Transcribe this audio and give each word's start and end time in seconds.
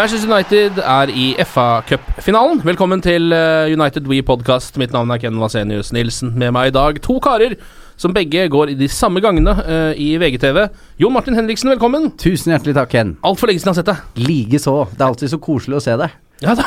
Manchester 0.00 0.30
United 0.32 0.78
er 0.80 1.10
i 1.12 1.24
FA-cupfinalen. 1.44 2.62
Velkommen 2.64 3.02
til 3.04 3.34
eh, 3.36 3.68
United 3.68 4.06
We 4.08 4.22
Podcast. 4.24 4.78
Mitt 4.80 4.94
navn 4.96 5.10
er 5.12 5.18
Ken 5.20 5.36
Vasenius 5.36 5.90
Nilsen. 5.92 6.30
Med 6.40 6.54
meg 6.56 6.70
i 6.70 6.72
dag 6.72 6.96
to 7.04 7.18
karer 7.20 7.52
som 8.00 8.14
begge 8.16 8.46
går 8.48 8.72
i 8.72 8.76
de 8.80 8.88
samme 8.88 9.20
gangene 9.20 9.52
uh, 9.58 9.90
i 9.92 10.14
VGTV. 10.16 10.62
Jon 11.02 11.12
Martin 11.12 11.36
Henriksen, 11.36 11.68
velkommen. 11.74 12.08
Tusen 12.16 12.54
hjertelig 12.54 12.78
takk, 12.78 12.88
Ken. 12.94 13.10
Altfor 13.28 13.50
lenge 13.50 13.60
siden 13.60 13.74
jeg 13.74 13.76
har 13.76 13.82
sett 13.82 13.90
deg. 13.90 14.24
Likeså. 14.30 14.76
Det 14.94 15.04
er 15.04 15.08
alltid 15.10 15.32
så 15.34 15.40
koselig 15.44 15.76
å 15.76 15.82
se 15.84 15.96
deg. 16.00 16.14
Ja, 16.46 16.54
da. 16.56 16.64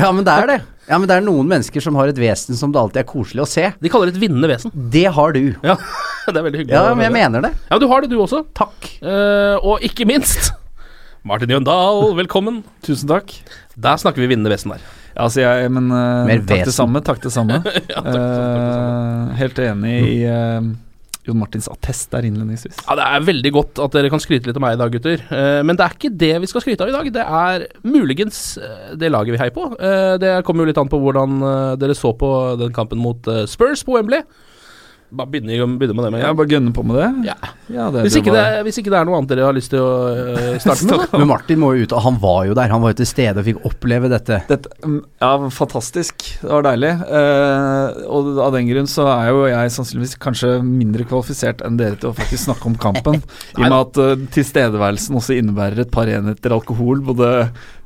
Ja, 0.00 0.08
men 0.10 0.26
det 0.26 0.34
er 0.40 0.50
det. 0.50 0.56
Ja, 0.88 0.98
men 0.98 1.06
det 1.06 1.20
er 1.20 1.26
noen 1.28 1.52
mennesker 1.52 1.84
som 1.84 2.00
har 2.00 2.10
et 2.10 2.18
vesen 2.18 2.58
som 2.58 2.72
det 2.74 2.80
alltid 2.82 3.04
er 3.04 3.06
koselig 3.12 3.44
å 3.44 3.46
se. 3.52 3.68
De 3.78 3.92
kaller 3.92 4.10
det 4.10 4.16
et 4.16 4.24
vinnende 4.24 4.50
vesen. 4.50 4.74
Det 4.74 5.04
har 5.20 5.38
du. 5.38 5.44
Ja, 5.62 5.78
det 6.26 6.34
er 6.34 6.48
veldig 6.48 6.64
hyggelig. 6.64 6.74
Ja, 6.74 6.96
men 6.96 7.06
jeg 7.06 7.14
mener 7.14 7.46
det. 7.46 7.52
Ja, 7.68 7.76
men 7.76 7.84
du 7.84 7.88
har 7.94 8.02
det, 8.02 8.10
du 8.10 8.18
også. 8.26 8.42
Takk. 8.58 8.90
Uh, 9.04 9.54
og 9.60 9.86
ikke 9.86 10.08
minst 10.10 10.50
Martin 11.22 11.52
Jøndal, 11.54 12.16
velkommen. 12.18 12.64
Tusen 12.82 13.06
takk. 13.06 13.30
Der 13.78 13.98
snakker 14.00 14.24
vi 14.24 14.26
vinnende 14.32 14.50
vesen 14.50 14.72
der. 14.74 14.80
Ja, 15.12 15.28
altså 15.28 15.44
jeg, 15.44 15.68
men 15.70 15.84
uh, 15.94 16.24
Mer 16.26 16.40
takk 16.48 16.64
det 16.66 16.74
samme. 16.74 17.02
Takk 17.06 17.20
det 17.22 17.30
samme. 17.30 17.60
Ja, 17.62 18.00
takk 18.00 18.08
takk 18.08 18.16
uh. 18.16 19.28
Eh, 19.28 19.36
helt 19.38 19.60
enig 19.62 19.92
i 20.08 20.16
uh, 20.26 20.66
Jon 21.28 21.38
Martins 21.38 21.70
attest 21.70 22.10
der 22.10 22.26
innledningsvis. 22.26 22.80
Ja, 22.88 22.96
Det 22.98 23.06
er 23.06 23.28
veldig 23.28 23.52
godt 23.54 23.82
at 23.84 23.94
dere 23.94 24.10
kan 24.10 24.24
skryte 24.24 24.50
litt 24.50 24.58
av 24.58 24.64
meg 24.66 24.74
i 24.74 24.80
dag, 24.82 24.96
gutter. 24.96 25.22
Eh, 25.22 25.60
men 25.62 25.78
det 25.78 25.86
er 25.86 25.94
ikke 25.94 26.10
det 26.24 26.32
vi 26.42 26.50
skal 26.50 26.64
skryte 26.64 26.82
av 26.82 26.90
i 26.90 26.96
dag. 26.96 27.12
Det 27.14 27.26
er 27.44 27.68
muligens 27.86 28.42
det 28.98 29.14
laget 29.14 29.36
vi 29.36 29.42
heier 29.44 29.54
på. 29.54 29.68
Eh, 29.78 30.16
det 30.18 30.40
kommer 30.48 30.66
jo 30.66 30.72
litt 30.72 30.82
an 30.82 30.90
på 30.90 30.98
hvordan 31.04 31.38
dere 31.78 31.94
så 31.94 32.10
på 32.18 32.32
den 32.58 32.74
kampen 32.74 32.98
mot 32.98 33.30
Spurs 33.46 33.86
på 33.86 33.94
Wembley. 33.94 34.26
Bare 35.12 35.28
begynne, 35.28 35.52
begynne 35.76 35.96
med 35.96 36.06
det 36.06 36.10
med 36.10 36.20
en 36.20 36.24
gang. 36.24 36.36
bare 36.38 36.48
gønne 36.48 36.70
på 36.72 36.82
med 36.88 36.96
det. 36.96 37.08
Ja. 37.28 37.34
Ja, 37.72 37.88
det, 37.92 38.04
Hvis, 38.04 38.14
det 38.14 38.22
ikke 38.22 38.32
det, 38.34 38.62
hvis 38.66 38.78
ikke 38.80 38.92
det 38.92 38.98
er 38.98 39.08
noe 39.08 39.18
annet 39.18 39.32
dere 39.32 39.44
har 39.44 39.56
lyst 39.56 39.70
til 39.72 39.80
å 39.80 39.92
uh, 40.12 40.56
starte 40.60 40.86
med. 40.88 41.14
Men 41.20 41.28
Martin 41.30 41.60
må 41.60 41.72
jo 41.76 41.86
ut, 41.86 41.94
og 41.96 42.04
han 42.04 42.16
var 42.22 42.46
jo 42.48 42.56
der. 42.56 42.72
Han 42.72 42.82
var 42.84 42.94
jo 42.94 42.98
til 43.00 43.08
stede 43.08 43.40
og 43.40 43.46
fikk 43.46 43.60
oppleve 43.68 44.08
dette. 44.12 44.40
Dette, 44.48 44.72
mm, 44.84 44.98
ja, 45.22 45.32
fantastisk. 45.52 46.26
Det 46.40 46.48
var 46.48 46.64
deilig. 46.66 46.92
Uh, 47.08 48.00
og 48.12 48.40
av 48.44 48.56
den 48.56 48.70
grunn 48.70 48.88
så 48.90 49.06
er 49.12 49.28
jo 49.30 49.44
jeg 49.50 49.74
sannsynligvis 49.76 50.16
kanskje 50.22 50.54
mindre 50.64 51.06
kvalifisert 51.08 51.60
enn 51.66 51.76
dere 51.80 52.00
til 52.00 52.10
å 52.10 52.16
faktisk 52.16 52.46
snakke 52.48 52.68
om 52.72 52.80
kampen. 52.80 53.20
I 53.60 53.62
og 53.62 53.68
med 53.68 53.78
at 53.78 54.02
uh, 54.02 54.26
tilstedeværelsen 54.36 55.20
også 55.20 55.36
innebærer 55.38 55.84
et 55.84 55.92
par 55.92 56.08
enheter 56.12 56.56
alkohol 56.56 57.04
både 57.04 57.32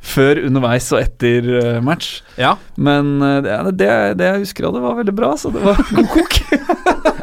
før, 0.06 0.44
underveis 0.46 0.86
og 0.94 1.02
etter 1.02 1.80
match. 1.82 2.20
Ja. 2.38 2.52
Men 2.78 3.16
det, 3.42 3.56
det, 3.80 3.90
det 4.20 4.28
jeg 4.28 4.44
husker 4.44 4.68
av 4.68 4.76
det, 4.76 4.84
var 4.84 5.00
veldig 5.00 5.16
bra, 5.18 5.32
så 5.40 5.50
det 5.50 5.64
var 5.66 5.82
god 5.90 6.12
kok. 6.14 6.40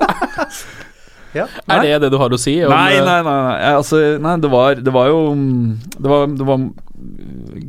Er 1.33 1.81
det 1.81 1.93
det 2.03 2.11
du 2.13 2.19
har 2.21 2.33
å 2.33 2.37
si? 2.37 2.59
om, 2.61 2.69
Nei, 2.73 2.93
eh, 2.97 3.05
nei, 3.05 3.19
nei. 3.25 3.37
nei. 3.47 3.73
Altså, 3.73 4.01
nei 4.21 4.35
det, 4.43 4.51
var, 4.53 4.77
det 4.77 4.93
var 4.93 5.09
jo 5.09 5.19
Det 5.97 6.11
var, 6.11 6.27
det 6.29 6.47
var 6.47 6.67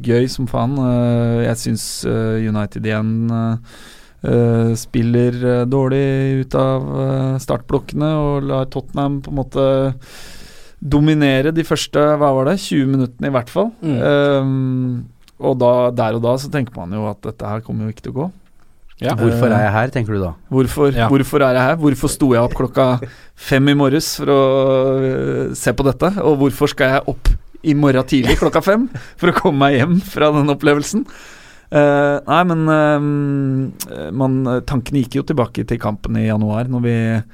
gøy 0.05 0.28
som 0.31 0.49
faen. 0.50 0.77
Eh, 0.84 1.41
Jeg 1.49 1.61
syns 1.62 1.89
eh, 2.09 2.45
United 2.45 2.87
igjen 2.87 3.12
spiller 4.81 5.67
dårlig 5.69 6.47
ut 6.47 6.55
av 6.56 6.87
startblokkene 7.45 8.06
og 8.17 8.47
lar 8.49 8.71
Tottenham 8.72 9.19
på 9.21 9.28
en 9.28 9.37
måte 9.37 9.65
dominere 10.81 11.53
de 11.53 11.61
første 11.69 12.01
hva 12.16 12.31
var 12.33 12.49
det, 12.49 12.55
20 12.62 12.89
minuttene 12.89 13.28
i 13.28 13.34
hvert 13.34 13.53
fall. 13.53 13.69
Mm. 13.84 13.99
Um, 14.01 15.34
og 15.45 15.59
da, 15.61 15.72
der 15.93 16.16
og 16.16 16.25
da 16.25 16.34
så 16.41 16.49
tenker 16.53 16.72
man 16.78 16.97
jo 16.97 17.05
at 17.11 17.21
dette 17.25 17.53
her 17.53 17.61
kommer 17.66 17.84
jo 17.84 17.93
ikke 17.93 18.06
til 18.06 18.15
å 18.15 18.19
gå. 18.22 18.31
Ja. 19.04 19.15
Hvorfor 19.19 19.53
er 19.53 19.66
jeg 19.66 19.72
her, 19.76 19.92
tenker 19.94 20.16
du 20.16 20.22
da? 20.22 20.32
Hvorfor, 20.53 20.91
Ja. 20.97 21.09
hvorfor 21.12 21.44
er 21.44 21.59
jeg 21.59 21.69
her? 21.69 21.76
Hvorfor 21.82 22.12
sto 22.12 22.32
jeg 22.32 22.42
opp 22.42 22.56
klokka 22.56 22.88
fem 23.37 23.69
i 23.69 23.76
morges 23.76 24.15
for 24.16 24.32
å 24.32 24.41
øh, 24.98 25.54
se 25.59 25.75
på 25.76 25.87
dette? 25.87 26.15
Og 26.25 26.38
hvorfor 26.41 26.72
skal 26.72 26.97
jeg 26.97 27.09
opp 27.12 27.32
i 27.65 27.75
morgen 27.76 28.04
tidlig 28.09 28.38
klokka 28.42 28.62
fem 28.65 28.88
for 29.20 29.31
å 29.31 29.37
komme 29.37 29.66
meg 29.66 29.78
hjem 29.78 29.98
fra 30.04 30.31
den 30.34 30.53
opplevelsen? 30.53 31.04
Uh, 31.75 32.20
nei, 32.28 32.42
men 32.47 32.69
uh, 32.70 34.10
man, 34.15 34.37
tankene 34.69 35.00
gikk 35.03 35.16
jo 35.19 35.25
tilbake 35.26 35.65
til 35.66 35.81
kampen 35.82 36.21
i 36.21 36.28
januar, 36.28 36.69
når 36.71 36.82
vi 36.84 36.92
eh, 37.16 37.25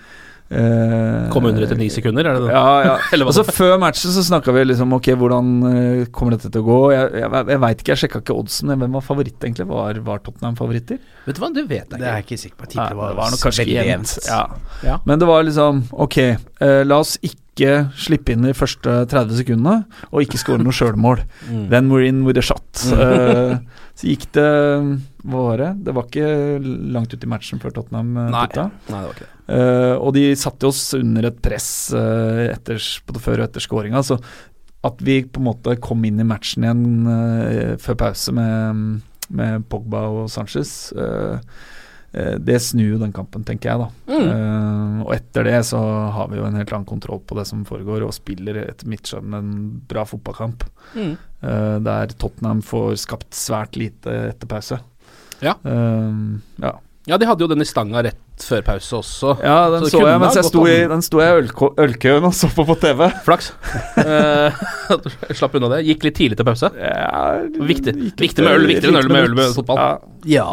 Kom 1.30 1.46
under 1.46 1.62
etter 1.62 1.78
ni 1.78 1.86
sekunder, 1.92 2.26
er 2.26 2.34
det 2.34 2.48
det? 2.48 2.54
Ja, 2.54 2.70
ja. 2.82 2.94
Og 3.22 3.30
så 3.34 3.44
Altså 3.44 3.54
Før 3.54 3.76
matchen 3.78 4.10
så 4.10 4.24
snakka 4.26 4.54
vi 4.56 4.64
liksom 4.66 4.96
Ok, 4.96 5.12
hvordan 5.20 5.50
eh, 5.68 6.00
kommer 6.14 6.34
dette 6.34 6.50
til 6.50 6.64
å 6.64 6.66
gå? 6.66 6.78
Jeg, 6.94 7.12
jeg, 7.22 7.44
jeg 7.52 7.62
veit 7.62 7.84
ikke, 7.84 7.92
jeg 7.92 8.02
sjekka 8.04 8.22
ikke 8.24 8.36
oddsen. 8.36 8.72
Hvem 8.80 8.96
var 8.98 9.04
favoritt, 9.06 9.36
egentlig? 9.38 9.68
Var, 9.70 10.00
var 10.06 10.24
Tottenham 10.24 10.58
favoritter? 10.58 10.98
Vet 11.26 11.38
du 11.38 11.42
hva, 11.44 11.52
det 11.54 11.66
vet 11.70 11.84
jeg 11.86 12.00
Det 12.00 12.08
er 12.08 12.18
jeg 12.18 12.26
ikke 12.26 12.40
sikker 12.44 12.58
på. 12.58 12.66
Nei, 12.66 12.72
tipper 12.74 12.98
det 13.12 13.20
var 13.20 13.36
nok 13.36 13.44
kanskje 13.44 13.66
veldig 13.66 13.86
jevnt. 13.92 14.16
Ja. 14.26 14.40
Ja. 14.86 14.98
Men 15.06 15.22
det 15.22 15.30
var 15.30 15.46
liksom 15.46 15.84
Ok, 16.06 16.18
eh, 16.24 16.80
la 16.88 17.00
oss 17.04 17.14
ikke 17.22 17.70
slippe 18.00 18.34
inn 18.34 18.46
de 18.46 18.56
første 18.56 19.02
30 19.10 19.36
sekundene, 19.42 19.84
og 20.10 20.24
ikke 20.24 20.40
skåre 20.40 20.64
noe 20.64 20.74
sjølmål. 20.74 21.22
Mm. 21.46 21.64
Then 21.72 21.90
we're 21.92 22.08
in 22.08 22.24
with 22.26 22.40
a 22.40 22.44
shot. 22.44 22.84
Eh, 22.96 23.58
så 24.00 24.08
gikk 24.08 24.30
det 24.34 24.50
Hva 25.20 25.42
var 25.50 25.60
det? 25.60 25.70
Det 25.86 25.94
var 25.96 26.06
ikke 26.08 26.28
langt 26.96 27.12
ut 27.12 27.26
i 27.26 27.30
matchen 27.30 27.60
før 27.60 27.74
Tottenham 27.76 28.14
uh, 28.16 28.28
Nei. 28.32 28.46
putta. 28.48 28.68
Nei, 28.88 29.00
det 29.00 29.08
var 29.08 29.18
ikke 29.18 29.26
det. 29.28 29.34
Uh, 29.50 29.96
og 29.98 30.14
de 30.16 30.24
satte 30.38 30.70
oss 30.70 30.84
under 30.96 31.28
et 31.28 31.42
press 31.44 31.68
uh, 31.92 32.46
etter, 32.48 32.80
både 33.08 33.22
før 33.24 33.42
og 33.42 33.48
etter 33.48 33.64
skåringa. 33.64 34.02
Så 34.06 34.20
at 34.86 35.02
vi 35.04 35.18
på 35.28 35.42
en 35.42 35.50
måte 35.50 35.76
kom 35.82 36.04
inn 36.08 36.22
i 36.22 36.24
matchen 36.24 36.64
igjen 36.64 36.86
uh, 37.04 37.76
før 37.82 37.98
pause 38.06 38.32
med, 38.32 39.02
med 39.30 39.66
Pogba 39.70 40.06
og 40.10 40.30
Sanchez, 40.32 40.92
eh, 40.92 41.38
eh, 42.12 42.36
det 42.42 42.58
snur 42.64 42.96
jo 42.96 43.00
den 43.00 43.14
kampen, 43.14 43.44
tenker 43.46 43.70
jeg, 43.70 43.84
da. 43.84 43.88
Mm. 44.10 44.26
Eh, 44.26 45.02
og 45.04 45.12
etter 45.14 45.46
det 45.46 45.60
så 45.68 45.80
har 46.16 46.30
vi 46.32 46.40
jo 46.40 46.46
en 46.48 46.58
helt 46.58 46.72
annen 46.74 46.88
kontroll 46.88 47.22
på 47.22 47.38
det 47.38 47.46
som 47.50 47.62
foregår, 47.68 48.02
og 48.06 48.16
spiller 48.16 48.62
etter 48.64 48.90
mitt 48.90 49.06
skjønn 49.06 49.36
en 49.38 49.52
bra 49.90 50.06
fotballkamp. 50.08 50.66
Mm. 50.96 51.12
eh, 51.14 51.76
der 51.86 52.16
Tottenham 52.16 52.64
får 52.66 52.96
skapt 53.06 53.36
svært 53.38 53.78
lite 53.78 54.16
etter 54.32 54.50
pause. 54.50 54.80
Ja. 55.44 55.56
Um, 55.64 56.40
ja. 56.62 56.74
Ja, 57.08 57.16
de 57.18 57.24
hadde 57.26 57.42
jo 57.42 57.48
den 57.48 57.64
i 57.64 57.66
stanga 57.66 58.02
rett 58.04 58.44
før 58.44 58.60
pause 58.62 58.98
også. 59.00 59.32
Ja, 59.42 59.70
den 59.72 59.86
Så 59.86 59.94
så, 59.96 60.02
jeg 60.06 60.20
mens 60.20 60.36
jeg 60.36 60.44
sto 60.46 60.60
i, 60.68 60.74
den 60.90 61.00
sto 61.02 61.22
jeg 61.22 61.32
i 61.32 61.46
ølkøen 61.84 62.26
og 62.28 62.34
så 62.36 62.50
på 62.54 62.66
på 62.68 62.76
TV. 62.82 63.06
Flaks. 63.24 63.50
Eh, 64.04 64.60
Slapp 65.38 65.56
unna 65.58 65.70
det. 65.72 65.80
Gikk 65.88 66.04
litt 66.06 66.16
tidlig 66.20 66.38
til 66.38 66.46
pause. 66.46 66.70
Ja, 66.76 67.40
Viktig. 67.56 67.94
Viktig 68.20 68.44
med 68.44 68.52
øl, 68.52 68.66
viktig 68.68 68.90
viktigere 68.90 68.92
enn 68.92 69.00
øl 69.00 69.10
med 69.16 69.26
øl 69.30 69.34
med 69.40 69.56
fotball. 69.56 69.80
Ja, 69.80 69.90
Ja. 70.36 70.50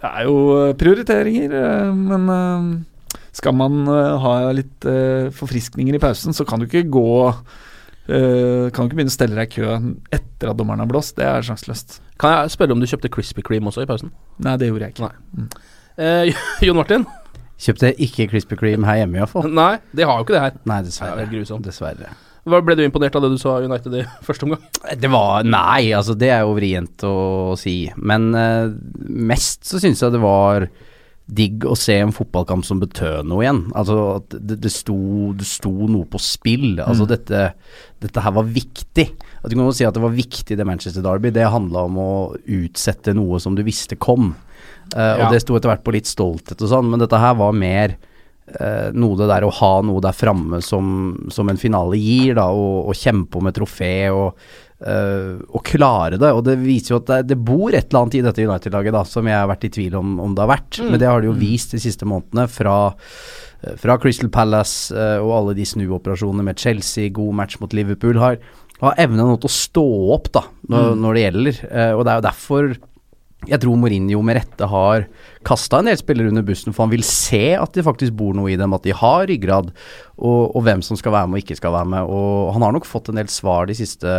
det 0.00 0.12
er 0.14 0.28
jo 0.30 0.36
eh, 0.60 0.72
prioriteringer, 0.80 1.56
eh, 1.60 1.90
men 1.94 2.30
eh, 2.36 3.18
skal 3.36 3.54
man 3.58 3.82
ha 3.86 4.32
litt 4.56 4.86
forfriskninger 5.36 5.94
i 5.98 6.00
pausen, 6.02 6.34
så 6.34 6.46
kan 6.48 6.62
du 6.62 6.66
ikke 6.66 6.86
gå 6.90 7.06
eh, 8.10 8.66
kan 8.74 8.84
du 8.84 8.90
ikke 8.90 8.98
begynne 9.00 9.12
å 9.12 9.16
stelle 9.16 9.38
deg 9.38 9.50
i 9.50 9.60
kø 9.60 9.74
etter 10.16 10.50
at 10.52 10.58
dommeren 10.58 10.82
har 10.82 10.90
blåst. 10.90 11.16
Det 11.18 11.26
er 11.26 11.46
sjanseløst. 11.46 12.00
Kan 12.20 12.34
jeg 12.34 12.52
spørre 12.56 12.74
om 12.76 12.82
du 12.82 12.88
kjøpte 12.90 13.10
Krispy 13.12 13.44
Kreme 13.46 13.70
også 13.70 13.84
i 13.84 13.88
pausen? 13.90 14.12
Nei, 14.44 14.56
det 14.60 14.68
gjorde 14.70 14.88
jeg 14.88 14.96
ikke. 14.96 15.10
Nei. 15.10 15.46
Uh, 16.00 16.42
Jon 16.66 16.78
Martin? 16.80 17.06
Kjøpte 17.60 17.92
ikke 18.00 18.26
Krispy 18.32 18.56
Kreme 18.60 18.88
her 18.88 19.02
hjemme, 19.02 19.20
iallfall. 19.20 19.48
Nei, 19.62 19.74
de 19.96 20.06
har 20.08 20.18
jo 20.20 20.26
ikke 20.26 20.36
det 20.36 20.44
her. 20.46 20.58
Nei, 20.68 20.80
Det 20.82 20.90
dessverre. 20.92 21.24
er 21.24 21.32
grusomt. 21.32 21.66
Dessverre. 21.66 22.12
Hva 22.48 22.62
Ble 22.64 22.72
du 22.78 22.80
imponert 22.86 23.16
av 23.18 23.24
det 23.26 23.34
du 23.34 23.40
så 23.40 23.50
av 23.58 23.66
United 23.68 23.98
i 24.00 24.04
første 24.24 24.46
omgang? 24.46 24.62
Det 24.96 25.10
var 25.12 25.44
Nei, 25.44 25.90
altså 25.96 26.14
det 26.16 26.30
er 26.32 26.40
jo 26.46 26.54
vrient 26.56 27.04
å 27.04 27.16
si. 27.60 27.82
Men 28.00 28.30
uh, 28.32 28.70
mest 29.04 29.68
så 29.68 29.80
syns 29.82 30.00
jeg 30.00 30.14
det 30.16 30.22
var 30.24 30.70
digg 31.30 31.64
å 31.68 31.76
se 31.78 31.94
en 32.02 32.12
fotballkamp 32.14 32.66
som 32.66 32.80
betød 32.82 33.28
noe 33.30 33.44
igjen. 33.44 33.62
Altså 33.78 33.96
at 34.16 34.34
det, 34.34 34.58
det, 34.64 34.72
sto, 34.74 34.96
det 35.38 35.46
sto 35.48 35.72
noe 35.90 36.08
på 36.10 36.20
spill. 36.22 36.80
Altså 36.82 37.06
dette, 37.08 37.42
dette 38.02 38.24
her 38.24 38.34
var 38.36 38.48
viktig. 38.50 39.06
At 39.40 39.48
du 39.48 39.56
kan 39.56 39.64
jo 39.66 39.74
si 39.76 39.86
at 39.86 39.96
det 39.96 40.02
var 40.04 40.14
viktig 40.16 40.58
det 40.58 40.66
Manchester 40.68 41.04
Derby. 41.04 41.32
Det 41.34 41.46
handla 41.46 41.86
om 41.88 41.98
å 42.02 42.12
utsette 42.44 43.14
noe 43.16 43.40
som 43.42 43.56
du 43.58 43.64
visste 43.66 43.98
kom. 44.00 44.32
Uh, 44.94 45.00
Ja. 45.00 45.26
Og 45.26 45.34
det 45.34 45.42
sto 45.44 45.54
etter 45.56 45.70
hvert 45.70 45.84
på 45.86 45.94
litt 45.94 46.08
stolthet 46.10 46.58
og 46.60 46.70
sånn, 46.72 46.88
men 46.90 47.00
dette 47.02 47.18
her 47.20 47.36
var 47.38 47.54
mer 47.54 47.94
uh, 48.58 48.90
noe 48.90 49.14
det 49.20 49.28
der 49.30 49.46
å 49.46 49.52
ha 49.54 49.70
noe 49.86 50.02
der 50.02 50.16
framme 50.16 50.58
som, 50.66 51.14
som 51.30 51.48
en 51.48 51.60
finale 51.60 51.98
gir, 52.00 52.34
da, 52.40 52.48
og, 52.50 52.90
og 52.90 52.98
kjempe 52.98 53.38
om 53.38 53.46
et 53.46 53.56
trofé 53.56 53.92
og, 54.10 54.34
eh, 54.86 55.36
å 55.40 55.62
klare 55.64 56.18
det. 56.20 56.32
Og 56.36 56.44
det 56.46 56.56
viser 56.62 56.94
jo 56.94 57.00
at 57.00 57.10
det, 57.10 57.20
det 57.32 57.38
bor 57.38 57.70
et 57.72 57.88
eller 57.88 58.04
annet 58.04 58.18
i 58.18 58.24
dette 58.26 58.46
United-laget 58.46 58.96
da, 58.96 59.04
som 59.08 59.28
jeg 59.28 59.38
har 59.38 59.50
vært 59.50 59.68
i 59.68 59.72
tvil 59.76 59.98
om 60.00 60.18
om 60.22 60.34
det 60.34 60.44
har 60.44 60.52
vært. 60.54 60.80
Men 60.86 61.00
det 61.00 61.10
har 61.10 61.22
det 61.22 61.30
jo 61.30 61.38
vist 61.38 61.76
de 61.76 61.82
siste 61.82 62.08
månedene 62.08 62.46
fra 62.50 62.76
eh, 63.62 63.76
fra 63.80 63.98
Crystal 64.00 64.30
Palace 64.32 64.94
uh, 64.96 65.18
og 65.20 65.34
alle 65.36 65.58
de 65.58 65.66
snuoperasjonene 65.68 66.46
med 66.46 66.60
Chelsea, 66.60 67.12
god 67.12 67.36
match 67.42 67.58
mot 67.60 67.74
Liverpool, 67.76 68.16
har, 68.22 68.38
har 68.80 69.02
evnen 69.02 69.26
nå 69.28 69.36
til 69.40 69.50
å 69.50 69.56
stå 69.56 69.88
opp 70.16 70.30
da, 70.32 70.46
når, 70.72 70.94
når 70.96 71.16
det 71.16 71.24
gjelder. 71.26 71.60
Uh, 71.68 71.92
og 71.98 72.04
det 72.04 72.12
er 72.12 72.22
jo 72.22 72.28
derfor 72.30 72.70
jeg 73.48 73.60
tror 73.62 73.78
Mourinho 73.80 74.20
med 74.26 74.36
rette 74.36 74.66
har 74.68 75.06
kasta 75.48 75.80
en 75.80 75.88
del 75.88 75.96
spillere 75.96 76.28
under 76.28 76.44
bussen, 76.44 76.74
for 76.76 76.84
han 76.84 76.92
vil 76.92 77.04
se 77.06 77.54
at 77.56 77.72
det 77.76 77.86
faktisk 77.86 78.12
bor 78.18 78.36
noe 78.36 78.50
i 78.52 78.58
dem, 78.60 78.74
at 78.76 78.84
de 78.84 78.92
har 78.96 79.24
ryggrad, 79.30 79.70
og, 80.20 80.42
og 80.52 80.60
hvem 80.66 80.84
som 80.84 80.98
skal 81.00 81.14
være 81.14 81.30
med 81.30 81.40
og 81.40 81.44
ikke 81.46 81.56
skal 81.56 81.72
være 81.72 81.88
med. 81.94 82.12
Og 82.12 82.52
han 82.56 82.66
har 82.66 82.76
nok 82.76 82.88
fått 82.88 83.08
en 83.08 83.20
del 83.22 83.32
svar 83.32 83.70
de 83.70 83.78
siste, 83.78 84.12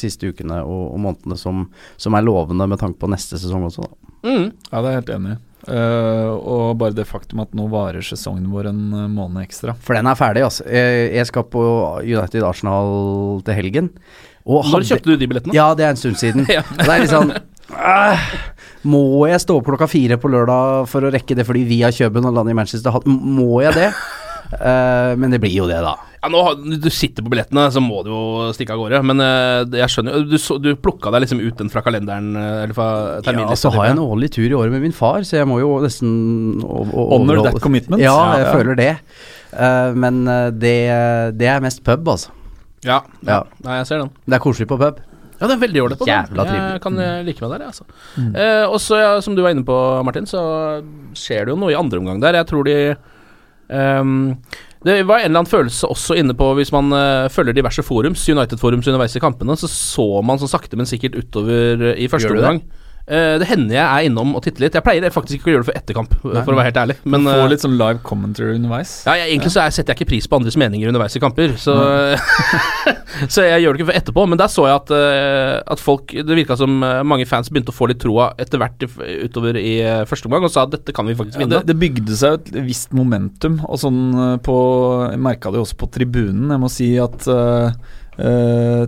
siste 0.00 0.32
ukene 0.32 0.62
og, 0.64 0.84
og 0.94 1.04
månedene 1.04 1.36
som, 1.36 1.66
som 2.00 2.16
er 2.16 2.24
lovende 2.24 2.68
med 2.70 2.80
tanke 2.80 3.00
på 3.02 3.12
neste 3.12 3.40
sesong 3.40 3.68
også. 3.68 3.84
Da. 3.84 4.12
Mm. 4.22 4.46
Ja, 4.70 4.78
det 4.78 4.84
er 4.84 4.90
jeg 4.92 5.00
helt 5.02 5.16
enig 5.18 5.36
i. 5.36 5.40
Uh, 5.62 6.32
og 6.42 6.62
bare 6.80 6.94
det 6.96 7.04
faktum 7.06 7.44
at 7.44 7.52
nå 7.54 7.68
varer 7.70 8.02
sesongen 8.02 8.48
vår 8.50 8.72
en 8.72 8.80
eh, 8.98 9.10
måned 9.12 9.44
ekstra. 9.44 9.76
For 9.78 9.94
den 9.94 10.08
er 10.10 10.18
ferdig, 10.18 10.42
altså. 10.42 10.66
Jeg, 10.66 11.12
jeg 11.14 11.28
skal 11.28 11.46
på 11.52 11.62
United 12.02 12.42
Arsenal 12.42 13.44
til 13.46 13.58
helgen. 13.60 13.92
Og 14.42 14.66
Når 14.72 14.88
kjøpte 14.88 15.12
du 15.12 15.20
de 15.20 15.28
billettene? 15.30 15.54
Ja, 15.54 15.68
det 15.78 15.86
er 15.86 15.94
en 15.94 16.00
stund 16.00 16.18
siden. 16.18 16.48
Ja. 16.56 16.64
Det 16.66 16.88
er 16.88 17.04
litt 17.04 17.12
sånn 17.12 17.30
øh, 17.92 18.24
Må 18.88 19.28
jeg 19.30 19.38
stå 19.44 19.60
opp 19.60 19.68
klokka 19.70 19.86
fire 19.90 20.16
på 20.18 20.30
lørdag 20.32 20.88
for 20.90 21.06
å 21.06 21.12
rekke 21.14 21.36
det 21.38 21.46
fordi 21.46 21.62
vi 21.68 21.82
har 21.84 21.94
Kjøben 21.94 22.24
og 22.26 22.34
landet 22.34 22.54
i 22.54 22.58
Manchester? 22.58 22.96
Må 23.06 23.62
jeg 23.62 23.76
det? 23.78 23.90
uh, 24.52 25.12
men 25.20 25.30
det 25.32 25.38
blir 25.40 25.54
jo 25.54 25.68
det, 25.70 25.78
da. 25.84 25.94
Ja, 26.22 26.28
nå 26.30 26.40
har, 26.46 26.58
Du 26.58 26.88
sitter 26.92 27.24
på 27.24 27.32
billettene, 27.32 27.64
så 27.74 27.80
må 27.82 28.02
du 28.06 28.10
jo 28.12 28.50
stikke 28.54 28.74
av 28.74 28.82
gårde. 28.82 29.00
Men 29.06 29.22
uh, 29.22 29.62
jeg 29.78 29.90
skjønner 29.90 30.18
jo 30.18 30.26
Du, 30.30 30.36
så- 30.38 30.58
du 30.62 30.68
plukka 30.78 31.10
deg 31.14 31.24
liksom 31.24 31.40
ut 31.42 31.56
den 31.62 31.70
fra 31.72 31.82
kalenderen, 31.82 32.28
eh, 32.36 32.58
eller 32.64 32.74
fra 32.76 32.88
Ja, 33.26 33.46
så 33.54 33.68
så 33.68 33.72
har 33.76 33.88
jeg 33.88 33.96
en 33.96 34.04
årlig 34.04 34.30
tur 34.34 34.46
i 34.46 34.54
året 34.58 34.70
med 34.74 34.82
min 34.84 34.94
far, 34.94 35.22
så 35.26 35.38
jeg 35.40 35.48
må 35.50 35.58
jo 35.62 35.72
nesten 35.82 36.12
Honor 36.62 37.42
that 37.46 37.58
commitment. 37.62 38.02
Ja, 38.02 38.14
jeg 38.36 38.44
Ja, 38.44 38.46
ja. 38.46 38.52
føler 38.58 38.78
det. 38.78 38.92
Uh, 39.52 39.90
men 39.98 40.24
det, 40.58 40.76
det 41.38 41.48
er 41.54 41.60
mest 41.64 41.82
pub, 41.86 42.06
altså. 42.08 42.30
Ja, 42.82 43.00
ja. 43.22 43.38
Ja. 43.38 43.42
Nei, 43.62 43.80
jeg 43.82 43.86
ser 43.90 44.02
den. 44.02 44.10
Det 44.26 44.38
er 44.38 44.42
koselig 44.42 44.66
på 44.70 44.78
pub. 44.80 44.98
Ja, 45.42 45.48
det 45.50 45.56
er 45.58 45.62
veldig 45.66 45.82
ålreit. 45.82 45.98
på 45.98 46.06
den. 46.06 46.14
Jævla 46.14 46.44
trivelig. 46.46 46.72
Jeg 46.76 46.82
kan 46.86 46.98
eh, 47.02 47.22
like 47.26 47.42
med 47.42 47.50
der, 47.56 47.64
jeg, 47.66 47.72
altså. 47.74 47.84
Eh, 48.38 48.64
og 48.70 48.78
så, 48.80 49.00
ja, 49.02 49.12
som 49.26 49.34
du 49.34 49.42
var 49.42 49.50
inne 49.56 49.66
på, 49.66 49.78
Martin, 50.06 50.28
så 50.30 50.42
skjer 51.18 51.48
det 51.48 51.56
jo 51.56 51.58
noe 51.58 51.72
i 51.74 51.78
andre 51.78 51.98
omgang 51.98 52.22
der. 52.22 52.38
Jeg 52.38 52.46
tror 52.52 52.64
de 52.68 52.76
ehm, 53.72 54.36
Det 54.84 54.96
var 55.06 55.20
en 55.22 55.28
eller 55.30 55.42
annen 55.42 55.50
følelse 55.50 55.86
også 55.86 56.16
inne 56.18 56.34
på 56.34 56.48
Hvis 56.58 56.72
man 56.74 56.90
eh, 56.96 57.28
følger 57.30 57.54
diverse 57.54 57.82
forums, 57.86 58.24
United-forums 58.28 58.88
underveis 58.90 59.14
i 59.18 59.22
kampene, 59.22 59.54
så 59.58 59.68
så 59.70 60.06
man 60.26 60.38
så 60.42 60.48
sakte, 60.50 60.76
men 60.78 60.86
sikkert 60.90 61.14
utover 61.20 61.90
eh, 61.92 61.98
i 62.02 62.08
første 62.10 62.28
Gjør 62.28 62.38
du 62.38 62.40
det? 62.42 62.48
omgang. 62.48 62.62
Eh, 63.02 63.34
det 63.42 63.48
hender 63.50 63.74
jeg 63.74 63.82
er 63.82 64.06
innom 64.06 64.36
og 64.38 64.44
titter 64.44 64.62
litt. 64.62 64.76
Jeg 64.78 64.84
pleier 64.86 65.14
faktisk 65.14 65.40
ikke 65.40 65.50
å 65.50 65.52
gjøre 65.56 65.64
det 65.64 65.68
for 65.72 65.78
etterkamp, 65.80 66.12
Nei. 66.22 66.42
for 66.46 66.54
å 66.54 66.58
være 66.58 66.68
helt 66.70 66.80
ærlig. 66.84 66.96
Men 67.02 67.26
Få 67.26 67.34
eh, 67.34 67.48
litt 67.50 67.64
sånn 67.64 67.74
live 67.80 67.98
commentary 68.06 68.54
underveis. 68.54 68.92
ja, 69.08 69.16
jeg, 69.18 69.32
egentlig 69.32 69.52
så 69.54 69.64
er, 69.64 69.74
setter 69.74 69.92
jeg 69.92 70.00
ikke 70.00 70.10
pris 70.12 70.28
på 70.30 70.38
andres 70.38 70.58
meninger 70.60 70.92
underveis 70.92 71.18
i 71.18 71.22
kamper, 71.22 71.56
så, 71.58 71.74
så 73.34 73.46
jeg 73.48 73.64
gjør 73.64 73.74
det 73.74 73.82
ikke 73.82 73.88
for 73.90 74.00
etterpå. 74.00 74.26
Men 74.30 74.42
der 74.42 74.52
så 74.52 74.68
jeg 74.68 74.78
at, 74.78 74.94
eh, 74.94 75.56
at 75.74 75.82
folk 75.82 76.14
Det 76.14 76.38
virka 76.38 76.56
som 76.58 76.78
eh, 76.86 77.00
mange 77.06 77.26
fans 77.28 77.50
begynte 77.50 77.74
å 77.74 77.76
få 77.76 77.90
litt 77.90 78.02
troa 78.02 78.30
etter 78.40 78.62
hvert 78.62 78.86
utover 78.86 79.58
i 79.58 79.74
eh, 79.82 80.04
første 80.08 80.30
omgang, 80.30 80.46
og 80.46 80.54
sa 80.54 80.66
at 80.68 80.76
dette 80.76 80.94
kan 80.94 81.08
vi 81.08 81.18
faktisk 81.18 81.42
Ja, 81.42 81.50
det, 81.56 81.64
det 81.72 81.78
bygde 81.80 82.18
seg 82.18 82.38
et 82.38 82.62
visst 82.68 82.94
momentum, 82.94 83.58
og 83.66 83.82
sånn 83.82 84.02
eh, 84.14 84.36
på 84.46 84.56
Jeg 85.10 85.22
merka 85.26 85.50
det 85.50 85.58
jo 85.58 85.66
også 85.66 85.80
på 85.82 85.90
tribunen. 85.98 86.54
Jeg 86.54 86.62
må 86.62 86.70
si 86.70 86.88
at 87.02 87.26
uh, 87.26 88.86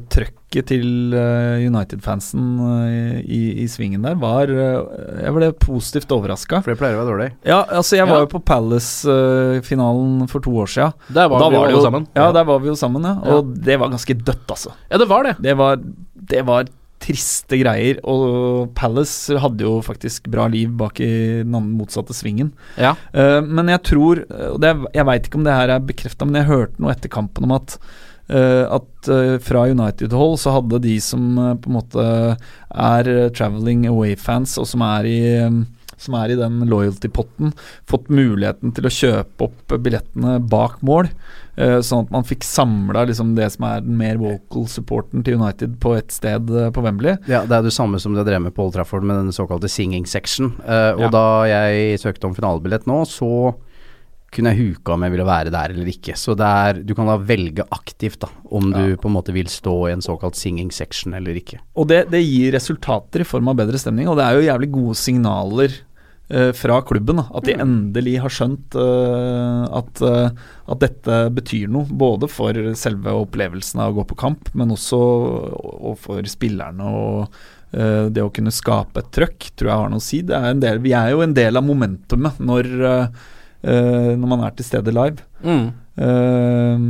trøkket 0.54 0.68
til 0.70 1.14
eh, 1.14 1.64
United-fansen 1.66 2.44
eh, 2.62 3.18
i, 3.24 3.62
i 3.64 3.66
svingen 3.68 4.04
der 4.04 4.14
var 4.20 4.48
eh, 4.48 5.24
Jeg 5.24 5.34
ble 5.34 5.50
positivt 5.58 6.12
overraska. 6.14 6.62
For 6.62 6.72
det 6.72 6.78
pleier 6.78 6.96
å 6.96 7.02
være 7.02 7.10
dårlig. 7.10 7.28
Ja, 7.46 7.64
altså 7.68 7.96
jeg 7.98 8.06
var 8.08 8.20
Ja. 8.20 8.24
jo 8.24 8.30
på 8.30 8.42
Palace-finalen 8.44 10.28
for 10.30 10.40
to 10.44 10.54
år 10.62 10.70
sia. 10.70 10.92
Der 11.08 11.28
var 11.28 11.50
vi 11.50 11.74
jo 11.74 11.82
sammen. 11.82 12.06
Ja, 12.14 12.30
der 12.32 12.44
var 12.44 12.60
vi 12.62 12.70
jo 12.70 12.76
sammen, 12.78 13.02
ja. 13.04 13.16
Og 13.34 13.54
det 13.64 13.78
var 13.80 13.90
ganske 13.90 14.14
dødt, 14.14 14.46
altså. 14.48 14.74
Ja, 14.90 14.98
det 14.98 15.08
var 15.08 15.24
det. 15.24 15.36
Det 15.42 15.56
var, 15.58 15.76
det 16.14 16.44
var 16.46 16.70
triste 17.04 17.58
greier, 17.60 17.98
og 18.08 18.70
Palace 18.78 19.36
hadde 19.42 19.66
jo 19.66 19.74
faktisk 19.84 20.30
bra 20.32 20.46
liv 20.48 20.70
bak 20.78 21.00
i 21.04 21.42
den 21.44 21.74
motsatte 21.76 22.14
svingen. 22.16 22.54
Ja. 22.80 22.94
Eh, 23.12 23.42
men 23.44 23.68
jeg 23.68 23.82
tror, 23.84 24.22
og 24.54 24.60
det, 24.62 24.72
jeg 24.94 25.08
veit 25.10 25.28
ikke 25.28 25.40
om 25.42 25.44
det 25.44 25.58
her 25.58 25.74
er 25.74 25.84
bekrefta, 25.84 26.24
men 26.24 26.40
jeg 26.40 26.48
hørte 26.48 26.80
noe 26.80 26.94
etter 26.94 27.12
kampen 27.12 27.44
om 27.44 27.56
at 27.58 27.76
at 28.72 29.08
eh, 29.12 29.36
fra 29.44 29.66
United-hold 29.68 30.38
så 30.40 30.54
hadde 30.56 30.78
de 30.86 30.96
som 31.04 31.36
eh, 31.38 31.54
på 31.60 31.68
en 31.68 31.76
måte 31.76 32.04
er 32.72 33.08
eh, 33.12 33.28
traveling 33.36 33.86
away-fans, 33.90 34.56
og 34.58 34.66
som 34.70 34.80
er 34.86 35.04
i 35.10 35.18
eh, 35.44 35.62
som 36.04 36.16
er 36.18 36.32
i 36.34 36.36
den 36.36 36.58
loyalty-potten, 36.68 37.52
fått 37.88 38.08
muligheten 38.12 38.72
til 38.76 38.84
å 38.84 38.90
kjøpe 38.92 39.46
opp 39.46 39.74
billettene 39.80 40.34
bak 40.50 40.80
mål. 40.84 41.06
eh, 41.56 41.78
sånn 41.86 42.02
at 42.04 42.10
man 42.12 42.26
fikk 42.26 42.42
samla 42.44 43.04
liksom 43.08 43.30
det 43.38 43.46
som 43.54 43.64
er 43.68 43.80
den 43.80 43.96
mer 43.96 44.18
vocal 44.20 44.66
supporten 44.68 45.22
til 45.24 45.38
United 45.38 45.78
på 45.80 45.94
ett 45.96 46.10
sted 46.12 46.50
eh, 46.50 46.68
på 46.74 46.82
Wembley. 46.84 47.14
Ja, 47.30 47.44
Det 47.46 47.56
er 47.56 47.62
det 47.62 47.72
samme 47.72 48.00
som 48.02 48.12
de 48.18 48.24
drev 48.26 48.42
med 48.42 48.52
på 48.56 48.66
Old 48.66 48.74
Trafford 48.74 49.06
med 49.06 49.16
den 49.22 49.32
såkalte 49.32 49.70
singing 49.70 50.04
section. 50.04 50.52
Eh, 50.66 50.92
og 50.98 51.06
Ja. 51.06 51.12
da 51.14 51.24
jeg 51.52 52.00
søkte 52.02 52.26
om 52.26 52.34
finalebillett 52.34 52.86
nå, 52.90 53.04
så 53.06 53.54
kunne 54.34 54.52
jeg 54.52 54.74
huka 54.74 54.94
om 54.94 55.04
jeg 55.06 55.14
ville 55.14 55.26
være 55.28 55.52
der 55.54 55.74
eller 55.74 55.88
ikke. 55.90 56.16
Så 56.18 56.34
er, 56.34 56.82
du 56.82 56.94
kan 56.96 57.08
da 57.08 57.16
velge 57.20 57.64
aktivt 57.74 58.20
da, 58.24 58.30
om 58.54 58.72
du 58.74 58.96
på 59.00 59.10
en 59.10 59.16
måte 59.16 59.34
vil 59.34 59.50
stå 59.50 59.76
i 59.88 59.94
en 59.94 60.04
såkalt 60.04 60.38
singing 60.38 60.72
section 60.74 61.14
eller 61.16 61.38
ikke. 61.38 61.60
Og 61.78 61.88
det, 61.90 62.04
det 62.12 62.22
gir 62.24 62.54
resultater 62.56 63.24
i 63.24 63.28
form 63.28 63.50
av 63.52 63.58
bedre 63.62 63.80
stemning, 63.80 64.10
og 64.10 64.18
det 64.18 64.26
er 64.26 64.38
jo 64.38 64.46
jævlig 64.48 64.70
gode 64.74 64.98
signaler 64.98 65.74
eh, 66.28 66.52
fra 66.56 66.80
klubben. 66.86 67.22
Da, 67.22 67.26
at 67.38 67.48
de 67.48 67.58
endelig 67.64 68.16
har 68.24 68.34
skjønt 68.36 68.78
eh, 68.80 69.64
at, 69.80 70.04
eh, 70.04 70.46
at 70.74 70.84
dette 70.84 71.20
betyr 71.34 71.72
noe. 71.72 71.88
Både 72.04 72.30
for 72.30 72.74
selve 72.78 73.14
opplevelsen 73.24 73.84
av 73.84 73.92
å 73.92 74.00
gå 74.00 74.08
på 74.12 74.22
kamp, 74.24 74.50
men 74.58 74.74
også 74.74 75.02
og 75.84 76.00
for 76.02 76.30
spillerne. 76.30 76.94
og 76.94 77.44
det 77.74 78.22
å 78.22 78.30
kunne 78.30 78.52
skape 78.54 79.00
et 79.00 79.08
trøkk 79.10 79.48
tror 79.58 79.66
jeg 79.66 79.78
har 79.80 79.88
noe 79.90 79.98
å 79.98 80.04
si. 80.04 80.20
Det 80.22 80.36
er 80.38 80.52
en 80.52 80.60
del, 80.62 80.76
vi 80.78 80.92
er 80.94 81.08
jo 81.10 81.24
en 81.24 81.32
del 81.34 81.58
av 81.58 81.64
momentumet 81.66 82.36
når, 82.38 82.68
når 83.64 84.28
man 84.28 84.42
er 84.44 84.52
til 84.56 84.66
stede 84.66 84.92
live. 84.92 85.24
Mm. 85.44 85.72
Uh, 85.94 86.80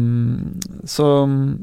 så 0.88 1.06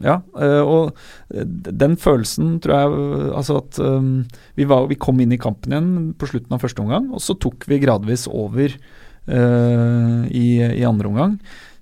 ja, 0.06 0.20
Uh, 0.38 0.62
og 0.62 1.00
den 1.34 1.96
følelsen 1.98 2.60
tror 2.62 2.76
jeg 2.76 3.32
Altså 3.34 3.56
at 3.64 3.80
um, 3.82 4.28
vi, 4.56 4.68
var, 4.70 4.86
vi 4.92 5.00
kom 5.02 5.18
inn 5.24 5.34
i 5.34 5.40
kampen 5.42 5.74
igjen 5.74 5.90
på 6.22 6.30
slutten 6.30 6.54
av 6.54 6.62
første 6.62 6.84
omgang, 6.84 7.10
og 7.12 7.24
så 7.24 7.34
tok 7.34 7.66
vi 7.68 7.82
gradvis 7.82 8.28
over 8.30 8.78
uh, 8.78 10.22
i, 10.30 10.48
i 10.62 10.86
andre 10.88 11.10
omgang. 11.12 11.36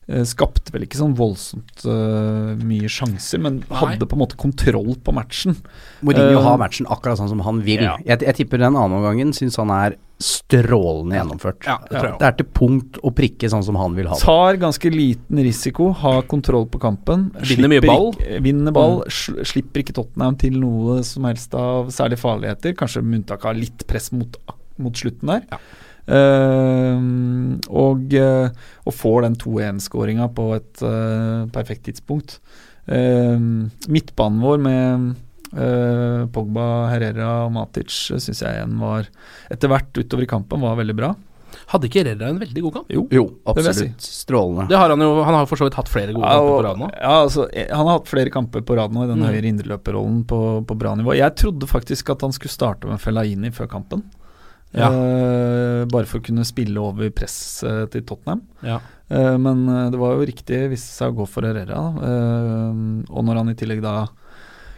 Eh, 0.09 0.24
skapte 0.25 0.74
vel 0.74 0.88
ikke 0.88 0.98
sånn 0.98 1.13
voldsomt 1.17 1.83
eh, 1.86 2.53
mye 2.65 2.89
sjanser, 2.89 3.41
men 3.45 3.59
hadde 3.69 4.07
på 4.09 4.17
en 4.17 4.24
måte 4.24 4.39
kontroll 4.41 4.95
på 5.05 5.13
matchen. 5.13 5.53
Mourinho 6.01 6.39
Eh, 6.39 6.45
har 6.48 6.57
matchen 6.57 6.89
akkurat 6.89 7.19
sånn 7.19 7.29
som 7.29 7.43
han 7.45 7.62
vil. 7.62 7.83
ja. 7.86 7.93
Jeg, 8.07 8.24
jeg 8.25 8.39
tipper 8.39 8.63
den 8.63 8.74
andre 8.74 8.98
omgangen 8.98 9.36
syns 9.38 9.59
han 9.62 9.69
er 9.69 10.00
strålende 10.20 11.16
gjennomført. 11.16 11.64
Ja, 11.64 11.78
det 11.86 11.94
tror 11.96 12.08
jeg 12.10 12.20
det 12.20 12.28
er 12.28 12.38
til 12.42 12.48
punkt 12.60 12.98
og 13.00 13.14
prikke 13.16 13.50
sånn 13.52 13.64
som 13.64 13.78
han 13.80 13.96
vil 13.96 14.10
ha 14.12 14.18
det. 14.18 14.26
Tar 14.28 14.60
ganske 14.60 14.92
liten 14.92 15.40
risiko, 15.46 15.90
har 15.96 16.26
kontroll 16.28 16.68
på 16.72 16.82
kampen. 16.84 17.30
Vinner 17.48 17.72
mye 17.72 17.84
ball. 17.86 18.10
Ikke, 18.18 18.40
vinner 18.44 18.76
ball, 18.76 18.98
sl 19.08 19.40
slipper 19.48 19.86
ikke 19.86 19.96
Tottenham 19.96 20.36
til 20.42 20.58
noe 20.60 21.00
som 21.08 21.28
helst 21.30 21.56
av 21.56 21.94
særlig 21.96 22.20
farligheter. 22.20 22.76
Kanskje 22.80 23.04
med 23.06 23.22
unntak 23.22 23.48
av 23.48 23.56
litt 23.60 23.88
press 23.88 24.12
mot, 24.12 24.36
mot 24.84 25.00
slutten 25.00 25.32
der. 25.32 25.48
Ja. 25.54 25.62
Uh, 26.10 27.60
og, 27.70 28.14
eh, 28.18 28.50
og 28.82 28.96
får 28.98 29.28
den 29.28 29.36
2-1-skåringa 29.38 30.26
på 30.34 30.48
et 30.56 30.82
uh, 30.82 31.46
perfekt 31.54 31.86
tidspunkt. 31.86 32.40
Uh, 32.90 33.70
midtbanen 33.88 34.42
vår 34.42 34.64
med 34.64 35.12
eh, 35.53 36.25
Pogba, 36.34 36.65
Herrera 36.91 37.46
og 37.48 37.53
Matic 37.56 37.89
syns 38.12 38.41
jeg 38.44 38.60
igjen 38.60 38.77
var 38.82 39.08
Etter 39.50 39.72
hvert 39.72 39.91
utover 39.98 40.24
i 40.24 40.29
kampen 40.29 40.62
var 40.62 40.75
veldig 40.79 40.96
bra. 41.00 41.13
Hadde 41.72 41.89
ikke 41.89 42.03
Herrera 42.03 42.29
en 42.29 42.38
veldig 42.41 42.62
god 42.68 42.74
kamp? 42.77 42.91
Jo, 42.94 43.08
Jo, 43.13 43.24
absolutt. 43.50 44.01
Si. 44.01 44.13
Strålende. 44.22 44.68
Det 44.70 44.77
har 44.77 44.89
han 44.94 45.01
jo. 45.01 45.10
Han 45.25 45.34
har 45.39 45.48
for 45.50 45.58
så 45.58 45.65
vidt 45.65 45.77
hatt 45.79 45.89
flere 45.89 46.13
gode 46.13 46.25
Ja, 46.29 46.38
kamper 46.38 46.53
på 46.56 46.63
rad 46.68 46.77
nå. 46.82 46.89
Ja, 46.94 47.15
altså, 47.25 47.48
eh, 47.53 47.68
han 47.74 47.86
har 47.89 47.98
hatt 48.00 48.08
flere 48.12 48.29
kamper 48.34 48.62
på 48.65 48.77
rad 48.77 48.94
nå 48.94 49.03
i 49.03 49.10
den 49.10 49.18
Mm. 49.20 49.27
høyere 49.29 49.50
indreløperrollen 49.53 50.24
på, 50.29 50.39
på 50.70 50.77
bra 50.77 50.94
nivå. 50.96 51.15
Jeg 51.18 51.36
trodde 51.41 51.68
faktisk 51.70 52.10
at 52.13 52.22
han 52.22 52.32
skulle 52.38 52.53
starte 52.53 52.88
med 52.88 53.01
Fellaini 53.01 53.50
før 53.51 53.68
kampen. 53.70 54.06
Ja. 54.72 54.86
Uh, 54.94 55.86
bare 55.89 56.06
for 56.06 56.20
å 56.22 56.24
kunne 56.27 56.44
spille 56.46 56.77
over 56.77 57.10
press 57.10 57.63
eh, 57.65 57.88
til 57.89 58.03
Tottenham. 58.06 58.44
Ja. 58.62 58.75
Uh, 59.10 59.34
men 59.41 59.63
eh, 59.65 59.88
det 59.89 59.98
var 59.98 60.13
jo 60.13 60.27
riktig, 60.29 60.60
viste 60.70 60.94
seg 60.94 61.10
å 61.15 61.24
gå 61.24 61.25
for 61.27 61.41
Herrera. 61.50 61.79
Eh, 62.06 62.84
og 63.10 63.25
når 63.25 63.39
han 63.41 63.50
i 63.50 63.56
tillegg 63.58 63.82
da 63.82 63.96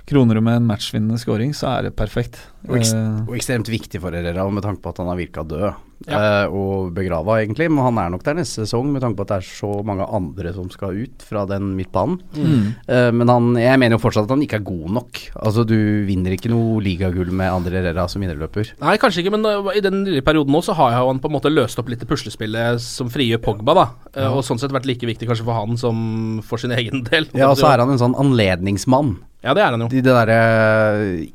kroner 0.10 0.36
det 0.36 0.43
med 0.43 0.62
en 0.62 0.67
matchvinnende 0.70 1.20
scoring, 1.22 1.53
så 1.58 1.77
er 1.77 1.89
det 1.89 1.96
perfekt. 2.00 2.39
Og, 2.67 2.77
Eh, 2.81 3.22
og 3.27 3.36
ekstremt 3.38 3.70
viktig 3.70 4.01
for 4.01 4.12
Herrera, 4.12 4.48
med 4.50 4.63
tanke 4.63 4.81
på 4.81 4.89
at 4.89 4.98
han 5.01 5.08
har 5.12 5.20
virka 5.20 5.43
død. 5.43 5.72
Ja. 6.08 6.20
Eh, 6.46 6.53
og 6.55 6.91
begrava, 6.96 7.38
egentlig. 7.41 7.67
Men 7.72 7.86
han 7.86 8.00
er 8.01 8.12
nok 8.13 8.24
der 8.25 8.38
neste 8.39 8.65
sesong, 8.65 8.89
med 8.93 9.03
tanke 9.03 9.20
på 9.20 9.25
at 9.27 9.34
det 9.34 9.38
er 9.41 9.48
så 9.50 9.72
mange 9.86 10.08
andre 10.08 10.53
som 10.55 10.70
skal 10.74 10.98
ut 11.03 11.25
fra 11.27 11.46
den 11.50 11.74
midtbanen. 11.77 12.20
mm. 12.36 12.67
Eh, 12.91 13.10
men 13.12 13.29
han, 13.29 13.51
jeg 13.60 13.79
mener 13.79 13.98
jo 13.98 14.01
fortsatt 14.03 14.25
at 14.27 14.34
han 14.34 14.41
ikke 14.46 14.60
er 14.62 14.65
god 14.67 14.91
nok. 14.98 15.22
Altså 15.41 15.65
Du 15.67 15.75
vinner 16.08 16.34
ikke 16.36 16.51
noe 16.51 16.81
ligagull 16.84 17.31
med 17.31 17.51
Andre 17.51 17.79
Herrera 17.79 18.08
som 18.12 18.24
innerløper. 18.24 18.74
Nei, 18.81 18.98
kanskje 19.01 19.24
ikke, 19.24 19.36
men 19.38 19.46
uh, 19.46 19.72
i 19.75 19.84
den 19.84 20.03
lille 20.08 20.24
perioden 20.25 20.53
nå 20.55 20.62
så 20.65 20.75
har 20.77 20.96
jo 20.98 21.08
han 21.12 21.22
på 21.22 21.29
en 21.29 21.36
måte 21.38 21.51
løst 21.53 21.79
opp 21.81 21.89
litt 21.91 22.03
i 22.03 22.10
puslespillet 22.10 22.81
som 22.84 23.12
frigjør 23.13 23.41
Pogba, 23.46 23.75
da. 23.77 23.88
Uh, 24.15 24.38
Og 24.38 24.46
sånn 24.48 24.60
sett 24.62 24.74
vært 24.74 24.89
like 24.89 25.08
viktig 25.08 25.29
kanskje 25.29 25.48
for 25.48 25.58
han 25.58 25.77
som 25.79 26.39
for 26.48 26.62
sin 26.62 26.74
egen 26.79 27.05
del. 27.10 27.29
Ja, 27.38 27.51
og 27.51 27.60
så 27.62 27.70
er 27.72 27.84
han 27.84 27.93
en 27.93 28.01
sånn 28.01 28.17
anledningsmann. 28.20 29.20
Ja, 29.41 29.55
det 29.58 29.63
er 29.63 29.74
han 29.74 29.81
jo. 29.81 29.88
De 29.89 30.03
det 30.05 30.13
derre 30.13 30.41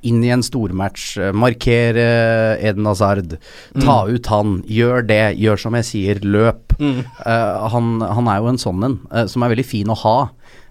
inn 0.07 0.21
i 0.23 0.29
en 0.31 0.45
stormatch, 0.47 1.17
eh, 1.19 1.33
markere 1.35 2.05
Eden 2.63 2.87
Hazard, 2.87 3.35
ta 3.83 3.97
ut 4.07 4.31
han, 4.31 4.56
gjør 4.65 5.05
det, 5.07 5.37
gjør 5.41 5.59
som 5.61 5.75
jeg 5.79 5.85
sier, 5.89 6.21
løp. 6.25 6.77
Mm. 6.81 7.03
Uh, 7.21 7.69
han, 7.73 7.91
han 8.01 8.29
er 8.33 8.39
jo 8.43 8.49
en 8.53 8.59
sånn 8.63 8.85
en, 8.87 8.99
uh, 9.13 9.25
som 9.29 9.43
er 9.47 9.53
veldig 9.55 9.65
fin 9.67 9.91
å 9.93 9.97
ha. 10.03 10.15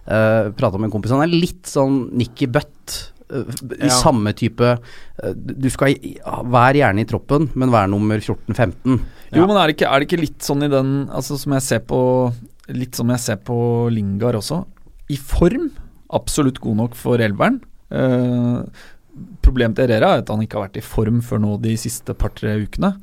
Uh, 0.05 0.51
Prata 0.57 0.77
med 0.77 0.87
en 0.89 0.93
kompis, 0.93 1.11
han 1.15 1.23
er 1.25 1.31
litt 1.33 1.65
sånn 1.69 2.09
Nikki 2.13 2.45
Butt. 2.47 3.11
eh, 3.33 3.41
I 3.81 3.87
Ja. 3.87 3.95
samme 3.97 4.35
type 4.37 4.61
eh, 4.61 5.31
Du 5.33 5.65
skal 5.73 5.95
være 5.97 6.43
Vær 6.53 6.77
gjerne 6.77 7.01
i 7.01 7.07
troppen, 7.09 7.47
men 7.55 7.71
vær 7.73 7.87
nummer 7.89 8.19
14-15. 8.21 8.99
Jo, 9.33 9.47
men 9.47 9.57
er 9.57 9.65
det, 9.71 9.75
ikke, 9.79 9.87
er 9.89 9.99
det 9.99 10.05
ikke 10.07 10.19
litt 10.21 10.45
sånn 10.45 10.61
i 10.61 10.69
den 10.69 10.91
Altså 11.09 11.39
Som 11.41 11.55
jeg 11.57 11.65
ser 11.65 11.81
på 11.89 11.97
Litt 12.69 12.93
som 12.95 13.09
jeg 13.09 13.19
ser 13.23 13.37
på 13.41 13.57
Lingard 13.93 14.37
også. 14.37 14.59
I 15.09 15.17
form 15.17 15.71
absolutt 16.13 16.59
god 16.61 16.77
nok 16.83 16.95
for 16.97 17.17
elveren. 17.21 17.57
Eh, 17.89 18.61
problemet 19.45 19.77
til 19.77 19.87
Herrera 19.89 20.15
er 20.15 20.23
at 20.23 20.29
han 20.33 20.41
ikke 20.45 20.57
har 20.59 20.67
vært 20.67 20.79
i 20.81 20.85
form 20.85 21.21
før 21.25 21.41
nå 21.43 21.55
de 21.61 21.75
siste 21.81 22.13
par-tre 22.17 22.55
ukene. 22.63 22.93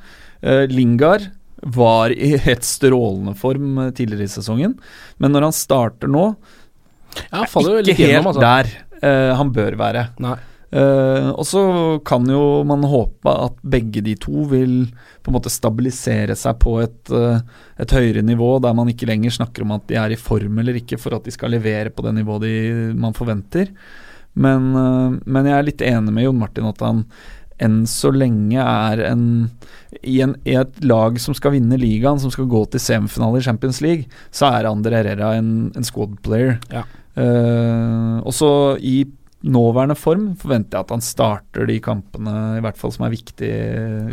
Eh, 0.42 0.66
Lingard 0.66 1.28
var 1.62 2.11
i 2.11 2.37
helt 2.37 2.64
strålende 2.66 3.34
form 3.38 3.78
eh, 3.78 3.90
tidligere 3.94 4.26
i 4.26 4.32
sesongen, 4.32 4.75
men 5.22 5.34
når 5.34 5.49
han 5.49 5.56
starter 5.56 6.11
nå, 6.11 6.32
Ja, 7.28 7.42
han 7.42 7.50
faller 7.50 7.76
jo 7.76 7.82
ikke 7.82 7.90
litt 7.92 8.00
gjennom, 8.02 8.32
helt 8.32 8.40
altså. 8.40 8.49
der 8.49 8.72
uh, 9.04 9.37
han 9.37 9.52
bør 9.52 9.75
være. 9.76 10.06
Eh, 10.72 11.26
og 11.28 11.44
så 11.44 11.62
kan 12.08 12.25
jo 12.32 12.62
man 12.64 12.87
håpe 12.88 13.28
at 13.28 13.58
begge 13.61 14.00
de 14.00 14.14
to 14.16 14.46
vil 14.49 14.87
på 15.20 15.28
en 15.28 15.37
måte 15.37 15.52
stabilisere 15.52 16.32
seg 16.40 16.56
på 16.62 16.78
et, 16.80 17.12
uh, 17.12 17.37
et 17.76 17.92
høyere 17.92 18.25
nivå, 18.25 18.54
der 18.64 18.72
man 18.78 18.88
ikke 18.88 19.11
lenger 19.11 19.37
snakker 19.37 19.66
om 19.66 19.76
at 19.76 19.84
de 19.92 20.00
er 20.00 20.14
i 20.14 20.18
form 20.18 20.62
eller 20.62 20.80
ikke 20.80 20.96
for 21.02 21.18
at 21.18 21.28
de 21.28 21.37
skal 21.37 21.52
levere 21.52 21.92
på 21.92 22.06
det 22.06 22.14
nivået 22.16 22.49
de, 22.49 22.56
man 22.96 23.12
forventer. 23.18 23.68
Men, 24.32 24.70
men 25.28 25.44
jeg 25.44 25.52
er 25.52 25.66
litt 25.66 25.82
enig 25.84 26.08
med 26.16 26.25
Jon 26.25 26.38
Martin 26.40 26.64
at 26.64 26.78
han 26.80 27.02
enn 27.62 27.83
så 27.90 28.11
lenge 28.14 28.61
er 28.62 29.04
en 29.07 29.25
i, 30.00 30.21
en 30.25 30.35
I 30.49 30.57
et 30.62 30.78
lag 30.88 31.19
som 31.21 31.37
skal 31.37 31.54
vinne 31.57 31.76
ligaen, 31.78 32.21
som 32.21 32.33
skal 32.33 32.49
gå 32.50 32.64
til 32.73 32.81
semifinale 32.83 33.42
i 33.42 33.45
Champions 33.45 33.83
League, 33.85 34.09
så 34.35 34.49
er 34.49 34.69
Ander 34.71 34.97
Herrera 34.97 35.35
en, 35.38 35.71
en 35.76 35.87
squad 35.87 36.16
player. 36.25 36.57
Ja. 36.73 36.87
Uh, 37.12 38.23
også 38.25 38.49
i 38.81 39.02
nåværende 39.42 39.97
form 39.99 40.31
forventer 40.38 40.78
jeg 40.78 40.87
at 40.87 40.95
han 40.95 41.04
starter 41.04 41.66
de 41.69 41.76
kampene, 41.83 42.35
i 42.57 42.62
hvert 42.64 42.78
fall 42.78 42.95
som 42.95 43.07
er 43.07 43.14
viktige. 43.14 43.61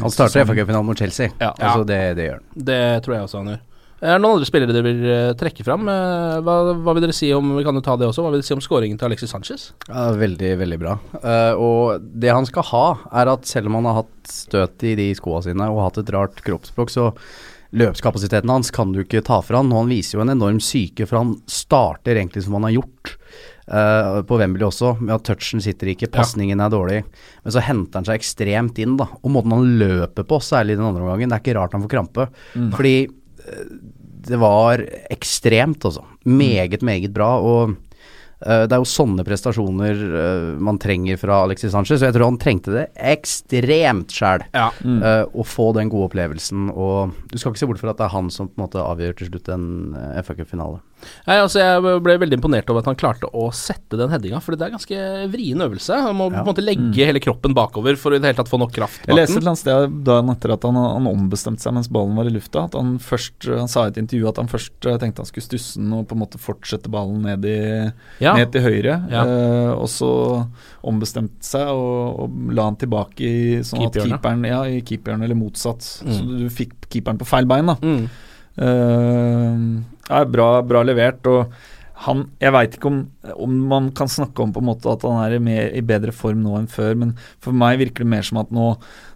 Han 0.02 0.14
starter. 0.14 0.44
FA-cupfinalen 0.44 0.90
mot 0.90 1.00
Chelsea. 1.00 1.30
Ja. 1.40 1.54
Altså 1.54 1.86
det, 1.88 2.02
det 2.18 2.30
gjør 2.30 2.40
han. 2.40 2.66
Det 2.70 2.82
tror 3.06 3.16
jeg 3.16 3.28
også 3.28 3.44
han 3.44 3.52
gjør. 3.54 3.66
Er 4.00 4.16
det 4.16 4.24
noen 4.24 4.38
andre 4.38 4.48
spillere 4.48 4.72
dere 4.72 4.86
vil 4.86 5.02
eh, 5.12 5.34
trekke 5.40 5.64
fram? 5.68 5.84
Eh, 5.92 6.38
Hva, 6.46 6.56
hva 6.80 6.96
vil 6.96 7.04
dere 7.04 7.16
si 7.16 7.34
om 7.36 7.52
Vi 7.58 7.66
kan 7.68 7.76
jo 7.76 7.84
ta 7.84 7.98
det 8.00 8.08
også. 8.08 8.24
Hva 8.24 8.32
vil 8.32 8.40
dere 8.40 8.48
si 8.48 8.56
om 8.56 8.64
skåringen 8.64 9.00
til 9.00 9.10
Alexis 9.10 9.34
Sanchez? 9.36 9.70
Ja, 9.90 10.08
veldig, 10.16 10.54
veldig 10.62 10.80
bra. 10.80 10.96
Uh, 11.20 11.54
og 11.60 12.10
det 12.24 12.32
han 12.32 12.48
skal 12.48 12.68
ha, 12.72 12.86
er 13.22 13.34
at 13.34 13.50
selv 13.50 13.68
om 13.68 13.80
han 13.82 13.90
har 13.90 14.02
hatt 14.02 14.32
støt 14.32 14.88
i 14.88 14.96
de 15.00 15.10
skoa 15.20 15.44
sine 15.44 15.68
og 15.68 15.84
hatt 15.84 16.00
et 16.00 16.14
rart 16.16 16.40
kroppsspråk, 16.46 16.94
så 16.94 17.10
løpskapasiteten 17.76 18.50
hans 18.50 18.72
kan 18.74 18.96
du 18.96 19.04
ikke 19.04 19.22
ta 19.26 19.42
fra 19.46 19.60
han. 19.62 19.70
Og 19.74 19.84
han 19.84 19.92
viser 19.92 20.18
jo 20.18 20.24
en 20.24 20.34
enorm 20.34 20.64
syke, 20.64 21.06
for 21.10 21.20
han 21.22 21.36
starter 21.52 22.18
egentlig 22.18 22.48
som 22.48 22.56
han 22.58 22.70
har 22.70 22.78
gjort. 22.80 23.18
Uh, 23.70 24.24
på 24.26 24.40
Wembley 24.40 24.66
også, 24.66 24.96
med 24.98 25.14
at 25.20 25.28
touchen 25.28 25.62
sitter 25.62 25.92
ikke, 25.92 26.10
pasningen 26.10 26.64
er 26.64 26.72
dårlig. 26.74 27.04
Men 27.44 27.54
så 27.54 27.62
henter 27.62 28.00
han 28.00 28.08
seg 28.08 28.18
ekstremt 28.18 28.80
inn, 28.82 28.96
da. 28.98 29.06
Og 29.22 29.36
måten 29.36 29.54
han 29.54 29.76
løper 29.84 30.26
på, 30.26 30.40
særlig 30.42 30.80
den 30.80 30.88
andre 30.88 31.04
omgangen, 31.06 31.30
det 31.30 31.38
er 31.38 31.44
ikke 31.44 31.58
rart 31.60 31.76
han 31.78 31.84
får 31.86 31.94
krampe. 31.94 32.26
Fordi 32.74 32.96
eh, 33.04 33.12
det 34.30 34.40
var 34.40 34.84
ekstremt, 35.10 35.86
altså. 35.86 36.04
Meget, 36.24 36.82
meget 36.86 37.14
bra. 37.16 37.30
Og 37.40 37.72
uh, 37.72 38.66
det 38.66 38.76
er 38.76 38.82
jo 38.82 38.90
sånne 38.90 39.26
prestasjoner 39.28 40.04
uh, 40.12 40.50
man 40.62 40.80
trenger 40.82 41.20
fra 41.22 41.42
Alexis 41.46 41.74
Sanchez, 41.74 42.02
og 42.02 42.10
jeg 42.10 42.18
tror 42.18 42.30
han 42.30 42.42
trengte 42.42 42.76
det 42.76 42.86
ekstremt 43.16 44.14
sjæl. 44.14 44.46
Ja. 44.54 44.70
eh, 44.84 45.24
å 45.30 45.46
få 45.48 45.72
den 45.78 45.92
gode 45.92 46.12
opplevelsen. 46.12 46.70
Og 46.74 47.16
du 47.32 47.40
skal 47.40 47.54
ikke 47.54 47.64
se 47.64 47.72
bort 47.72 47.82
fra 47.82 47.94
at 47.96 48.02
det 48.02 48.10
er 48.10 48.16
han 48.18 48.32
som 48.34 48.52
på 48.52 48.60
en 48.60 48.68
måte 48.68 48.84
avgjør 48.84 49.20
til 49.20 49.34
slutt 49.34 49.52
en 49.56 49.68
uh, 49.96 50.22
FA 50.26 50.38
Cup-finale. 50.38 50.84
Nei, 51.28 51.38
altså 51.40 51.62
Jeg 51.62 52.02
ble 52.04 52.16
veldig 52.22 52.38
imponert 52.40 52.70
over 52.72 52.84
at 52.84 52.90
han 52.92 52.98
klarte 53.00 53.30
å 53.32 53.48
sette 53.56 53.98
den 54.00 54.12
headinga, 54.12 54.42
for 54.44 54.56
det 54.58 54.68
er 54.68 54.74
ganske 54.76 55.00
vrien 55.32 55.64
øvelse. 55.66 56.00
Han 56.06 56.18
må 56.20 56.30
på 56.34 56.40
en 56.42 56.48
måte 56.48 56.64
legge 56.66 57.08
hele 57.08 57.22
kroppen 57.24 57.56
bakover 57.58 57.98
for 58.00 58.12
å 58.14 58.20
i 58.20 58.22
det 58.22 58.32
hele 58.32 58.40
tatt 58.42 58.52
få 58.52 58.60
nok 58.62 58.74
kraft 58.76 59.08
Jeg 59.08 59.16
leste 59.18 59.38
et 59.38 59.42
eller 59.42 59.54
annet 59.54 59.64
sted 59.64 59.98
dagen 60.10 60.34
etter 60.34 60.54
at 60.56 60.68
han, 60.68 60.80
han 60.80 61.10
ombestemte 61.12 61.64
seg 61.64 61.76
mens 61.78 61.90
ballen 61.92 62.18
var 62.20 62.30
i 62.30 62.34
lufta. 62.36 62.66
At 62.70 62.78
Han 62.80 62.98
først, 63.04 63.48
han 63.50 63.72
sa 63.72 63.86
i 63.88 63.94
et 63.94 64.02
intervju 64.02 64.30
at 64.32 64.42
han 64.42 64.52
først 64.52 64.90
eh, 64.90 65.00
tenkte 65.02 65.24
han 65.24 65.30
skulle 65.30 65.48
stusse 65.48 65.80
den 65.82 65.94
og 65.96 66.08
på 66.10 66.18
en 66.18 66.24
måte 66.24 66.42
fortsette 66.42 66.92
ballen 66.92 67.24
ned, 67.28 67.46
i, 67.48 67.60
Ja. 68.24 68.36
ned 68.38 68.52
til 68.54 68.66
høyre. 68.66 69.00
Ja. 69.12 69.24
Eh, 69.26 69.72
og 69.76 69.88
så 69.92 70.12
ombestemte 70.88 71.44
seg 71.46 71.68
og, 71.74 72.24
og 72.26 72.56
la 72.56 72.70
han 72.70 72.80
tilbake 72.80 73.20
i 73.26 73.60
sånn 73.66 73.88
keeperen 73.92 74.46
Ja, 74.48 74.64
i 74.68 74.82
keeperen, 74.86 75.24
eller 75.26 75.38
motsatt. 75.38 75.86
Mm. 76.06 76.14
Så 76.16 76.40
du 76.44 76.50
fikk 76.54 76.76
keeperen 76.90 77.20
på 77.20 77.28
feil 77.30 77.48
bein, 77.50 77.70
da. 77.70 77.78
Mm. 77.84 78.10
Eh, 78.60 79.60
er 80.10 80.32
bra, 80.34 80.50
bra 80.68 80.84
levert. 80.86 81.28
Og 81.30 81.54
han 82.06 82.26
Jeg 82.40 82.56
veit 82.56 82.76
ikke 82.78 82.88
om, 82.88 83.00
om 83.36 83.56
man 83.72 83.90
kan 83.96 84.08
snakke 84.08 84.44
om 84.44 84.54
på 84.56 84.62
en 84.64 84.70
måte 84.70 84.92
at 84.92 85.04
han 85.04 85.20
er 85.26 85.36
i, 85.36 85.42
mer, 85.44 85.72
i 85.76 85.84
bedre 85.84 86.14
form 86.16 86.46
nå 86.46 86.56
enn 86.60 86.70
før, 86.72 86.94
men 86.96 87.16
for 87.44 87.56
meg 87.56 87.80
virker 87.82 88.06
det 88.06 88.14
mer 88.14 88.24
som 88.24 88.40
at 88.40 88.54
nå, 88.56 88.70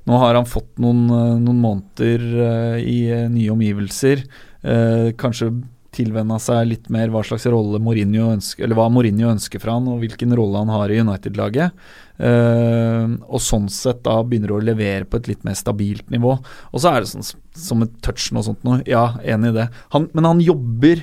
nå 0.10 0.20
har 0.20 0.36
han 0.36 0.50
fått 0.50 0.82
noen, 0.84 1.06
eh, 1.08 1.38
noen 1.40 1.62
måneder 1.64 2.26
uh, 2.34 2.80
i 2.80 2.98
nye 3.32 3.54
omgivelser. 3.56 4.26
Uh, 4.64 5.12
kanskje 5.20 5.54
tilvenna 5.94 6.40
seg 6.42 6.68
litt 6.70 6.90
mer 6.94 7.12
hva 7.14 7.22
slags 7.26 7.46
rolle 7.52 7.80
Mourinho 7.84 8.32
ønsker, 8.34 8.66
eller 8.66 8.78
hva 8.80 8.90
Mourinho 8.92 9.30
ønsker 9.32 9.62
fra 9.64 9.78
han, 9.78 9.88
og 9.92 10.02
hvilken 10.04 10.34
rolle 10.38 10.64
han 10.64 10.74
har 10.74 10.92
i 10.94 11.00
United-laget. 11.04 11.72
Uh, 12.20 13.16
og 13.26 13.42
sånn 13.42 13.66
sett 13.74 14.04
da 14.06 14.20
begynner 14.22 14.54
å 14.54 14.62
levere 14.64 15.08
på 15.10 15.18
et 15.18 15.32
litt 15.32 15.48
mer 15.48 15.58
stabilt 15.58 16.10
nivå. 16.14 16.36
Og 16.72 16.78
så 16.84 16.92
er 16.94 17.02
det 17.04 17.10
sånn 17.14 17.26
som 17.58 17.86
et 17.86 17.96
touch 18.06 18.30
og 18.34 18.46
sånt 18.46 18.64
noe. 18.68 18.84
Ja, 18.90 19.14
enig 19.24 19.54
i 19.54 19.58
det. 19.62 19.70
Han, 19.96 20.10
men 20.14 20.30
han 20.30 20.44
jobber 20.44 21.02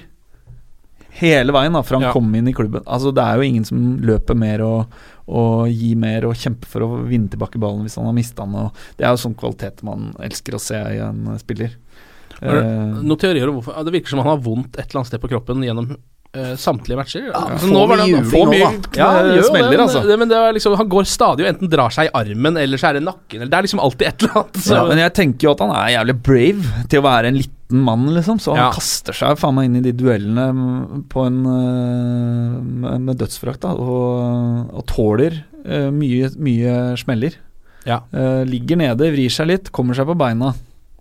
hele 1.20 1.52
veien 1.52 1.74
da, 1.74 1.82
fra 1.82 1.98
han 1.98 2.06
Ja. 2.08 2.12
kom 2.14 2.34
inn 2.34 2.48
i 2.48 2.54
klubben. 2.54 2.84
Altså 2.86 3.12
Det 3.12 3.22
er 3.22 3.36
jo 3.36 3.42
ingen 3.42 3.64
som 3.66 3.98
løper 3.98 4.36
mer 4.38 4.62
og, 4.62 4.86
og 5.28 5.68
gir 5.68 5.96
mer 5.96 6.24
og 6.24 6.34
kjemper 6.38 6.70
for 6.70 6.86
å 6.86 7.02
vinne 7.06 7.28
tilbake 7.28 7.58
ballen 7.60 7.82
hvis 7.82 7.96
han 7.98 8.06
har 8.06 8.14
mista 8.16 8.46
den. 8.46 8.54
Og 8.54 8.72
det 8.96 9.06
er 9.06 9.10
jo 9.10 9.24
sånn 9.26 9.34
kvalitet 9.38 9.82
man 9.82 10.14
elsker 10.22 10.54
å 10.54 10.62
se 10.62 10.78
i 10.78 11.00
en 11.02 11.36
spiller. 11.42 11.76
Eh, 12.40 13.02
Noen 13.04 13.18
teorier 13.20 13.48
om 13.50 13.58
hvorfor 13.60 13.84
Det 13.84 13.92
virker 13.92 14.08
som 14.14 14.22
han 14.24 14.32
har 14.32 14.40
vondt 14.44 14.78
et 14.78 14.86
eller 14.88 15.00
annet 15.02 15.12
sted 15.12 15.20
på 15.20 15.28
kroppen 15.34 15.62
gjennom 15.66 15.96
Uh, 16.30 16.52
samtlige 16.54 16.94
matcher. 16.94 17.24
Altså, 17.34 17.66
får 17.66 17.72
nå 17.74 17.80
var 17.90 17.98
mye 17.98 18.04
det- 18.06 18.10
juling 18.30 18.44
nå, 18.46 18.50
mye 18.52 18.66
da. 18.70 18.90
Ja, 18.94 19.06
smeller, 19.42 19.72
det, 19.72 19.80
altså. 19.82 20.02
det, 20.06 20.16
men 20.20 20.28
det 20.30 20.36
er 20.38 20.52
liksom, 20.54 20.76
han 20.78 20.86
går 20.92 21.08
stadig 21.10 21.42
og 21.42 21.48
enten 21.50 21.70
drar 21.72 21.90
seg 21.90 22.06
i 22.06 22.12
armen, 22.14 22.54
eller 22.56 22.78
så 22.78 22.86
er 22.86 22.92
det 22.94 23.02
nakken. 23.02 23.40
Eller 23.40 23.50
det 23.50 23.58
er 23.58 23.66
liksom 23.66 23.80
alltid 23.82 24.06
et 24.06 24.22
eller 24.22 24.36
annet. 24.38 24.60
Så, 24.62 24.76
ja, 24.76 24.84
men 24.86 25.00
jeg 25.02 25.12
tenker 25.18 25.48
jo 25.48 25.54
at 25.56 25.64
han 25.64 25.72
er 25.74 25.88
jævlig 25.96 26.14
brave 26.28 26.84
til 26.86 27.02
å 27.02 27.06
være 27.08 27.32
en 27.32 27.40
liten 27.40 27.82
mann, 27.88 28.04
liksom. 28.14 28.38
Så 28.38 28.54
han 28.54 28.62
Ja. 28.62 28.68
kaster 28.78 29.18
seg 29.18 29.40
faen 29.42 29.56
meg 29.58 29.64
inn 29.72 29.80
i 29.80 29.82
de 29.88 29.92
duellene 30.04 30.46
mm, 30.54 31.02
på 31.10 31.26
en 31.26 31.40
eh, 31.50 32.62
med, 32.62 33.00
med 33.08 33.18
dødsfrakt, 33.24 33.64
da. 33.66 33.74
Og, 33.74 34.70
og 34.70 34.86
tåler 34.86 35.34
uh, 35.66 35.90
mye, 35.90 36.30
mye 36.38 36.76
smeller. 37.02 37.34
ja, 37.90 38.04
Uh, 38.14 38.44
ligger 38.46 38.78
nede, 38.78 39.10
vrir 39.18 39.34
seg 39.34 39.50
litt, 39.50 39.72
kommer 39.74 39.98
seg 39.98 40.06
på 40.06 40.14
beina, 40.14 40.54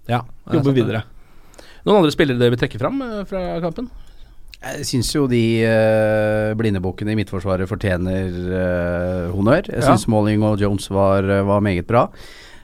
ja, 0.09 0.23
jobber 0.49 0.73
videre. 0.73 1.05
Noen 1.85 2.01
andre 2.01 2.11
spillere 2.13 2.39
dere 2.41 2.53
vil 2.55 2.59
trekke 2.61 2.79
fram 2.81 3.01
eh, 3.05 3.23
fra 3.29 3.43
kampen? 3.63 3.89
Jeg 4.59 4.83
syns 4.89 5.13
jo 5.15 5.21
de 5.31 5.39
uh, 5.63 6.49
blindebukkene 6.59 7.13
i 7.13 7.15
Midtforsvaret 7.15 7.69
fortjener 7.69 8.27
uh, 8.51 9.29
honnør. 9.31 9.69
Jeg 9.71 9.79
Ja. 9.79 9.85
syns 9.93 10.03
Smalling 10.03 10.43
og 10.43 10.59
Jones 10.59 10.89
var, 10.91 11.23
eh, 11.23 11.45
var 11.47 11.61
meget 11.63 11.87
bra. 11.87 12.09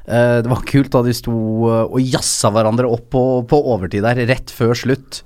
Uh, 0.05 0.41
det 0.43 0.51
var 0.51 0.59
kult 0.67 0.91
da 0.91 1.01
de 1.07 1.13
sto 1.15 1.31
eh, 1.71 1.85
og 1.87 2.03
jazza 2.03 2.51
hverandre 2.51 2.91
opp 2.91 3.07
på, 3.15 3.23
på 3.47 3.61
overtid 3.71 4.03
der, 4.03 4.19
rett 4.27 4.51
før 4.51 4.75
slutt. 4.75 5.21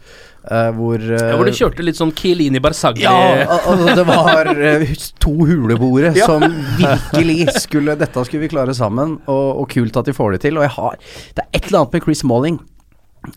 Uh, 0.46 0.70
hvor 0.78 1.02
uh, 1.02 1.18
Ja, 1.18 1.34
hvor 1.36 1.50
de 1.50 1.58
kjørte 1.58 1.84
litt 1.84 1.98
sånn 2.00 2.14
Kielini 2.16 2.62
Barzagli 2.64 3.04
Ja, 3.04 3.12
al- 3.44 3.66
altså 3.74 3.96
det 3.98 4.06
var 4.08 4.48
uh, 4.54 4.94
to 5.20 5.34
huleboere 5.50 6.14
Ja. 6.16 6.30
som 6.30 6.46
virkelig 6.80 7.50
skulle 7.66 7.98
Dette 8.00 8.24
skulle 8.30 8.46
vi 8.46 8.54
klare 8.54 8.72
sammen, 8.78 9.18
og, 9.26 9.64
og 9.66 9.68
kult 9.74 9.98
at 10.00 10.06
de 10.08 10.14
får 10.16 10.38
det 10.38 10.46
til. 10.46 10.62
Og 10.62 10.70
jeg 10.70 10.76
har 10.78 10.96
Det 11.34 11.44
er 11.44 11.50
et 11.50 11.66
eller 11.68 11.82
annet 11.82 11.98
med 11.98 12.06
Chris 12.08 12.24
Malling. 12.24 12.62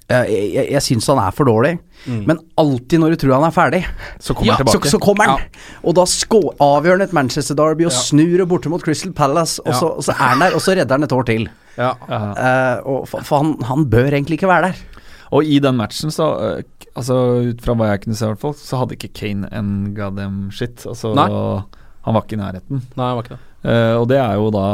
Eh, 0.08 0.24
jeg 0.32 0.52
jeg, 0.54 0.66
jeg 0.74 0.82
syns 0.82 1.06
han 1.12 1.20
er 1.22 1.34
for 1.36 1.48
dårlig, 1.48 1.78
men 2.06 2.38
alltid 2.58 2.98
når 3.00 3.14
du 3.14 3.16
tror 3.22 3.34
han 3.36 3.46
er 3.46 3.54
ferdig, 3.54 3.82
Så 4.18 4.34
kommer 4.34 4.56
han 4.58 4.66
tilbake. 4.66 4.90
så 4.90 4.98
kommer 5.02 5.24
han. 5.30 5.38
Og 5.84 5.94
da 5.94 6.02
avgjør 6.02 6.96
han 6.98 7.06
et 7.06 7.12
Manchester 7.12 7.54
Derby 7.54 7.84
og 7.86 7.92
Ja. 7.92 7.98
snur 7.98 8.36
det 8.38 8.48
borte 8.48 8.68
mot 8.68 8.82
Crystal 8.82 9.12
Palace, 9.12 9.60
og, 9.62 9.72
Ja. 9.72 9.78
så, 9.78 9.86
og 9.96 10.02
så 10.02 10.12
er 10.12 10.22
han 10.34 10.40
der, 10.40 10.54
og 10.54 10.60
så 10.60 10.74
redder 10.76 10.94
han 10.98 11.02
et 11.04 11.12
år 11.12 11.24
til. 11.24 11.48
Ja. 11.78 11.92
Eh, 12.10 12.80
og 12.84 13.08
for, 13.08 13.20
for 13.22 13.38
han, 13.42 13.56
han 13.62 13.86
bør 13.90 14.10
egentlig 14.12 14.38
ikke 14.40 14.48
være 14.48 14.72
der. 14.72 14.74
Og 15.32 15.44
i 15.44 15.58
den 15.58 15.76
matchen, 15.76 16.10
så 16.10 16.56
øh, 16.58 16.62
Altså 16.94 17.14
ut 17.48 17.62
fra 17.64 17.72
hva 17.72 17.86
jeg 17.88 18.02
kunne 18.02 18.14
se, 18.14 18.26
i 18.26 18.28
hvert 18.28 18.40
fall, 18.42 18.52
så 18.52 18.76
hadde 18.76 18.92
ikke 18.98 19.14
Kane 19.16 19.48
en 19.56 19.94
goddamn 19.96 20.50
shit. 20.52 20.84
Altså, 20.84 21.14
Nei. 21.16 21.24
han 22.04 22.14
var 22.14 22.26
ikke 22.26 22.36
i 22.36 22.42
nærheten. 22.42 22.82
Nei, 22.98 23.06
han 23.06 23.16
var 23.16 23.22
ikke 23.22 23.38
det. 23.38 23.40
Uh, 23.64 23.94
og 24.02 24.08
det 24.10 24.18
er 24.18 24.34
jo 24.36 24.50
da 24.52 24.66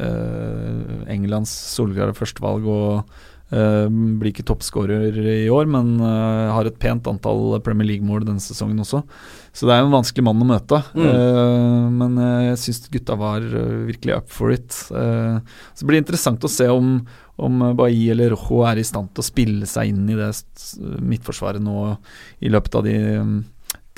uh, 0.00 1.10
Englands 1.12 1.50
solklare 1.74 2.14
førstevalg 2.16 2.64
og 2.70 2.86
eh, 3.02 3.18
blir 3.50 4.30
ikke 4.30 4.46
toppskårer 4.46 5.16
i 5.18 5.48
år, 5.50 5.66
men 5.70 5.96
eh, 5.98 6.50
har 6.54 6.68
et 6.68 6.78
pent 6.78 7.08
antall 7.10 7.56
Premier 7.66 7.88
League-mål 7.88 8.22
denne 8.28 8.42
sesongen 8.42 8.78
også. 8.84 9.02
Så 9.52 9.66
det 9.66 9.74
er 9.74 9.82
en 9.82 9.94
vanskelig 9.94 10.24
mann 10.26 10.44
å 10.44 10.46
møte. 10.46 10.78
Mm. 10.94 11.08
Eh, 11.08 11.88
men 11.96 12.20
eh, 12.22 12.44
jeg 12.50 12.60
syns 12.64 12.84
gutta 12.94 13.18
var 13.18 13.42
eh, 13.42 13.74
virkelig 13.90 14.20
up 14.20 14.30
for 14.30 14.54
it. 14.54 14.76
Eh, 14.94 15.40
så 15.74 15.88
blir 15.88 15.98
det 15.98 16.06
interessant 16.06 16.46
å 16.46 16.52
se 16.52 16.70
om 16.70 17.00
om 17.40 17.62
Bailly 17.72 18.10
eller 18.12 18.34
Rojo 18.34 18.66
er 18.68 18.76
i 18.76 18.84
stand 18.84 19.14
til 19.14 19.22
å 19.22 19.24
spille 19.24 19.68
seg 19.68 19.94
inn 19.94 20.02
i 20.12 20.16
det 20.18 20.28
midtforsvaret 21.00 21.62
nå 21.64 21.94
i 22.44 22.50
løpet 22.52 22.74
av 22.76 22.84
de 22.84 22.92
mm, 23.16 23.38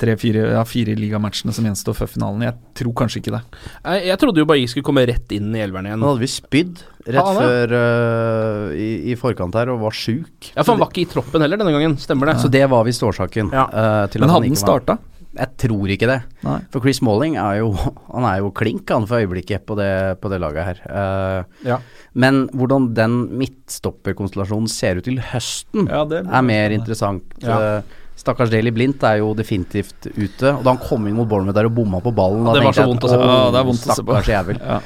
tre-fire 0.03 0.45
ja, 0.53 0.63
fire 0.67 0.95
ligamatchene 0.99 1.55
som 1.55 1.67
gjenstår 1.67 1.97
før 1.97 2.11
finalen. 2.11 2.45
Jeg 2.47 2.57
tror 2.81 2.95
kanskje 3.03 3.21
ikke 3.23 3.35
det. 3.37 3.43
Jeg, 3.83 4.03
jeg 4.11 4.21
trodde 4.23 4.43
jo 4.43 4.49
Bailly 4.49 4.67
skulle 4.71 4.87
komme 4.87 5.05
rett 5.09 5.31
inn 5.35 5.49
i 5.55 5.63
elveren 5.63 5.89
igjen. 5.89 6.03
Nå 6.03 6.11
hadde 6.13 6.23
vi 6.25 6.31
spydd 6.31 6.83
rett 7.07 7.17
Ja, 7.19 7.25
er. 7.31 7.39
før 7.39 7.73
uh, 7.77 8.75
i, 8.79 8.89
i 9.11 9.17
forkant 9.19 9.57
her 9.59 9.71
og 9.73 9.81
var 9.83 9.95
sjuk. 9.97 10.51
Ja, 10.53 10.61
for 10.61 10.75
han 10.75 10.83
var 10.83 10.93
ikke 10.93 11.05
i 11.05 11.09
troppen 11.15 11.43
heller 11.43 11.59
denne 11.59 11.73
gangen, 11.75 11.97
stemmer 12.01 12.31
det? 12.31 12.37
Så 12.43 12.51
det 12.53 12.63
var 12.71 12.85
visst 12.87 13.03
årsaken. 13.03 13.51
Ja. 13.55 13.65
Uh, 13.71 14.05
til 14.11 14.23
Men 14.23 14.29
at 14.29 14.37
hadde 14.37 14.53
han 14.53 14.61
starta? 14.63 14.99
Jeg 15.33 15.49
tror 15.57 15.89
ikke 15.89 16.07
det. 16.11 16.19
Nei. 16.45 16.59
For 16.69 16.83
Chris 16.83 16.99
Malling 17.01 17.39
er 17.41 17.63
jo 17.63 17.71
Han 18.13 18.27
er 18.29 18.43
jo 18.43 18.51
klink 18.53 18.91
han 18.93 19.07
for 19.09 19.23
øyeblikket 19.23 19.65
på 19.65 19.77
det, 19.79 19.89
på 20.21 20.29
det 20.29 20.39
laget 20.43 20.69
her. 20.73 20.83
Uh, 20.85 21.65
Ja. 21.65 21.79
Men 22.13 22.43
hvordan 22.53 22.91
den 22.93 23.15
midtstopperkonstellasjonen 23.41 24.69
ser 24.69 24.99
ut 24.99 25.07
til 25.07 25.17
høsten, 25.31 25.87
Ja, 25.89 26.03
er 26.05 26.45
mer 26.45 26.75
interessant. 26.75 27.25
Ja. 27.41 27.57
Eh, 27.79 27.99
Stakkars 28.23 28.51
Daily 28.53 28.71
Blindt 28.71 29.03
er 29.03 29.19
jo 29.19 29.33
definitivt 29.35 30.07
ute. 30.15 30.53
Og 30.53 30.63
da 30.63 30.71
han 30.71 30.79
kom 30.79 31.07
inn 31.09 31.17
mot 31.17 31.27
Bournemouth 31.27 31.57
der 31.57 31.67
og 31.67 31.75
bomma 31.75 31.99
på 32.03 32.13
ballen 32.15 32.47
Ja, 32.47 32.55
det 32.55 32.65
var 32.69 32.77
så 32.77 32.87
vondt 32.87 33.03
å 33.03 33.11
se 33.11 33.19
på. 33.19 33.27
Ja, 33.27 33.49
det 33.51 33.59
er 33.59 33.67
vondt 33.67 33.87
å 33.87 33.97
se 33.97 34.05
på». 34.07 34.19
Jævel. 34.31 34.61
Ja. 34.63 34.77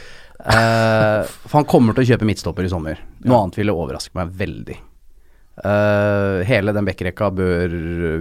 Uh, 0.48 1.22
for 1.46 1.60
han 1.60 1.68
kommer 1.70 1.94
til 1.98 2.06
å 2.06 2.10
kjøpe 2.14 2.28
midtstopper 2.30 2.66
i 2.66 2.72
sommer. 2.72 3.02
Noe 3.28 3.44
annet 3.44 3.60
ville 3.60 3.76
overraske 3.76 4.18
meg 4.18 4.34
veldig. 4.42 4.78
Uh, 5.58 6.42
hele 6.46 6.74
den 6.74 6.86
backrekka 6.86 7.32
bør 7.34 7.72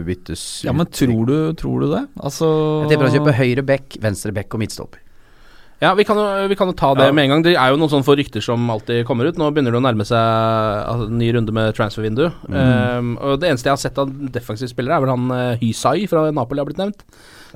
byttes 0.06 0.64
Ja, 0.64 0.72
men 0.72 0.88
tror 0.88 1.26
du, 1.28 1.34
tror 1.60 1.82
du 1.84 1.90
det? 1.90 2.00
Altså 2.16 2.46
Jeg 2.86 2.94
tipper 2.94 3.10
han 3.10 3.12
kjøper 3.18 3.36
høyre 3.36 3.64
back, 3.68 3.98
venstre 4.00 4.32
back 4.36 4.56
og 4.56 4.62
midtstopper. 4.64 5.02
Ja, 5.78 5.90
vi 5.94 6.04
kan, 6.08 6.16
jo, 6.16 6.46
vi 6.48 6.56
kan 6.56 6.70
jo 6.70 6.72
ta 6.72 6.94
det 6.96 7.04
Ja. 7.10 7.12
med 7.12 7.24
en 7.26 7.30
gang. 7.34 7.42
Det 7.44 7.52
er 7.54 7.68
jo 7.68 7.76
noen 7.76 7.90
sånne 7.92 8.04
for 8.06 8.16
rykter 8.16 8.40
som 8.40 8.64
alltid 8.72 9.04
kommer 9.04 9.26
ut. 9.28 9.36
Nå 9.36 9.50
begynner 9.52 9.74
det 9.74 9.80
å 9.80 9.84
nærme 9.84 10.06
seg 10.08 10.16
altså, 10.16 11.08
ny 11.12 11.28
runde 11.36 11.52
med 11.52 11.74
transfervindu. 11.76 12.30
Um, 12.48 13.18
og 13.20 13.40
det 13.42 13.50
eneste 13.50 13.68
jeg 13.68 13.74
har 13.74 13.82
sett 13.82 13.98
av 14.00 14.08
defensive 14.32 14.70
spillere, 14.72 14.96
er 14.96 15.04
vel 15.04 15.12
han 15.12 15.26
uh, 15.30 15.56
Hysai 15.60 16.06
fra 16.08 16.30
Napoli 16.32 16.62
har 16.62 16.70
blitt 16.70 16.80
nevnt. 16.80 17.04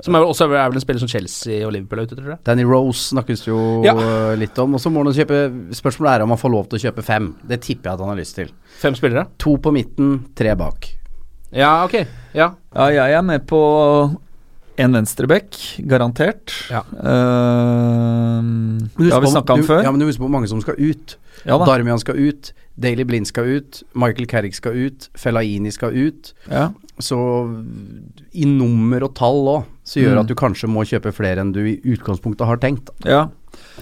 Som 0.05 0.15
er 0.15 0.21
vel 0.21 0.29
også 0.29 0.45
er 0.45 0.53
vel 0.53 0.77
en 0.77 0.81
spiller 0.85 1.01
som 1.01 1.09
Chelsea 1.09 1.65
og 1.65 1.73
Liverpool 1.73 1.99
er 1.99 2.07
ute, 2.09 2.15
tror 2.19 2.29
jeg. 2.35 2.39
Danny 2.45 2.63
Rose 2.65 3.09
snakkes 3.11 3.43
jo 3.47 3.57
Ja. 3.85 3.93
eh, 3.97 4.35
litt 4.39 4.57
om. 4.61 4.73
Og 4.77 4.81
så 4.81 4.89
må 4.93 5.03
han 5.03 5.13
kjøpe 5.13 5.41
Spørsmålet 5.77 6.13
er 6.15 6.21
om 6.23 6.29
han 6.33 6.37
får 6.41 6.51
lov 6.53 6.69
til 6.69 6.79
å 6.79 6.83
kjøpe 6.85 7.03
fem. 7.05 7.35
Det 7.45 7.59
tipper 7.61 7.89
jeg 7.89 7.93
at 7.93 7.99
han 8.05 8.09
har 8.13 8.17
lyst 8.21 8.35
til. 8.37 8.49
Fem 8.81 8.93
spillere? 8.97 9.27
To 9.43 9.57
på 9.57 9.73
midten, 9.73 10.25
tre 10.37 10.55
bak. 10.57 10.87
Ja, 11.53 11.83
ok. 11.85 11.99
Ja. 12.33 12.53
Ja, 12.73 12.87
jeg 12.89 13.13
er 13.17 13.21
med 13.21 13.45
på 13.45 13.61
en 14.77 14.93
venstreback, 14.95 15.57
garantert. 15.89 16.53
Ja. 16.71 16.81
Uh, 16.91 18.41
det 18.97 19.11
har 19.13 19.21
vi 19.23 19.31
snakka 19.31 19.53
om 19.59 19.63
før. 19.67 19.83
Ja, 19.85 19.91
men 19.91 19.99
du 20.01 20.07
husker 20.07 20.23
på 20.25 20.31
mange 20.31 20.49
som 20.51 20.61
skal 20.63 20.77
ut. 20.79 21.17
Ja 21.45 21.57
da. 21.57 21.65
Darmian 21.65 21.99
skal 22.01 22.19
ut, 22.21 22.51
Daily 22.81 23.03
Blind 23.07 23.27
skal 23.29 23.47
ut, 23.57 23.81
Michael 23.97 24.27
Carrick 24.29 24.55
skal 24.57 24.77
ut, 24.77 25.09
Fellaini 25.17 25.71
skal 25.73 25.95
ut. 25.97 26.33
Ja. 26.51 26.69
Så 27.01 27.17
i 28.37 28.45
nummer 28.45 29.07
og 29.07 29.15
tall 29.17 29.41
òg, 29.49 29.63
så 29.83 29.99
gjør 30.03 30.15
Mm. 30.15 30.19
at 30.21 30.27
du 30.29 30.35
kanskje 30.35 30.69
må 30.69 30.83
kjøpe 30.85 31.11
flere 31.13 31.41
enn 31.41 31.51
du 31.51 31.61
i 31.65 31.79
utgangspunktet 31.81 32.45
har 32.45 32.57
tenkt. 32.61 32.89
ja. 33.05 33.29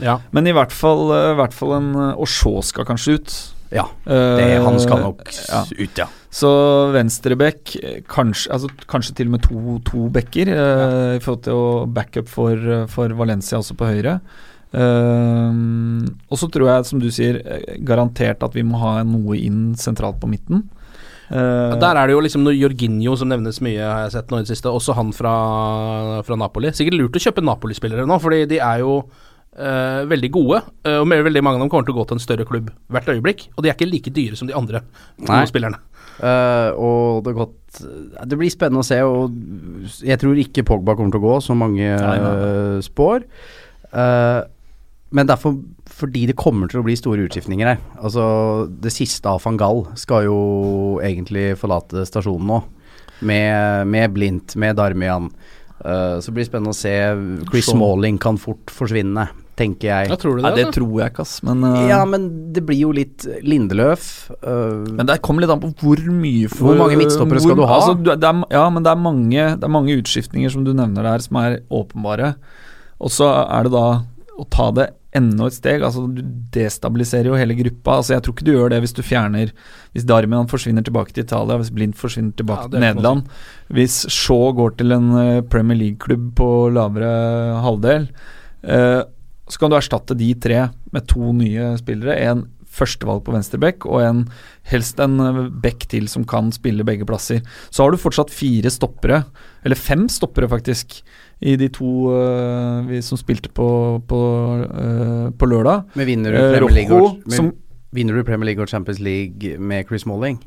ja. 0.01 0.19
Men 0.31 0.47
i 0.47 0.53
hvert 0.55 0.71
fall, 0.71 1.11
eh, 1.11 1.31
i 1.33 1.35
hvert 1.37 1.53
fall 1.53 1.73
en 1.75 1.89
eh, 1.95 2.13
Og 2.17 2.27
Shaw 2.27 2.61
skal 2.63 2.85
kanskje 2.85 3.19
ut. 3.19 3.35
Ja, 3.71 3.83
Eh, 4.07 4.37
det, 4.39 4.63
han 4.65 4.79
skal 4.79 4.99
nok 5.03 5.27
ut, 5.29 5.97
ja. 5.97 6.07
Så 6.29 6.49
venstreback, 6.93 7.71
kanskje, 8.07 8.51
altså, 8.53 8.69
kanskje 8.91 9.15
til 9.17 9.31
og 9.31 9.33
med 9.33 9.41
to, 9.47 9.79
to 9.87 10.09
backer 10.13 10.51
eh, 10.53 11.15
i 11.17 11.21
forhold 11.23 11.41
til 11.47 11.57
å 11.57 11.87
backup 11.89 12.29
for, 12.29 12.53
eh, 12.53 12.85
for 12.91 13.09
Valencia 13.17 13.57
også 13.57 13.73
på 13.79 13.87
høyre. 13.89 14.19
Uh, 14.69 16.05
og 16.29 16.37
så 16.37 16.45
tror 16.53 16.67
jeg, 16.69 16.85
som 16.85 16.99
du 17.01 17.07
sier, 17.09 17.39
eh, 17.41 17.79
garantert 17.81 18.43
at 18.45 18.53
vi 18.53 18.61
må 18.61 18.77
ha 18.77 18.99
noe 19.01 19.33
inn 19.39 19.71
sentralt 19.79 20.19
på 20.21 20.29
midten. 20.29 20.67
Uh, 21.29 21.73
Der 21.81 21.97
er 21.97 22.05
det 22.09 22.13
jo 22.13 22.21
liksom 22.21 22.45
Jorginho 22.53 23.15
som 23.17 23.29
nevnes 23.33 23.57
mye, 23.65 23.81
har 23.81 24.03
jeg 24.05 24.13
sett 24.19 24.29
nå 24.29 24.37
i 24.37 24.45
det 24.45 24.51
siste. 24.53 24.69
Også 24.69 24.93
han 24.97 25.09
fra, 25.13 25.33
fra 26.25 26.37
Napoli. 26.37 26.69
Sikkert 26.77 26.99
lurt 26.99 27.17
å 27.17 27.23
kjøpe 27.25 27.41
Napoli-spillere 27.45 28.05
nå, 28.09 28.19
fordi 28.21 28.43
de 28.53 28.61
er 28.61 28.83
jo 28.85 28.99
uh, 29.01 30.05
veldig 30.09 30.31
gode. 30.37 30.61
og 30.85 31.09
mer- 31.09 31.25
veldig 31.25 31.43
mange 31.45 31.57
av 31.57 31.65
dem 31.65 31.73
kommer 31.73 31.89
til 31.89 31.97
å 31.97 32.01
gå 32.03 32.07
til 32.09 32.19
en 32.19 32.25
større 32.27 32.45
klubb 32.49 32.69
hvert 32.93 33.09
øyeblikk. 33.09 33.47
Og 33.57 33.65
de 33.65 33.69
er 33.73 33.77
ikke 33.77 33.89
like 33.89 34.13
dyre 34.13 34.37
som 34.37 34.49
de 34.49 34.57
andre 34.57 34.85
spillerne. 35.49 35.81
Eh, 36.19 36.69
og 36.75 37.23
det, 37.23 37.33
godt, 37.37 37.81
det 38.27 38.39
blir 38.39 38.51
spennende 38.51 38.83
å 38.83 38.87
se, 38.87 38.99
og 39.07 39.35
jeg 40.03 40.19
tror 40.19 40.39
ikke 40.41 40.65
Pogba 40.67 40.95
kommer 40.97 41.13
til 41.13 41.21
å 41.21 41.27
gå, 41.27 41.35
som 41.45 41.61
mange 41.63 41.91
eh, 41.95 42.79
spår. 42.85 43.27
Uh, 43.89 44.45
men 45.09 45.25
derfor, 45.25 45.55
fordi 45.89 46.27
det 46.29 46.35
kommer 46.37 46.69
til 46.69 46.81
å 46.81 46.85
bli 46.85 46.93
store 46.99 47.23
utskiftninger 47.25 47.71
her. 47.71 47.79
Altså, 47.97 48.23
det 48.69 48.91
siste 48.93 49.31
av 49.31 49.41
van 49.41 49.57
Gaal 49.57 49.87
skal 49.97 50.27
jo 50.27 50.41
egentlig 51.01 51.55
forlate 51.57 52.03
stasjonen 52.05 52.51
nå, 52.51 52.59
med, 53.25 53.89
med 53.89 54.13
Blindt, 54.13 54.53
med 54.61 54.77
Darmian. 54.77 55.31
Så 55.79 56.29
blir 56.29 56.43
det 56.43 56.51
spennende 56.51 56.75
å 56.75 56.77
se. 56.77 56.93
Chris 57.49 57.71
Smalling 57.71 58.19
kan 58.21 58.37
fort 58.37 58.69
forsvinne, 58.69 59.25
tenker 59.59 59.89
jeg. 59.91 60.09
Ja, 60.11 60.17
tror 60.19 60.37
du 60.37 60.41
det? 60.41 60.45
Nei, 60.47 60.51
det 60.57 60.65
altså? 60.67 60.75
tror 60.79 60.93
jeg 61.01 61.13
ikke, 61.13 61.25
ass. 61.27 61.33
Men, 61.45 61.65
uh, 61.67 61.79
Ja, 61.89 61.99
men 62.07 62.27
det 62.55 62.63
blir 62.67 62.79
jo 62.85 62.91
litt 62.95 63.25
Lindeløf. 63.45 64.05
Uh, 64.39 64.87
Men 64.95 65.09
det 65.09 65.19
kommer 65.25 65.43
litt 65.45 65.53
an 65.53 65.63
på 65.63 65.73
hvor 65.83 66.03
mye 66.07 66.51
Hvor 66.53 66.79
mange 66.79 66.99
midtstoppere 66.99 67.43
skal 67.43 67.59
du 67.59 67.65
ha? 67.65 67.79
Altså, 67.79 67.97
det 68.07 68.15
er, 68.17 68.45
ja, 68.55 68.63
men 68.73 68.85
det 68.85 68.93
er, 68.93 69.03
mange, 69.09 69.49
det 69.59 69.67
er 69.67 69.75
mange 69.75 69.97
utskiftninger 69.99 70.55
som 70.55 70.63
du 70.67 70.71
nevner 70.73 71.05
der, 71.11 71.25
som 71.25 71.41
er 71.41 71.59
åpenbare. 71.67 72.33
Og 72.99 73.13
så 73.13 73.27
er 73.45 73.67
det 73.67 73.75
da 73.75 73.89
å 74.39 74.47
ta 74.51 74.69
det 74.75 74.87
enda 75.15 75.47
et 75.49 75.57
steg. 75.57 75.83
Altså, 75.85 76.05
du 76.13 76.21
destabiliserer 76.53 77.31
jo 77.31 77.37
hele 77.39 77.57
gruppa. 77.57 77.99
Altså, 77.99 78.15
jeg 78.15 78.25
tror 78.25 78.35
ikke 78.35 78.47
du 78.47 78.53
gjør 78.53 78.73
det 78.73 78.81
hvis 78.83 78.95
du 78.95 79.01
fjerner 79.05 79.53
Hvis 79.95 80.05
Darmian 80.09 80.49
forsvinner 80.51 80.85
tilbake 80.85 81.15
til 81.15 81.25
Italia, 81.25 81.57
hvis 81.59 81.71
Blind 81.73 81.97
forsvinner 81.97 82.35
tilbake 82.37 82.67
Ja, 82.67 82.71
til 82.73 82.77
er 82.77 82.83
noe 82.83 82.89
Nederland, 82.93 83.31
hvis 83.73 84.03
Shaw 84.13 84.51
går 84.57 84.75
til 84.79 84.93
en 84.95 85.09
eh, 85.17 85.45
Premier 85.49 85.79
League-klubb 85.79 86.29
på 86.37 86.49
lavere 86.75 87.09
halvdel, 87.65 88.09
eh, 88.63 89.01
så 89.49 89.59
kan 89.61 89.71
du 89.71 89.77
erstatte 89.79 90.17
de 90.17 90.31
tre 90.37 90.67
med 90.93 91.07
to 91.09 91.33
nye 91.35 91.73
spillere. 91.79 92.15
En 92.29 92.45
førstevalg 92.69 93.23
på 93.25 93.33
venstreback 93.33 93.85
og 93.89 94.03
en 94.05 94.19
helst 94.69 94.99
en 95.01 95.15
eh, 95.23 95.39
back 95.63 95.87
til 95.89 96.05
som 96.11 96.25
kan 96.29 96.51
spille 96.53 96.85
begge 96.85 97.07
plasser. 97.09 97.41
Så 97.73 97.81
har 97.81 97.91
du 97.91 97.97
fortsatt 97.97 98.29
fire 98.33 98.69
stoppere, 98.69 99.23
eller 99.65 99.79
fem 99.79 100.05
stoppere 100.11 100.49
faktisk, 100.51 100.99
i 101.39 101.53
de 101.55 101.69
to 101.71 102.11
uh, 102.11 102.83
vi 102.83 102.97
som 102.99 103.15
spilte 103.15 103.47
på, 103.55 103.65
på, 104.09 104.17
uh, 104.67 105.29
på 105.31 105.47
lørdag. 105.47 105.85
Men 105.95 106.09
vinner 106.09 106.35
du, 106.35 106.39
Premier 106.51 106.75
League 106.81 106.97
og, 106.97 107.21
men, 107.23 107.37
som- 107.37 107.53
vinner 107.95 108.19
du 108.19 108.25
Premier 108.27 108.51
League 108.51 108.61
og 108.65 108.67
Champions 108.67 108.99
League 108.99 109.55
med 109.57 109.87
Chris 109.87 110.03
Malling? 110.05 110.41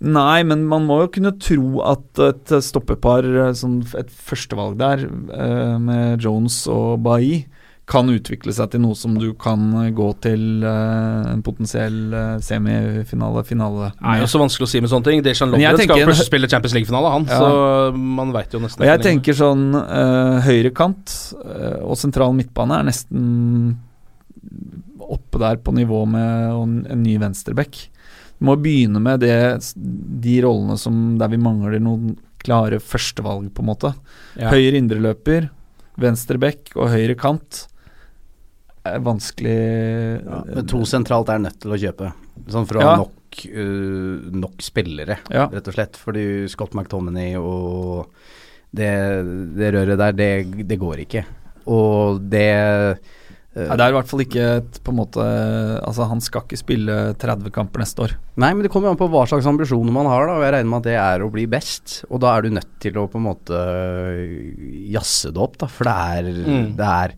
Nei, 0.00 0.44
men 0.46 0.62
man 0.70 0.86
må 0.86 1.00
jo 1.02 1.10
kunne 1.18 1.34
tro 1.42 1.82
at 1.82 2.22
et 2.24 2.54
stoppepar, 2.62 3.26
sånn 3.58 3.80
et 3.98 4.14
førstevalg 4.30 4.78
der, 4.80 5.02
uh, 5.34 5.74
med 5.82 6.22
Jones 6.22 6.62
og 6.70 7.02
Bailly, 7.04 7.42
kan 7.90 8.10
utvikle 8.12 8.52
seg 8.54 8.70
til 8.72 8.82
noe 8.84 8.96
som 8.98 9.16
du 9.18 9.32
kan 9.40 9.62
gå 9.96 10.08
til 10.22 10.62
uh, 10.62 11.32
en 11.32 11.42
potensiell 11.46 11.98
uh, 12.14 12.36
semifinale, 12.44 13.42
finale 13.46 13.90
Det 13.96 14.12
er 14.12 14.22
jo 14.22 14.28
så 14.30 14.40
vanskelig 14.42 14.68
å 14.68 14.70
si 14.70 14.82
med 14.82 14.92
sånne 14.92 15.08
ting. 15.08 15.22
Dejan 15.26 15.50
Lovren 15.50 15.80
skal 15.80 16.04
plutselig 16.04 16.28
spille 16.28 16.50
Champions 16.50 16.76
League-finale, 16.76 17.12
han. 17.16 17.26
Ja. 17.30 17.38
Så 17.40 18.00
man 18.20 18.34
veit 18.36 18.54
jo 18.54 18.62
nesten 18.62 18.84
ikke. 18.84 18.92
jeg 18.92 19.04
tenker 19.06 19.38
sånn 19.40 19.64
uh, 19.74 20.38
høyrekant 20.46 21.16
uh, 21.40 21.80
og 21.82 21.98
sentral 21.98 22.36
midtbane 22.36 22.78
er 22.78 22.90
nesten 22.92 23.78
oppe 25.10 25.40
der 25.42 25.58
på 25.58 25.74
nivå 25.74 26.04
med 26.08 26.54
en, 26.54 27.02
ny 27.02 27.16
venstreback. 27.20 27.80
Du 28.38 28.46
må 28.48 28.54
begynne 28.60 29.02
med 29.02 29.24
det, 29.24 29.34
de 29.74 30.36
rollene 30.44 30.78
som 30.80 31.18
der 31.20 31.32
vi 31.32 31.40
mangler 31.42 31.82
noen 31.82 32.14
klare 32.40 32.78
førstevalg, 32.80 33.50
på 33.52 33.64
en 33.64 33.68
måte. 33.68 33.90
Ja. 34.38 34.52
Høyre 34.54 34.78
indreløper, 34.78 35.50
venstre 36.00 36.38
bekk 36.40 36.72
og 36.78 36.94
høyre 36.94 37.18
kant 37.18 37.66
er 38.86 39.00
vanskelig 39.04 39.56
Ja, 40.24 40.42
men 40.54 40.66
to 40.70 40.82
sentralt 40.88 41.28
er 41.32 41.38
nødt 41.42 41.58
til 41.60 41.70
å 41.74 41.78
kjøpe. 41.80 42.12
Sånn 42.48 42.66
for 42.66 42.78
å 42.80 42.80
Ja. 42.80 42.90
ha 42.94 42.96
nok, 43.04 43.42
uh, 43.52 44.30
nok 44.32 44.56
spillere, 44.64 45.18
Ja. 45.30 45.46
rett 45.52 45.68
og 45.68 45.74
slett. 45.74 45.96
Fordi 45.96 46.48
Scott 46.48 46.72
McTominay 46.74 47.36
og 47.36 48.06
det, 48.74 48.90
det 49.56 49.72
røret 49.74 49.98
der, 49.98 50.12
det, 50.12 50.66
det 50.68 50.78
går 50.78 51.04
ikke. 51.06 51.24
Og 51.66 52.20
det 52.30 52.54
uh, 52.56 52.94
Nei, 53.50 53.74
Det 53.76 53.82
er 53.82 53.90
i 53.90 53.94
hvert 53.96 54.06
fall 54.06 54.20
ikke 54.22 54.42
et 54.60 54.76
på 54.86 54.92
en 54.92 54.96
måte 55.00 55.24
Altså, 55.82 56.06
han 56.06 56.20
skal 56.22 56.44
ikke 56.46 56.56
spille 56.56 56.94
30 57.18 57.50
kamper 57.50 57.80
neste 57.82 57.98
år. 58.04 58.12
Nei, 58.38 58.52
men 58.54 58.62
det 58.62 58.70
kommer 58.70 58.86
jo 58.86 58.92
an 58.94 59.00
på 59.00 59.08
hva 59.10 59.24
slags 59.26 59.44
ambisjoner 59.50 59.90
man 59.92 60.06
har, 60.06 60.24
da. 60.28 60.36
Og 60.38 60.44
jeg 60.46 60.52
regner 60.54 60.70
med 60.70 60.78
at 60.78 60.86
det 60.86 60.94
er 61.02 61.24
å 61.26 61.30
bli 61.34 61.46
best. 61.50 62.04
Og 62.10 62.20
da 62.22 62.36
er 62.38 62.42
du 62.46 62.50
nødt 62.54 62.70
til 62.78 62.92
å 62.94 63.08
på 63.10 63.18
en 63.18 63.26
måte 63.26 63.58
jazze 64.94 65.32
det 65.34 65.42
opp, 65.42 65.58
da. 65.58 65.66
For 65.66 65.84
det 65.90 65.96
er, 65.96 66.30
Mm. 66.46 66.76
det 66.76 66.86
er 66.86 67.14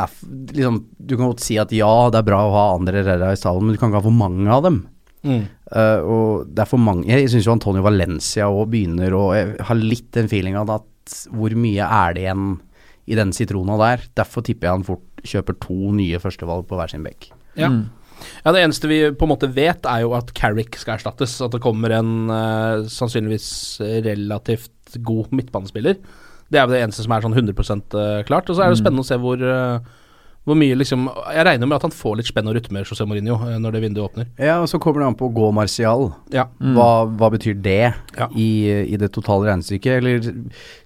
er 0.00 0.16
liksom 0.58 0.80
Du 0.98 1.16
kan 1.16 1.28
godt 1.30 1.44
si 1.44 1.56
at 1.60 1.72
ja, 1.74 1.92
det 2.12 2.20
er 2.20 2.26
bra 2.26 2.40
å 2.44 2.52
ha 2.54 2.64
andre 2.74 3.02
Herrera 3.02 3.32
i 3.34 3.38
stallen, 3.38 3.66
men 3.66 3.76
du 3.76 3.80
kan 3.80 3.92
ikke 3.92 4.02
ha 4.02 4.06
for 4.08 4.16
mange 4.16 4.50
av 4.50 4.64
dem. 4.66 4.82
Mm. 5.24 5.44
Uh, 5.72 6.00
og 6.04 6.50
det 6.52 6.60
er 6.60 6.68
for 6.68 6.82
mange 6.84 7.08
Jeg 7.08 7.30
syns 7.32 7.46
jo 7.48 7.54
Antonio 7.54 7.80
Valencia 7.80 8.44
òg 8.52 8.66
begynner 8.74 9.14
å 9.16 9.22
har 9.32 9.78
litt 9.80 10.10
den 10.12 10.28
feelinga 10.28 10.66
at 10.68 11.14
hvor 11.32 11.54
mye 11.56 11.86
er 11.86 12.12
det 12.16 12.26
igjen 12.26 12.44
i 13.08 13.16
den 13.16 13.32
sitrona 13.36 13.78
der? 13.80 14.04
Derfor 14.16 14.44
tipper 14.44 14.68
jeg 14.68 14.78
han 14.78 14.86
fort 14.86 15.24
kjøper 15.24 15.56
to 15.60 15.92
nye 15.96 16.20
førstevalg 16.20 16.66
på 16.68 16.78
hver 16.78 16.92
sin 16.92 17.04
bekk. 17.04 17.30
Ja. 17.60 17.68
Mm. 17.72 17.82
ja, 18.44 18.52
det 18.56 18.62
eneste 18.64 18.88
vi 18.88 19.00
på 19.12 19.26
en 19.26 19.32
måte 19.34 19.50
vet, 19.52 19.84
er 19.88 20.04
jo 20.04 20.14
at 20.16 20.32
Carrick 20.36 20.78
skal 20.80 20.96
erstattes. 20.96 21.36
At 21.44 21.52
det 21.52 21.60
kommer 21.64 21.92
en 21.96 22.14
uh, 22.32 22.88
sannsynligvis 22.88 23.48
relativt 24.06 24.96
god 25.04 25.32
midtbanespiller. 25.36 26.00
Det 26.54 26.62
er 26.62 26.68
jo 26.68 26.72
det 26.76 26.80
eneste 26.86 27.02
som 27.04 27.12
er 27.18 27.26
sånn 27.26 27.34
100% 27.34 28.00
klart. 28.30 28.48
Og 28.48 28.56
så 28.56 28.62
er 28.64 28.70
det 28.72 28.78
Mm. 28.78 28.82
spennende 28.84 29.02
å 29.04 29.10
se 29.10 29.18
hvor, 29.18 29.42
eh, 29.42 29.78
hvor 30.44 30.58
mye 30.60 30.76
liksom 30.76 31.06
Jeg 31.32 31.46
regner 31.46 31.66
med 31.66 31.76
at 31.76 31.82
han 31.86 31.90
får 31.90 32.16
litt 32.18 32.26
spenn 32.28 32.46
og 32.50 32.54
rytme, 32.54 32.82
José 32.84 33.06
Mourinho, 33.08 33.38
eh, 33.48 33.56
når 33.58 33.72
det 33.72 33.80
vinduet 33.82 34.04
åpner. 34.10 34.26
Ja, 34.38 34.58
og 34.60 34.68
så 34.68 34.78
kommer 34.78 35.00
det 35.00 35.06
an 35.08 35.14
på 35.16 35.30
å 35.30 35.32
gå 35.34 35.46
Martial. 35.56 36.12
Ja. 36.30 36.44
Mm. 36.60 36.74
Hva, 36.76 36.88
hva 37.16 37.30
betyr 37.32 37.56
det 37.62 37.94
Ja. 38.18 38.28
i, 38.36 38.48
i 38.92 38.96
det 39.00 39.10
totale 39.12 39.48
regnestykket? 39.48 39.96
Eller 39.98 40.20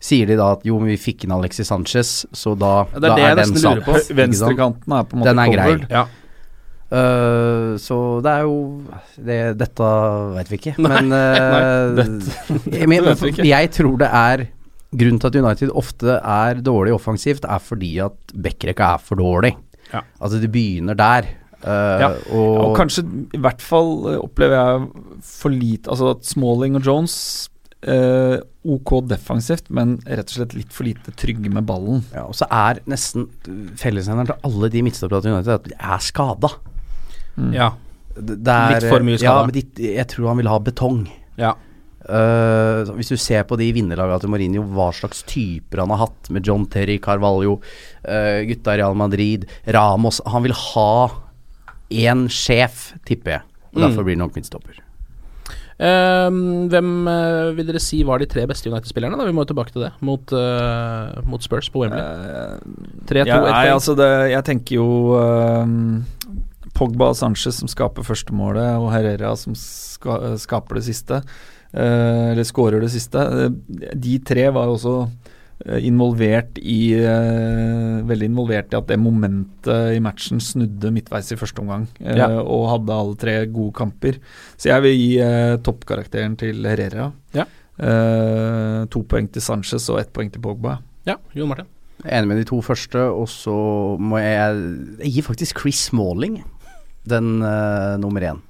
sier 0.01 0.27
de 0.31 0.37
da 0.37 0.53
at 0.53 0.63
jo, 0.65 0.79
men 0.79 0.89
vi 0.95 0.97
fikk 0.97 1.25
inn 1.25 1.33
Alexis 1.35 1.67
Sanchez, 1.69 2.25
så 2.33 2.57
da, 2.57 2.87
Ja, 2.95 3.01
det 3.01 3.05
er 3.05 3.09
da 3.09 3.15
det 3.17 3.25
jeg 3.25 3.31
er 3.33 3.43
den 3.43 3.57
satt? 3.57 4.15
Venstrekanten 4.23 4.95
er 4.95 5.03
på 5.11 5.13
en 5.15 5.21
måte 5.21 5.35
Den 5.35 5.39
er 5.39 5.53
grei. 5.53 5.87
Ja. 5.91 6.07
Uh, 6.91 7.77
så 7.77 8.23
det 8.25 8.31
er 8.33 8.43
jo 8.47 8.81
det, 9.21 9.59
Dette 9.61 9.89
vet 10.39 10.49
vi 10.49 10.57
ikke, 10.57 10.73
Nei, 10.81 11.03
men 11.03 11.13
øh, 11.21 11.99
jeg, 12.73 12.89
men, 12.89 13.05
vet 13.05 13.21
vi 13.21 13.29
ikke. 13.35 13.45
jeg 13.45 13.71
tror 13.77 13.99
det 14.01 14.09
er 14.09 14.47
Grunnen 14.97 15.19
til 15.21 15.29
at 15.29 15.37
United 15.37 15.73
ofte 15.77 16.15
er 16.25 16.63
dårlig 16.65 16.95
offensivt, 16.97 17.45
er 17.45 17.61
fordi 17.61 17.91
at 18.01 18.33
backrekka 18.33 18.95
er 18.95 19.03
for 19.05 19.21
dårlig. 19.21 19.53
Ja. 19.93 20.01
Altså, 20.21 20.41
det 20.41 20.51
begynner 20.55 20.97
der. 20.97 21.29
Uh, 21.59 21.99
Ja, 22.01 22.09
og, 22.31 22.57
Og 22.71 22.77
kanskje 22.79 23.03
i 23.35 23.41
hvert 23.43 23.61
fall 23.61 23.89
eh, 24.13 24.19
opplever 24.23 24.55
jeg 24.55 25.25
for 25.27 25.51
lite 25.51 25.91
Altså 25.91 26.13
at 26.15 26.21
Smalling 26.23 26.77
og 26.79 26.85
Jones 26.87 27.17
uh, 27.83 28.39
OK 28.63 28.93
defensivt, 29.11 29.67
men 29.75 29.97
rett 30.07 30.31
og 30.31 30.37
slett 30.39 30.55
litt 30.55 30.71
for 30.73 30.87
lite 30.87 31.11
trygge 31.19 31.51
med 31.51 31.67
ballen. 31.67 32.05
ja, 32.15 32.23
og 32.31 32.37
så 32.39 32.47
er 32.47 32.79
nesten 32.87 33.27
fellesnevneren 33.81 34.31
til 34.31 34.39
alle 34.47 34.71
de 34.71 34.83
midtstopperne 34.87 35.25
til 35.25 35.35
United 35.35 35.55
at 35.57 35.67
de 35.67 35.75
er 35.79 35.99
skada. 36.07 36.53
ja. 37.53 37.73
Det 38.19 38.35
er, 38.51 38.73
Litt 38.81 38.89
for 38.91 39.05
mye 39.07 39.15
Ja, 39.15 39.21
skada. 39.31 39.43
men 39.47 39.55
de, 39.55 39.63
jeg 39.95 40.07
tror 40.11 40.29
han 40.33 40.41
vil 40.41 40.49
ha 40.51 40.59
betong. 40.59 41.03
ja. 41.39 41.53
Så 42.09 42.95
hvis 42.97 43.13
du 43.13 43.19
ser 43.21 43.43
på 43.45 43.59
de 43.61 43.67
vinnerlagene 43.77 44.23
til 44.23 44.33
Mourinho, 44.33 44.63
hva 44.73 44.89
slags 44.97 45.21
typer 45.29 45.83
han 45.85 45.93
har 45.93 46.07
hatt 46.07 46.31
med 46.33 46.47
John 46.49 46.65
Terry, 46.73 46.97
Carvalho, 47.05 47.59
uh, 48.09 48.41
gutta 48.49 48.75
i 48.75 48.81
Real 48.81 48.97
Madrid, 48.97 49.45
Ramos 49.77 50.23
Han 50.33 50.47
vil 50.47 50.57
ha 50.57 50.91
én 51.93 52.27
sjef, 52.33 52.93
tipper 53.09 53.39
jeg. 53.39 53.47
Og 53.73 53.79
Mm. 53.79 53.85
Derfor 53.85 54.05
blir 54.05 54.17
det 54.17 54.23
nok 54.23 54.37
midtstopper. 54.37 54.85
Um, 55.79 56.67
hvem 56.73 57.07
uh, 57.07 57.55
vil 57.55 57.69
dere 57.69 57.79
si 57.79 58.01
var 58.03 58.19
de 58.19 58.27
tre 58.27 58.43
beste 58.51 58.67
United-spillerne? 58.67 59.15
da? 59.15 59.27
Vi 59.29 59.35
må 59.37 59.45
jo 59.45 59.53
tilbake 59.53 59.71
til 59.71 59.85
det. 59.85 59.93
Mot, 60.03 60.33
uh, 60.35 61.21
mot 61.29 61.43
Spurs 61.45 61.69
på 61.71 61.85
Wembley. 61.85 62.03
Eh, 62.03 63.05
3-2, 63.07 63.15
ja, 63.15 63.37
ett 63.37 63.45
nei, 63.47 63.53
poeng. 63.53 63.75
altså 63.77 63.95
det, 63.99 64.09
jeg 64.33 64.47
tenker 64.49 64.81
jo 64.81 64.89
ehm, 65.21 66.03
Pogba 66.75 67.13
og 67.13 67.21
Sanchez 67.21 67.61
som 67.61 67.71
skaper 67.71 68.07
førstemålet, 68.07 68.75
og 68.81 68.91
Herrera 68.91 69.37
som 69.39 69.55
ska, 69.55 70.35
skaper 70.43 70.81
det 70.81 70.89
siste. 70.89 71.23
Eh, 71.73 72.31
eller 72.33 72.47
skårer 72.49 72.81
det 72.85 72.93
siste. 72.95 73.19
Eh, 73.19 73.93
de 73.95 74.19
tre 74.25 74.49
var 74.55 74.71
også 74.73 74.95
eh, 75.67 75.85
involvert 75.89 76.59
i 76.63 76.95
Veldig 78.09 78.29
involvert 78.31 78.73
i 78.73 78.79
at 78.79 78.87
det 78.89 78.99
momentet 79.03 79.97
i 79.97 80.01
matchen 80.01 80.41
snudde 80.41 80.93
midtveis 80.95 81.33
i 81.35 81.37
første 81.37 81.61
omgang, 81.61 81.89
Ja. 82.01 82.29
og 82.41 82.69
hadde 82.73 82.95
alle 82.95 83.17
tre 83.21 83.35
gode 83.47 83.75
kamper. 83.77 84.21
Så 84.57 84.71
jeg 84.71 84.83
vil 84.87 84.97
gi 84.97 85.59
toppkarakteren 85.67 86.37
til 86.41 86.65
Herrera. 86.65 87.11
Ja. 87.35 87.45
Eh, 87.79 88.87
to 88.91 89.05
poeng 89.07 89.29
til 89.31 89.43
Sanchez 89.45 89.87
og 89.93 90.01
ett 90.01 90.13
poeng 90.15 90.31
til 90.33 90.43
Pogba. 90.43 90.79
Ja, 91.07 91.15
Jon 91.35 91.49
Martin. 91.51 91.67
Jeg 92.03 92.13
er 92.13 92.21
enig 92.21 92.29
med 92.31 92.41
de 92.41 92.47
to 92.47 92.61
første, 92.63 92.99
og 93.11 93.27
så 93.31 93.55
må 93.99 94.19
jeg 94.23 94.59
Jeg 95.03 95.13
gir 95.15 95.23
faktisk 95.27 95.59
Chris 95.63 95.89
Smalling 95.89 96.45
den 97.09 97.41
uh, 97.43 97.97
nummer 97.99 98.21
én. 98.21 98.41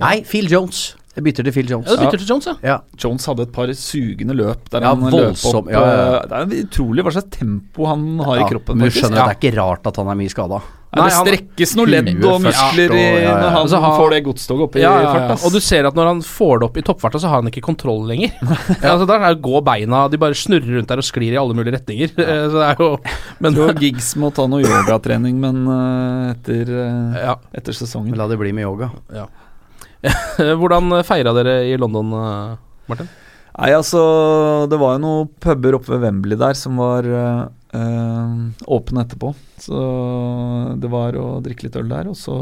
Nei, 0.00 0.22
Phil 0.24 0.48
Jones. 0.50 0.96
Jeg 1.18 1.24
bytter 1.26 1.48
til 1.48 1.54
Phil 1.58 1.70
Jones. 1.74 1.88
Ja, 1.90 1.96
du 1.98 2.04
bytter 2.06 2.22
til 2.22 2.28
Jones, 2.30 2.46
ja. 2.46 2.54
Ja. 2.62 2.78
Jones 3.02 3.26
hadde 3.26 3.42
et 3.48 3.52
par 3.56 3.66
sugende 3.74 4.36
løp 4.38 4.68
der 4.70 4.86
Ja, 4.86 4.94
han 4.94 5.02
løp 5.10 5.18
voldsom, 5.34 5.64
opp 5.64 5.70
ja, 5.74 5.80
ja, 5.82 5.94
ja. 5.98 6.18
eh, 6.22 6.44
Det 6.46 6.58
er 6.62 6.66
utrolig 6.70 7.02
hva 7.08 7.12
slags 7.18 7.32
tempo 7.34 7.88
han 7.90 8.04
har 8.22 8.38
Ja, 8.38 8.46
i 8.46 8.50
kroppen. 8.54 8.78
Men 8.78 8.86
du 8.86 8.94
skjønner 8.94 9.18
Ja. 9.18 9.24
at 9.26 9.34
det 9.34 9.34
er 9.34 9.40
ikke 9.50 9.56
rart 9.58 9.88
at 9.90 9.96
han 9.98 10.06
er 10.14 10.18
mye 10.22 10.30
skada. 10.30 10.60
Nei, 10.88 11.04
det 11.04 11.16
strekkes 11.18 11.74
noen 11.76 11.90
ledd 11.92 12.06
og 12.24 12.38
muskler 12.40 12.94
i, 12.96 13.00
ja, 13.02 13.16
ja. 13.20 13.32
når 13.36 13.50
han 13.52 13.58
Altså, 13.60 13.80
han- 13.82 13.96
får 14.00 14.10
det 14.14 14.20
godstoget 14.24 14.62
opp 14.64 14.76
i 14.78 14.80
Ja, 14.80 14.92
ja, 15.02 15.10
fart. 15.12 15.28
ja. 15.28 15.46
Og 15.46 15.52
du 15.52 15.60
ser 15.60 15.84
at 15.90 15.94
når 15.98 16.06
han 16.06 16.22
får 16.24 16.54
det 16.60 16.64
opp 16.70 16.76
i 16.78 16.84
toppfarta, 16.86 17.18
så 17.20 17.28
har 17.28 17.42
han 17.42 17.50
ikke 17.50 17.60
kontroll 17.66 18.06
lenger. 18.08 18.32
ja. 18.82 18.94
altså 18.94 19.06
Der 19.10 19.20
er 19.20 19.34
går 19.34 19.60
beina 19.66 20.08
De 20.08 20.16
bare 20.16 20.32
snurrer 20.38 20.78
rundt 20.78 20.88
der 20.88 20.96
og 21.02 21.04
sklir 21.04 21.34
i 21.34 21.36
alle 21.36 21.52
mulige 21.58 21.74
retninger. 21.76 22.14
Eh, 22.18 22.46
Så 22.48 22.56
det 22.56 22.68
er 22.70 22.76
jo 22.80 22.98
Men 23.40 23.52
Jeg 23.52 23.60
tror 23.60 23.80
Giggs 23.82 24.14
må 24.16 24.32
ta 24.32 24.46
noe 24.46 24.62
yogatrening, 24.64 25.36
men 25.38 25.66
uh, 25.68 26.30
etter, 26.32 26.64
uh, 26.72 27.18
ja. 27.20 27.34
etter 27.52 27.72
sesongen. 27.76 28.16
La 28.16 28.26
det 28.26 28.38
bli 28.38 28.52
med 28.52 28.64
yoga. 28.64 28.90
Hvordan 30.60 30.92
feira 31.06 31.34
dere 31.36 31.60
i 31.68 31.76
London, 31.80 32.12
eh, 32.14 32.58
Martin? 32.90 33.08
Nei, 33.58 33.72
altså 33.74 34.00
Det 34.70 34.78
var 34.78 34.94
jo 34.94 35.02
noen 35.02 35.30
puber 35.42 35.74
oppe 35.78 35.90
ved 35.96 36.04
Wembley 36.04 36.38
der 36.38 36.54
som 36.54 36.78
var 36.78 37.06
eh, 37.08 37.46
åpne 38.70 39.02
etterpå. 39.02 39.32
Så 39.58 39.80
det 40.78 40.90
var 40.92 41.18
å 41.18 41.40
drikke 41.42 41.66
litt 41.66 41.78
øl 41.80 41.90
der, 41.90 42.10
og 42.12 42.16
så 42.18 42.36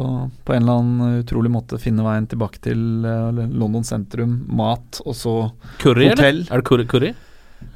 på 0.45 0.53
en 0.53 0.67
eller 0.67 0.83
annen 0.83 1.23
utrolig 1.23 1.53
måte 1.55 1.81
finne 1.81 2.05
veien 2.05 2.29
tilbake 2.29 2.61
til 2.67 3.07
øh, 3.09 3.47
London 3.49 3.87
sentrum. 3.87 4.43
Mat, 4.53 5.01
og 5.07 5.17
så 5.17 5.37
Curry, 5.81 6.11
Hotell. 6.11 6.43
eller? 6.45 6.53
Er 6.53 6.61
det 6.61 6.69
curry? 6.69 6.87
curry? 6.91 7.15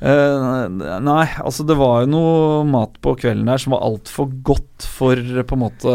Uh, 0.00 0.68
nei, 1.00 1.24
altså 1.40 1.64
det 1.64 1.74
var 1.80 2.02
jo 2.04 2.10
noe 2.12 2.64
mat 2.68 2.98
på 3.00 3.14
kvelden 3.20 3.48
der 3.48 3.60
som 3.60 3.72
var 3.74 3.86
altfor 3.86 4.28
godt 4.44 4.84
for 4.84 5.16
på 5.16 5.56
en 5.56 5.62
måte 5.62 5.94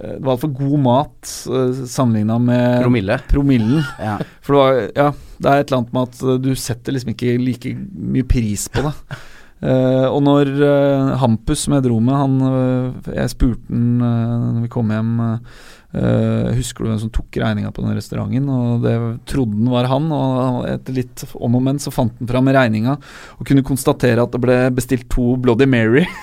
Det 0.00 0.24
var 0.24 0.36
altfor 0.36 0.52
god 0.56 0.78
mat 0.84 1.32
uh, 1.52 1.82
sammenligna 1.84 2.38
med 2.40 2.82
Promille. 2.84 3.18
promillen. 3.28 3.82
Ja. 4.00 4.18
For 4.44 4.54
det 4.54 4.60
var 4.60 4.78
Ja, 4.96 5.08
det 5.40 5.50
er 5.50 5.60
et 5.60 5.70
eller 5.70 5.80
annet 5.82 5.92
med 5.96 6.08
at 6.08 6.22
eh, 6.22 6.38
du 6.40 6.54
setter 6.58 6.94
liksom 6.94 7.12
ikke 7.14 7.36
like 7.40 7.74
mye 7.92 8.26
pris 8.28 8.66
på 8.72 8.84
det. 8.86 8.94
Uh, 9.60 10.06
og 10.14 10.22
når 10.24 10.54
uh, 10.60 11.18
Hampus, 11.20 11.66
som 11.66 11.76
jeg 11.76 11.84
dro 11.84 11.98
med, 12.00 12.16
han 12.16 12.38
uh, 12.40 13.12
Jeg 13.12 13.32
spurte 13.34 13.68
han 13.68 14.00
uh, 14.00 14.48
når 14.56 14.64
vi 14.64 14.72
kom 14.72 14.92
hjem 14.94 15.12
eh, 15.92 16.50
Husker 16.56 16.84
du 16.84 16.90
hvem 16.90 17.00
som 17.02 17.12
tok 17.12 17.36
regninga 17.42 17.72
på 17.74 17.82
den 17.84 17.96
restauranten? 17.98 18.48
Og 18.48 18.84
det 18.84 18.94
trodde 19.28 19.58
han 19.58 19.72
var 19.72 19.88
han, 19.90 20.10
og 20.14 20.68
etter 20.70 20.96
litt 20.96 21.24
om 21.34 21.58
og 21.58 21.64
men 21.66 21.80
så 21.82 21.92
fant 21.94 22.14
han 22.20 22.30
fram 22.30 22.50
regninga 22.54 22.96
og 23.36 23.46
kunne 23.48 23.66
konstatere 23.66 24.22
at 24.22 24.32
det 24.32 24.42
ble 24.42 24.58
bestilt 24.76 25.08
to 25.12 25.34
Bloody 25.40 25.68
Mary. 25.68 26.06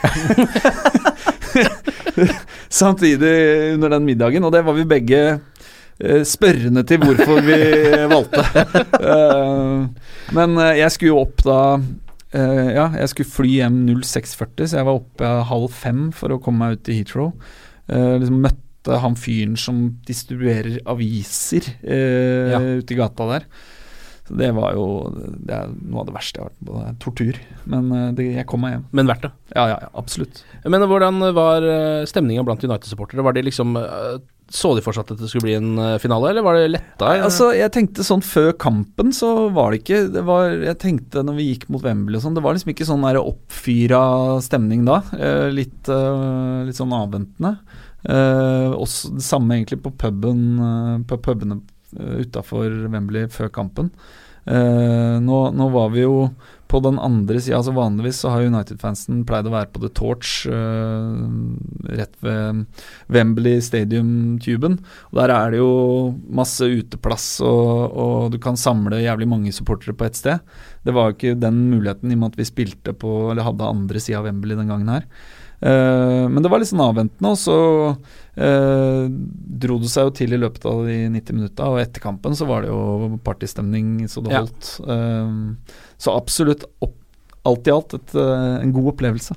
Samtidig 2.69 3.34
under 3.75 3.89
den 3.95 4.06
middagen, 4.08 4.43
og 4.43 4.51
det 4.53 4.63
var 4.67 4.75
vi 4.77 4.84
begge 4.89 5.21
eh, 5.99 6.23
spørrende 6.27 6.84
til 6.88 6.99
hvorfor 7.03 7.39
vi 7.45 7.60
valgte. 8.13 8.43
Eh, 8.99 9.88
men 10.36 10.58
eh, 10.63 10.73
jeg 10.82 10.91
skulle 10.95 11.13
jo 11.13 11.21
opp 11.23 11.43
da 11.47 11.62
ja, 12.38 12.89
jeg 12.99 13.08
skulle 13.10 13.32
fly 13.32 13.49
hjem 13.62 13.77
06.40, 14.03 14.65
så 14.67 14.75
jeg 14.82 14.86
var 14.86 14.97
oppe 14.99 15.30
halv 15.47 15.69
fem 15.73 16.10
for 16.13 16.36
å 16.36 16.38
komme 16.43 16.60
meg 16.67 16.75
ut 16.75 16.82
til 16.86 16.97
Heathrow. 16.99 17.30
Liksom 17.88 18.41
møtte 18.43 18.97
han 19.01 19.15
fyren 19.17 19.56
som 19.58 19.80
distribuerer 20.06 20.75
aviser 20.91 21.69
Ja. 21.88 22.60
ute 22.84 22.93
i 22.93 22.97
gata 22.99 23.30
der. 23.32 23.47
Så 24.28 24.36
det 24.40 24.50
var 24.58 24.76
jo 24.76 24.86
det 25.16 25.56
er 25.56 25.70
noe 25.72 26.04
av 26.04 26.10
det 26.10 26.16
verste 26.18 26.40
jeg 26.40 26.48
har 26.48 26.52
vært 26.52 26.68
på. 26.68 26.86
Tortur. 27.04 27.38
Men 27.72 27.92
eh, 27.96 28.08
det, 28.18 28.30
jeg 28.36 28.48
kom 28.50 28.66
meg 28.66 28.76
hjem. 28.76 28.88
Men 29.00 29.12
verdt 29.12 29.28
det. 29.28 29.34
Ja, 29.56 29.68
ja, 29.72 29.78
ja, 29.86 29.92
absolutt. 29.96 30.42
Men 30.68 30.84
hvordan 30.90 31.22
var 31.36 31.63
uh, 31.63 32.08
stemninga 32.10 32.44
blant 32.48 32.66
United-supportere? 32.66 33.24
Var 33.24 33.38
det 33.38 33.46
liksom 33.48 33.78
eh, 33.80 34.18
Så 34.52 34.74
de 34.76 34.84
for 34.84 34.96
seg 34.96 35.08
at 35.08 35.22
det 35.22 35.30
skulle 35.32 35.48
bli 35.48 35.56
en 35.56 35.80
eh, 35.80 35.96
finale, 36.04 36.34
eller 36.34 36.44
var 36.44 36.60
det 36.60 36.74
letta? 36.74 37.13
Altså, 37.24 37.50
jeg 37.56 37.72
tenkte 37.76 38.06
sånn 38.08 38.24
før 38.26 38.52
kampen, 38.60 39.13
så 39.16 39.48
var 39.56 39.72
det 39.72 39.82
ikke 39.82 40.02
det 40.12 40.24
var, 40.28 40.52
Jeg 40.52 40.80
tenkte 40.84 41.24
når 41.24 41.40
vi 41.40 41.50
gikk 41.54 41.68
mot 41.72 41.84
Wembley 41.84 42.20
og 42.20 42.26
sånn, 42.26 42.36
det 42.36 42.44
var 42.44 42.58
liksom 42.58 42.76
ikke 42.76 42.88
sånn 42.90 43.08
der 43.08 43.22
oppfyra 43.22 44.02
stemning 44.44 44.84
da. 44.88 45.02
Eh, 45.16 45.48
litt, 45.56 45.88
eh, 45.88 46.68
litt 46.68 46.80
sånn 46.80 46.96
avventende. 46.96 47.58
Eh, 48.08 48.76
også 48.76 49.16
det 49.16 49.26
samme 49.26 49.56
egentlig 49.56 49.82
på 49.84 49.90
puben 50.00 50.44
eh, 50.63 51.00
På 51.10 51.18
pubene 51.20 51.58
utafor 51.95 52.88
Wembley 52.91 53.30
før 53.32 53.52
kampen. 53.54 53.91
Uh, 54.47 55.19
nå, 55.19 55.39
nå 55.52 55.65
var 55.73 55.89
vi 55.91 56.06
jo 56.06 56.30
på 56.71 56.80
den 56.84 56.97
andre 57.04 57.39
sida, 57.39 57.58
altså 57.60 57.73
vanligvis 57.76 58.21
så 58.23 58.32
har 58.32 58.45
United-fansen 58.47 59.21
pleid 59.28 59.47
å 59.47 59.52
være 59.54 59.69
på 59.71 59.82
The 59.84 59.89
Torch 59.95 60.32
uh, 60.52 61.15
rett 61.95 62.15
ved 62.23 62.63
Wembley 63.12 63.60
Stadium-tuben. 63.63 64.78
Der 65.15 65.34
er 65.36 65.52
det 65.52 65.60
jo 65.62 65.71
masse 66.28 66.67
uteplass, 66.67 67.28
og, 67.43 67.91
og 67.91 68.32
du 68.36 68.39
kan 68.43 68.60
samle 68.60 69.04
jævlig 69.04 69.28
mange 69.32 69.56
supportere 69.56 69.95
på 69.95 70.08
ett 70.08 70.19
sted. 70.19 70.43
Det 70.88 70.95
var 70.95 71.10
jo 71.10 71.17
ikke 71.17 71.39
den 71.39 71.65
muligheten 71.71 72.12
i 72.12 72.15
og 72.19 72.23
med 72.23 72.36
at 72.36 72.39
vi 72.39 72.47
spilte 72.47 72.95
på, 72.95 73.17
eller 73.32 73.47
hadde 73.47 73.67
andre 73.67 74.04
sida 74.04 74.21
av 74.21 74.30
Wembley 74.30 74.60
den 74.60 74.71
gangen 74.71 74.95
her. 74.95 75.08
Eh, 75.62 76.28
men 76.30 76.43
det 76.43 76.50
var 76.52 76.62
litt 76.62 76.70
sånn 76.70 76.84
avventende, 76.86 77.32
og 77.34 77.39
så 77.41 77.56
eh, 78.38 79.08
dro 79.63 79.80
det 79.82 79.89
seg 79.89 80.08
jo 80.10 80.13
til 80.20 80.36
i 80.36 80.39
løpet 80.41 80.67
av 80.70 80.84
de 80.86 80.98
90 81.15 81.38
minutta. 81.39 81.70
Og 81.72 81.82
etter 81.82 82.04
kampen 82.04 82.38
så 82.38 82.46
var 82.50 82.62
det 82.65 82.70
jo 82.74 83.17
partystemning 83.26 84.06
så 84.12 84.22
det 84.26 84.36
Ja. 84.36 84.43
holdt. 84.46 84.72
Eh, 84.86 85.82
så 85.98 86.13
absolutt 86.17 86.67
opp, 86.86 86.96
alt 87.48 87.67
i 87.67 87.72
alt 87.74 87.93
et, 87.98 88.15
en 88.15 88.74
god 88.76 88.93
opplevelse. 88.93 89.36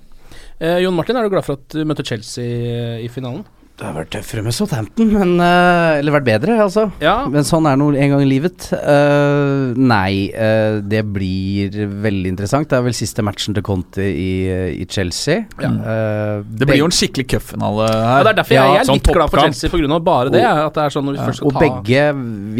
Eh, 0.60 0.78
Jon 0.84 0.94
Martin, 0.94 1.16
er 1.16 1.22
du 1.24 1.30
glad 1.32 1.44
for 1.46 1.56
at 1.56 1.68
du 1.72 1.84
møtte 1.88 2.04
Chelsea 2.04 3.00
i 3.00 3.08
finalen? 3.08 3.44
Det 3.80 3.86
har 3.88 3.94
vært 3.96 4.10
tøffere 4.12 4.42
med 4.44 4.52
Southampton, 4.52 5.08
men 5.08 5.30
eh, 5.40 5.98
Eller 6.02 6.12
vært 6.12 6.26
bedre, 6.26 6.56
altså. 6.60 6.82
Ja. 7.00 7.22
Men 7.32 7.46
sånn 7.48 7.64
er 7.64 7.78
det 7.78 7.80
nå 7.80 7.86
en 7.96 8.12
gang 8.12 8.24
i 8.26 8.28
livet. 8.28 8.66
Uh, 8.76 9.72
nei, 9.72 10.28
uh, 10.36 10.82
det 10.84 11.00
blir 11.08 11.78
veldig 12.04 12.28
interessant. 12.34 12.68
Det 12.68 12.76
er 12.76 12.84
vel 12.84 12.96
siste 12.96 13.24
matchen 13.24 13.56
til 13.56 13.64
Conte 13.64 14.04
i, 14.04 14.34
i 14.82 14.84
Chelsea. 14.84 15.46
Ja. 15.62 15.70
Eh, 15.72 16.42
Det 16.44 16.68
blir 16.68 16.82
jo 16.82 16.90
en 16.90 16.94
skikkelig 16.94 17.24
cupfinale 17.32 17.86
her. 17.88 18.04
Ja, 18.04 18.18
det 18.26 18.34
er 18.34 18.38
derfor 18.42 18.56
jeg, 18.58 18.74
jeg 18.74 18.82
er 18.82 18.90
sånn 18.90 19.00
litt 19.00 19.12
glad 19.16 19.32
for. 19.32 19.44
Chelsea 19.46 19.72
pga. 19.72 20.00
bare 20.10 20.34
det. 20.34 20.44
At 20.44 20.76
det 20.76 20.84
er 20.84 20.94
sånn 20.96 21.08
når 21.08 21.16
vi 21.16 21.22
Ja, 21.22 21.30
først 21.30 21.40
skal 21.40 21.48
Og 21.48 21.56
ta 21.56 21.64
begge 21.64 22.04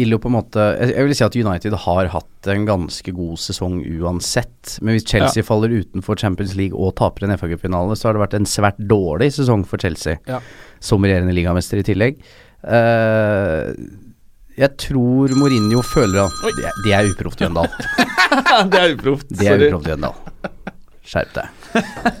vil 0.01 0.15
jo 0.15 0.21
på 0.23 0.31
en 0.31 0.37
måte 0.39 0.67
Jeg 0.79 0.95
jeg 0.95 1.07
vil 1.07 1.17
si 1.17 1.25
at 1.25 1.37
United 1.37 1.77
har 1.85 2.09
hatt 2.15 2.49
en 2.49 2.65
ganske 2.65 3.13
god 3.13 3.37
sesong 3.41 3.77
uansett. 4.01 4.79
Men 4.81 4.97
hvis 4.97 5.05
Chelsea 5.05 5.45
faller 5.45 5.69
utenfor 5.69 6.17
Champions 6.17 6.57
League 6.57 6.73
og 6.73 6.95
taper 6.97 7.27
en 7.27 7.37
FA-cupfinale, 7.37 7.93
så 7.97 8.09
har 8.09 8.17
det 8.17 8.25
vært 8.25 8.37
en 8.39 8.49
svært 8.49 8.81
dårlig 8.89 9.29
sesong 9.37 9.65
for 9.69 9.81
Chelsea. 9.81 10.17
Ja. 10.29 10.41
Som 10.81 11.05
regjerende 11.05 11.33
ligamester 11.37 11.77
i 11.81 11.85
tillegg. 11.85 12.17
Uh, 12.65 13.71
jeg 14.59 14.75
tror 14.81 15.31
Mourinho 15.39 15.81
føler 15.85 16.25
at 16.27 16.41
Oi. 16.45 16.51
Det 16.57 16.65
er- 16.67 16.81
Det 16.85 16.93
er 16.97 17.11
uproft, 17.13 17.39
Jøndal. 17.41 17.69
det 18.73 18.79
er 18.81 18.95
uproft. 18.97 19.29
Det 19.31 19.47
er 19.47 19.63
uproft, 19.69 19.87
Jøndal. 19.93 20.17
Skjerp 21.11 21.31
deg. 21.33 21.47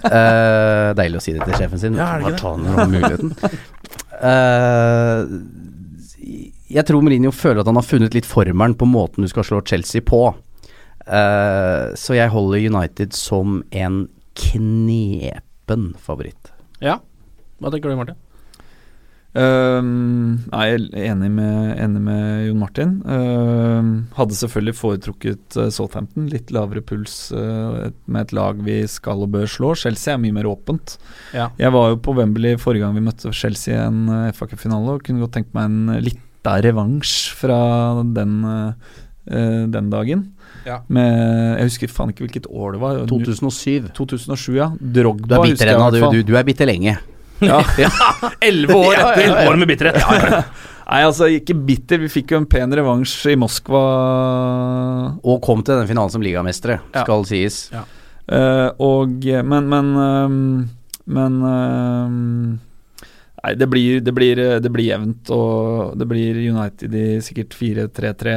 Uh, 0.07 0.93
deilig 0.97 1.19
å 1.19 1.23
si 1.25 1.33
det 1.35 1.43
til 1.45 1.57
sjefen 1.59 1.79
sin. 1.81 1.97
Ja, 1.99 2.07
Bare 2.23 2.37
ta 2.39 2.53
den 2.57 2.95
muligheten. 2.95 3.33
Eh, 4.21 5.19
jeg 6.71 6.85
tror 6.87 7.01
Mourinho 7.03 7.31
føler 7.35 7.61
at 7.63 7.69
han 7.69 7.77
har 7.79 7.85
funnet 7.87 8.13
litt 8.15 8.27
formelen 8.29 8.75
på 8.79 8.87
måten 8.89 9.25
du 9.25 9.29
skal 9.31 9.45
slå 9.47 9.61
Chelsea 9.67 10.01
på. 10.05 10.23
Uh, 11.05 11.91
så 11.97 12.13
jeg 12.15 12.29
holder 12.31 12.61
United 12.71 13.13
som 13.17 13.61
en 13.73 14.03
knepen 14.37 15.91
favoritt. 15.99 16.51
Ja. 16.81 16.99
Hva 17.61 17.71
tenker 17.73 17.91
du, 17.91 17.97
Martin? 17.99 18.19
Ehm, 19.31 20.41
nei, 20.51 20.63
jeg 20.67 20.79
er 20.91 21.05
enig 21.13 21.29
med, 21.31 21.69
enig 21.79 22.01
med 22.03 22.47
Jon 22.49 22.59
Martin. 22.59 22.89
Uh, 23.07 23.91
hadde 24.17 24.35
selvfølgelig 24.35 24.75
foretrukket 24.75 25.57
uh, 25.59 25.69
Southampton. 25.71 26.25
Litt 26.31 26.51
lavere 26.51 26.83
puls 26.83 27.15
uh, 27.31 27.87
et- 27.87 28.01
med 28.11 28.27
et 28.27 28.33
lag 28.35 28.59
vi 28.65 28.81
skal 28.91 29.23
og 29.23 29.31
bør 29.35 29.47
slå. 29.47 29.71
Chelsea 29.79 30.13
er 30.15 30.19
mye 30.23 30.35
mer 30.35 30.49
åpent. 30.51 30.97
Ja. 31.35 31.47
Jeg 31.61 31.71
var 31.75 31.93
jo 31.93 32.01
på 32.03 32.15
Wembley 32.17 32.57
forrige 32.59 32.83
gang 32.83 32.97
vi 32.97 33.05
møtte 33.07 33.31
Chelsea 33.35 33.77
i 33.77 33.85
en 33.85 34.03
uh, 34.11 34.31
FA 34.35 34.49
Cup-finale, 34.51 34.97
og 34.97 35.05
kunne 35.07 35.23
godt 35.23 35.37
tenkt 35.39 35.55
meg 35.55 35.69
en 35.69 36.03
lita 36.03 36.57
revansj 36.65 37.15
fra 37.37 37.57
den, 38.17 38.39
eh, 38.49 38.97
eh, 39.29 39.63
den 39.69 39.91
dagen. 39.93 40.23
Ja. 40.65 40.79
Med, 40.89 41.07
jeg 41.59 41.67
husker 41.69 41.91
faen 41.93 42.11
ikke 42.11 42.25
hvilket 42.25 42.47
år 42.49 42.75
det 42.75 42.81
var. 42.81 42.99
2007. 43.09 43.91
2007, 43.95 44.55
ja. 44.57 44.71
Drogba 44.81 45.37
Du 45.37 45.39
er 45.39 45.47
bitter 45.53 45.71
ennå, 45.75 45.87
du, 45.93 46.01
du, 46.17 46.23
du 46.31 46.35
er 46.37 46.43
bitter 46.47 46.67
lenge. 46.69 46.97
Ja. 47.41 47.61
Elleve 48.49 48.75
år 48.77 48.93
etter! 48.93 49.23
ja, 49.25 49.41
ja. 49.43 49.49
År 49.49 49.59
med 49.61 49.71
bitterhet. 49.71 49.97
Nei, 50.91 50.99
altså 51.07 51.29
ikke 51.31 51.55
bitter. 51.55 52.01
Vi 52.03 52.09
fikk 52.11 52.33
jo 52.33 52.41
en 52.41 52.47
pen 52.51 52.73
revansj 52.75 53.31
i 53.31 53.37
Moskva. 53.39 53.81
Og 55.23 55.39
kom 55.45 55.63
til 55.63 55.79
den 55.79 55.87
finalen 55.89 56.11
som 56.13 56.23
ligamestere, 56.25 56.81
Ja. 56.93 57.05
skal 57.05 57.23
sies. 57.29 57.63
Uh, 58.31 58.69
og 58.79 59.23
Men, 59.25 59.65
men 59.67 59.87
um, 59.97 60.69
Men 61.09 61.39
um, 61.41 62.59
Nei, 63.41 63.55
det 63.57 63.67
blir, 63.71 64.01
det, 64.05 64.13
blir, 64.13 64.37
det 64.61 64.69
blir 64.69 64.85
jevnt, 64.91 65.31
og 65.33 65.95
det 65.97 66.05
blir 66.05 66.37
United 66.37 66.93
i 66.93 67.05
sikkert 67.25 67.55
4-3-3 67.57 68.35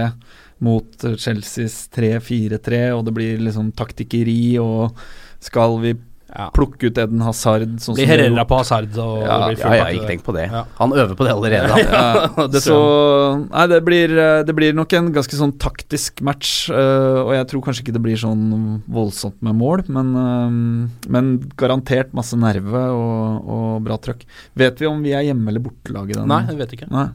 mot 0.65 1.05
Chelseas 1.21 1.91
3-4-3, 1.93 2.79
og 2.97 3.03
det 3.05 3.13
blir 3.13 3.43
liksom 3.45 3.69
taktikkeri, 3.77 4.57
og 4.63 4.97
skal 5.45 5.77
vi 5.83 5.93
Ja. 6.35 6.49
plukke 6.51 6.89
ut 6.91 6.99
Eden 6.99 7.21
Hazard 7.23 7.77
sånn 7.79 7.95
Blir 7.95 8.09
Herrera 8.11 8.43
på 8.51 8.57
Hazard 8.59 8.97
og 8.99 9.23
Ja, 9.23 9.37
det 9.45 9.55
blir 9.55 9.61
Ja, 9.65 9.75
ja, 9.79 9.85
ikke 9.95 10.09
tenk 10.09 10.25
på 10.27 10.35
det. 10.35 10.49
Ja. 10.51 10.65
Han 10.81 10.91
øver 10.91 11.15
på 11.15 11.25
det 11.29 11.35
allerede. 11.35 11.79
Ja, 11.95 12.47
Det 12.51 12.63
så 12.65 12.79
Nei, 13.45 13.67
det 13.71 13.81
blir, 13.87 14.17
eh, 14.19 14.43
det 14.47 14.55
blir 14.57 14.75
nok 14.75 14.93
en 14.99 15.13
ganske 15.15 15.39
sånn 15.39 15.55
taktisk 15.63 16.23
match, 16.27 16.55
Uh, 16.75 17.21
og 17.29 17.33
jeg 17.37 17.47
tror 17.51 17.63
kanskje 17.65 17.83
ikke 17.85 17.95
det 17.95 18.03
blir 18.03 18.19
sånn 18.19 18.83
voldsomt 18.91 19.37
med 19.45 19.57
mål, 19.59 19.83
men, 19.95 20.11
uh, 20.17 21.09
men 21.13 21.29
garantert 21.61 22.15
masse 22.17 22.37
nerve 22.39 22.83
og, 22.95 23.49
og 23.57 23.85
bra 23.87 23.99
trøkk. 24.01 24.25
Vet 24.59 24.81
vi 24.83 24.89
om 24.91 25.03
vi 25.05 25.13
er 25.15 25.27
hjemme- 25.29 25.53
eller 25.53 25.63
bortelag 25.65 26.11
i 26.11 26.17
den? 26.19 26.29
Nei, 26.31 26.41
jeg 26.51 26.59
vet 26.59 26.75
ikke. 26.79 26.91
Nei. 26.91 27.09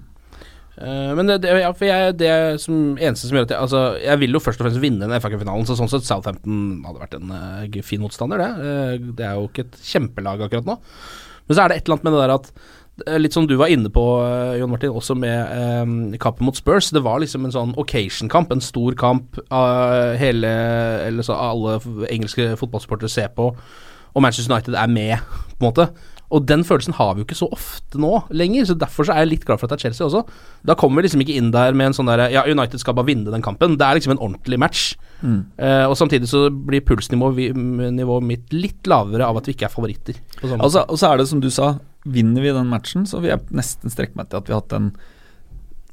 Eh, 0.79 1.11
men 1.15 1.27
det, 1.27 1.41
det, 1.43 1.51
ja, 1.59 1.71
jeg, 1.83 2.15
det 2.21 2.33
som 2.63 2.95
eneste 2.95 3.27
som 3.27 3.35
gjør 3.35 3.49
at 3.49 3.51
jeg 3.51 3.63
Altså, 3.65 3.79
jeg 3.99 4.21
vil 4.21 4.37
jo 4.37 4.39
først 4.43 4.61
og 4.61 4.67
fremst 4.67 4.81
vinne 4.83 5.03
den 5.03 5.19
FA-finalen, 5.19 5.67
så 5.67 5.75
sånn 5.75 5.91
sett 5.91 6.07
Southampton 6.07 6.85
hadde 6.87 7.01
vært 7.01 7.15
en 7.17 7.33
uh, 7.35 7.79
fin 7.83 8.03
motstander, 8.03 8.39
det. 8.39 8.51
Uh, 8.63 9.09
det 9.17 9.25
er 9.27 9.39
jo 9.39 9.49
ikke 9.49 9.65
et 9.67 9.79
kjempelag 9.83 10.45
akkurat 10.45 10.69
nå. 10.69 10.77
Men 11.49 11.57
så 11.57 11.63
er 11.63 11.71
det 11.71 11.79
et 11.79 11.89
eller 11.89 11.97
annet 11.97 12.07
med 12.07 12.15
det 12.15 12.27
der 12.27 12.37
at 12.39 12.53
Litt 13.15 13.31
som 13.31 13.45
du 13.47 13.53
var 13.55 13.71
inne 13.71 13.87
på, 13.95 14.01
Jon 14.59 14.73
Martin, 14.73 14.91
også 14.91 15.15
med 15.15 15.53
um, 15.87 15.93
kampen 16.19 16.43
mot 16.43 16.57
Spurs. 16.57 16.89
Det 16.91 16.99
var 16.99 17.21
liksom 17.23 17.45
en 17.47 17.53
sånn 17.53 17.71
occasion-kamp, 17.79 18.51
en 18.51 18.59
stor 18.59 18.97
kamp 18.99 19.39
hele 20.19 20.51
Eller 21.05 21.23
så 21.23 21.37
alle 21.39 21.77
engelske 22.11 22.49
fotballsportere 22.59 23.07
ser 23.07 23.31
på, 23.37 23.53
og 23.55 24.25
Manchester 24.25 24.51
United 24.51 24.75
er 24.75 24.91
med, 24.91 25.15
på 25.55 25.63
en 25.63 25.69
måte. 25.69 25.87
Og 26.29 26.45
den 26.45 26.61
følelsen 26.67 26.93
har 26.93 27.15
vi 27.15 27.23
jo 27.23 27.25
ikke 27.25 27.37
så 27.39 27.47
ofte 27.51 27.97
nå 28.01 28.11
lenger, 28.29 28.67
så 28.69 28.75
derfor 28.77 29.07
så 29.07 29.15
er 29.15 29.23
jeg 29.23 29.31
litt 29.31 29.45
glad 29.47 29.57
for 29.57 29.65
at 29.65 29.73
det 29.73 29.79
er 29.79 29.89
Chelsea 29.89 30.05
også. 30.05 30.21
Da 30.69 30.75
kommer 30.77 31.01
vi 31.01 31.07
liksom 31.07 31.23
ikke 31.25 31.37
inn 31.39 31.49
der 31.55 31.73
med 31.73 31.89
en 31.89 31.95
sånn 31.97 32.09
derre 32.11 32.27
Ja, 32.29 32.43
United 32.45 32.81
skal 32.83 32.93
bare 32.97 33.09
vinne 33.09 33.33
den 33.33 33.41
kampen. 33.45 33.77
Det 33.79 33.85
er 33.87 33.97
liksom 33.97 34.13
en 34.13 34.21
ordentlig 34.21 34.59
match. 34.61 34.83
Eh, 35.57 35.85
og 35.89 35.97
samtidig 35.97 36.29
så 36.29 36.45
blir 36.53 36.85
pulsnivået 36.85 38.23
mitt 38.29 38.53
litt 38.53 38.87
lavere 38.87 39.25
av 39.25 39.37
at 39.41 39.49
vi 39.49 39.55
ikke 39.57 39.65
er 39.67 39.73
favoritter. 39.73 40.19
og 40.41 40.45
så 40.45 40.53
måte. 40.53 40.63
Altså, 40.69 40.85
og 40.87 40.99
så 41.01 41.09
er 41.11 41.17
det 41.17 41.27
som 41.31 41.41
du 41.41 41.49
sa, 41.49 41.71
vinner 42.05 42.45
vi 42.45 42.53
den 42.55 42.69
matchen, 42.71 43.05
så 43.09 43.19
vil 43.19 43.33
jeg 43.33 43.49
nesten 43.51 43.91
strekke 43.91 44.15
meg 44.15 44.29
til 44.29 44.39
at 44.39 44.47
vi 44.47 44.53
har 44.55 44.61
hatt 44.61 44.77
en 44.77 44.91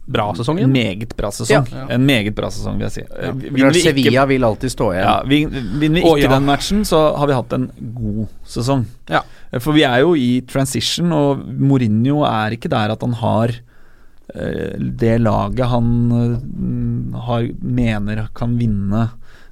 Bra 0.06 0.28
sesong 0.38 0.60
En 0.62 0.70
meget 0.70 1.16
bra 1.18 1.32
sesong. 1.34 1.66
Ja. 1.72 1.86
En 1.90 2.04
meget 2.06 2.34
bra 2.34 2.46
sesong, 2.54 2.76
vil 2.78 2.86
jeg 2.86 2.94
si. 2.94 3.02
Ja. 3.02 3.32
Klart, 3.32 3.40
vi 3.42 3.64
ikke 3.64 3.80
Sevilla 3.88 4.26
vil 4.30 4.46
alltid 4.46 4.70
stå 4.70 4.90
igjen. 4.94 5.08
Ja, 5.08 5.16
Vinner 5.26 5.98
vi 5.98 6.02
ikke 6.04 6.28
ja. 6.28 6.30
den 6.36 6.46
matchen, 6.46 6.84
så 6.86 7.00
har 7.18 7.26
vi 7.26 7.34
hatt 7.34 7.56
en 7.56 7.64
god 7.96 8.20
sesong. 8.46 8.84
Ja. 9.10 9.24
Eh, 9.50 9.58
For 9.62 9.74
vi 9.74 9.82
er 9.88 10.04
jo 10.04 10.14
i 10.14 10.28
transition, 10.46 11.10
og 11.16 11.42
Mourinho 11.42 12.20
er 12.28 12.54
ikke 12.54 12.70
der 12.70 12.94
at 12.94 13.02
han 13.02 13.16
har 13.18 13.56
eh, 13.56 14.78
det 14.78 15.16
laget 15.24 15.72
han 15.74 15.90
eh, 16.20 17.18
har, 17.26 17.50
mener 17.60 18.28
kan 18.36 18.54
vinne 18.60 19.08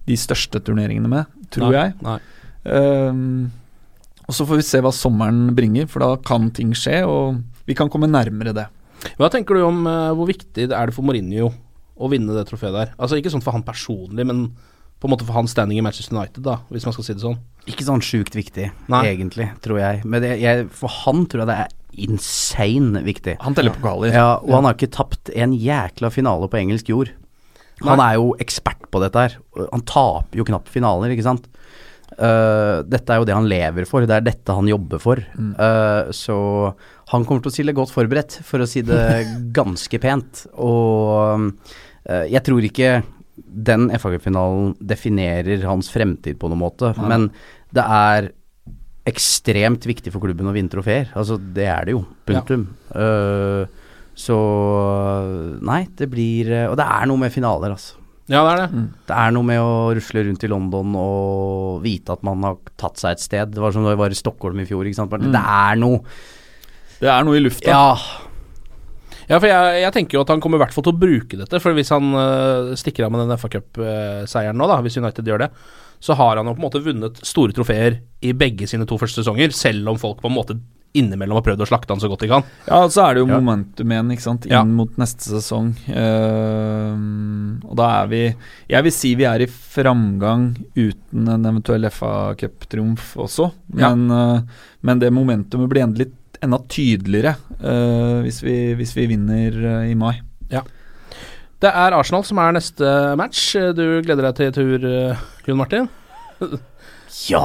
de 0.06 0.20
største 0.20 0.62
turneringene 0.62 1.10
med, 1.10 1.34
tror 1.50 1.72
Nei, 1.72 1.80
jeg. 1.80 1.98
Nei. 2.04 2.18
Um, 2.64 3.50
og 4.24 4.36
så 4.36 4.46
får 4.48 4.60
vi 4.60 4.64
se 4.64 4.80
hva 4.84 4.92
sommeren 4.94 5.50
bringer, 5.56 5.88
for 5.90 6.04
da 6.04 6.14
kan 6.24 6.50
ting 6.54 6.72
skje, 6.76 7.02
og 7.08 7.42
vi 7.68 7.76
kan 7.76 7.90
komme 7.92 8.08
nærmere 8.08 8.54
det. 8.56 8.68
Hva 9.18 9.30
tenker 9.32 9.58
du 9.58 9.64
om 9.66 9.84
uh, 9.88 10.12
hvor 10.16 10.28
viktig 10.30 10.68
det 10.70 10.74
er 10.74 10.90
det 10.90 10.96
for 10.96 11.06
Mourinho 11.06 11.50
å 11.94 12.10
vinne 12.10 12.34
det 12.36 12.46
trofeet 12.48 12.74
der? 12.74 12.94
Altså 12.98 13.18
Ikke 13.20 13.32
sånn 13.32 13.44
for 13.44 13.56
han 13.56 13.66
personlig, 13.66 14.26
men 14.26 14.48
på 15.04 15.08
en 15.08 15.12
måte 15.12 15.26
for 15.26 15.36
hans 15.36 15.52
standing 15.52 15.76
i 15.76 15.84
Manchester 15.84 16.16
United, 16.16 16.40
da, 16.46 16.58
hvis 16.72 16.86
man 16.88 16.94
skal 16.96 17.04
si 17.04 17.14
det 17.16 17.20
sånn. 17.20 17.36
Ikke 17.68 17.84
sånn 17.84 18.02
sjukt 18.04 18.36
viktig, 18.36 18.70
Nei. 18.92 19.02
egentlig, 19.10 19.50
tror 19.64 19.76
jeg. 19.82 20.04
Men 20.08 20.24
det, 20.24 20.30
jeg, 20.40 20.68
for 20.72 20.92
han 21.02 21.26
tror 21.28 21.44
jeg 21.44 21.50
det 21.50 21.56
er 21.64 21.74
insane 22.06 23.02
viktig. 23.04 23.36
Han 23.44 23.56
teller 23.56 23.74
pokaler. 23.76 24.14
Ja, 24.14 24.38
og 24.40 24.54
han 24.56 24.68
har 24.68 24.78
ikke 24.78 24.94
tapt 24.94 25.28
en 25.34 25.52
jækla 25.60 26.10
finale 26.14 26.48
på 26.48 26.58
engelsk 26.62 26.88
jord. 26.88 27.12
Han 27.82 28.00
Nei. 28.00 28.06
er 28.06 28.20
jo 28.22 28.32
ekspert 28.40 28.88
på 28.88 29.02
dette 29.02 29.26
her. 29.26 29.36
Han 29.74 29.84
taper 29.84 30.40
jo 30.40 30.46
knapt 30.48 30.72
finaler, 30.72 31.12
ikke 31.12 31.26
sant. 31.26 31.50
Uh, 32.14 32.80
dette 32.86 33.10
er 33.10 33.18
jo 33.18 33.26
det 33.26 33.34
han 33.34 33.48
lever 33.50 33.88
for, 33.90 34.06
det 34.06 34.16
er 34.20 34.24
dette 34.24 34.54
han 34.54 34.68
jobber 34.70 35.00
for. 35.02 35.20
Eh, 35.20 36.12
så 36.14 36.38
han 37.12 37.26
kommer 37.26 37.44
til 37.44 37.52
å 37.52 37.54
stille 37.54 37.74
godt 37.76 37.92
forberedt, 37.94 38.38
for 38.46 38.64
å 38.64 38.68
si 38.68 38.82
det 38.86 39.02
ganske 39.58 40.00
pent. 40.02 40.46
Og 40.56 41.50
eh, 42.08 42.26
jeg 42.32 42.44
tror 42.46 42.64
ikke 42.68 42.94
den 43.34 43.88
FA 43.98 44.14
Cup-finalen 44.14 44.74
definerer 44.78 45.66
hans 45.66 45.90
fremtid 45.90 46.38
på 46.40 46.50
noen 46.50 46.62
måte, 46.62 46.92
men 47.02 47.28
det 47.74 47.82
er 47.82 48.30
ekstremt 49.08 49.84
viktig 49.84 50.12
for 50.14 50.24
klubben 50.24 50.48
å 50.48 50.54
vinne 50.54 50.72
trofeer. 50.72 51.10
Altså, 51.18 51.36
det 51.36 51.66
er 51.68 51.88
det 51.88 51.96
jo. 51.96 52.04
Punktum. 52.28 52.68
Eh, 52.94 53.82
så 54.14 54.38
Nei, 55.66 55.80
det 55.98 56.06
blir 56.06 56.46
eh, 56.54 56.68
Og 56.70 56.76
det 56.78 56.84
er 56.86 57.08
noe 57.10 57.18
med 57.18 57.32
finaler, 57.34 57.74
altså. 57.74 57.98
Ja, 58.30 58.40
det 58.46 58.52
er 58.54 58.60
det. 58.62 58.84
Det 59.10 59.16
er 59.20 59.32
noe 59.36 59.44
med 59.44 59.60
å 59.60 59.72
rusle 59.98 60.22
rundt 60.24 60.46
i 60.46 60.48
London 60.48 60.94
og 60.96 61.82
vite 61.84 62.14
at 62.14 62.22
man 62.24 62.46
har 62.46 62.54
tatt 62.80 62.96
seg 63.02 63.18
et 63.18 63.24
sted. 63.24 63.50
Det 63.52 63.60
var 63.60 63.74
som 63.74 63.84
da 63.84 63.92
vi 63.92 64.00
var 64.00 64.14
i 64.14 64.16
Stockholm 64.16 64.62
i 64.62 64.64
fjor. 64.68 64.86
Ikke 64.88 64.96
sant? 64.96 65.12
Bare, 65.12 65.28
Det 65.34 65.42
er 65.42 65.80
noe 65.82 66.00
Det 67.04 67.10
er 67.12 67.24
noe 67.28 67.36
i 67.36 67.42
lufta. 67.44 67.68
Ja. 67.68 67.88
Ja, 69.28 69.38
for 69.40 69.48
jeg, 69.48 69.78
jeg 69.84 69.92
tenker 69.94 70.18
jo 70.18 70.24
at 70.24 70.30
han 70.34 70.40
kommer 70.44 70.58
i 70.60 70.64
hvert 70.64 70.74
fall 70.76 70.84
til 70.84 70.92
å 70.92 71.00
bruke 71.00 71.38
dette. 71.40 71.60
For 71.62 71.76
hvis 71.76 71.92
han 71.94 72.10
øh, 72.12 72.74
stikker 72.80 73.06
av 73.06 73.12
med 73.14 73.24
den 73.24 73.38
FA 73.40 73.48
Cup-seieren 73.54 74.56
nå, 74.60 74.66
da, 74.68 74.80
hvis 74.84 74.98
United 75.00 75.28
gjør 75.28 75.46
det, 75.46 75.50
så 76.04 76.16
har 76.18 76.36
han 76.36 76.48
jo 76.50 76.52
på 76.56 76.60
en 76.60 76.66
måte 76.66 76.82
vunnet 76.84 77.20
store 77.24 77.54
trofeer 77.56 78.00
i 78.24 78.34
begge 78.36 78.68
sine 78.68 78.84
to 78.88 78.98
første 79.00 79.22
sesonger, 79.22 79.54
selv 79.56 79.88
om 79.94 80.00
folk 80.00 80.20
på 80.20 80.28
en 80.28 80.36
måte 80.36 80.58
innimellom 80.94 81.40
har 81.40 81.42
prøvd 81.46 81.62
å 81.64 81.66
slakte 81.66 81.90
han 81.90 82.02
så 82.02 82.06
godt 82.12 82.22
de 82.22 82.28
kan. 82.30 82.44
Ja, 82.68 82.82
så 82.92 83.02
er 83.08 83.16
det 83.16 83.22
jo 83.24 83.30
Ja. 83.32 83.38
momentum 83.40 83.90
igjen, 83.96 84.12
ikke 84.14 84.22
sant, 84.28 84.44
inn 84.46 84.52
Ja. 84.52 84.60
mot 84.62 84.92
neste 85.00 85.24
sesong. 85.26 85.72
Uh, 85.88 87.58
og 87.66 87.74
da 87.80 87.88
er 88.02 88.10
vi 88.12 88.20
Jeg 88.70 88.84
vil 88.86 88.92
si 88.94 89.14
vi 89.18 89.24
er 89.26 89.42
i 89.42 89.48
framgang 89.50 90.52
uten 90.76 91.28
en 91.32 91.48
eventuell 91.50 91.88
FA 91.90 92.34
Cup-triumf 92.38 93.16
også, 93.16 93.50
Ja. 93.76 93.94
men, 93.94 94.10
eh, 94.10 94.42
men 94.82 94.98
det 95.00 95.10
momentumet 95.12 95.68
blir 95.68 95.82
enda 95.82 95.98
litt 96.04 96.14
enda 96.44 96.58
tydeligere 96.70 97.34
uh, 97.60 98.20
hvis, 98.24 98.38
vi, 98.44 98.56
hvis 98.78 98.92
vi 98.96 99.06
vinner 99.10 99.56
uh, 99.64 99.82
i 99.90 99.94
mai. 99.98 100.14
Ja. 100.52 100.62
Det 101.64 101.70
er 101.72 101.94
Arsenal 101.96 102.24
som 102.28 102.38
er 102.42 102.52
neste 102.58 102.88
match. 103.16 103.54
Du 103.76 103.84
gleder 104.04 104.26
deg 104.28 104.34
til 104.36 104.50
tur, 104.52 104.84
øh, 104.84 105.26
Jon 105.48 105.60
Martin? 105.62 105.90
Ja, 107.30 107.38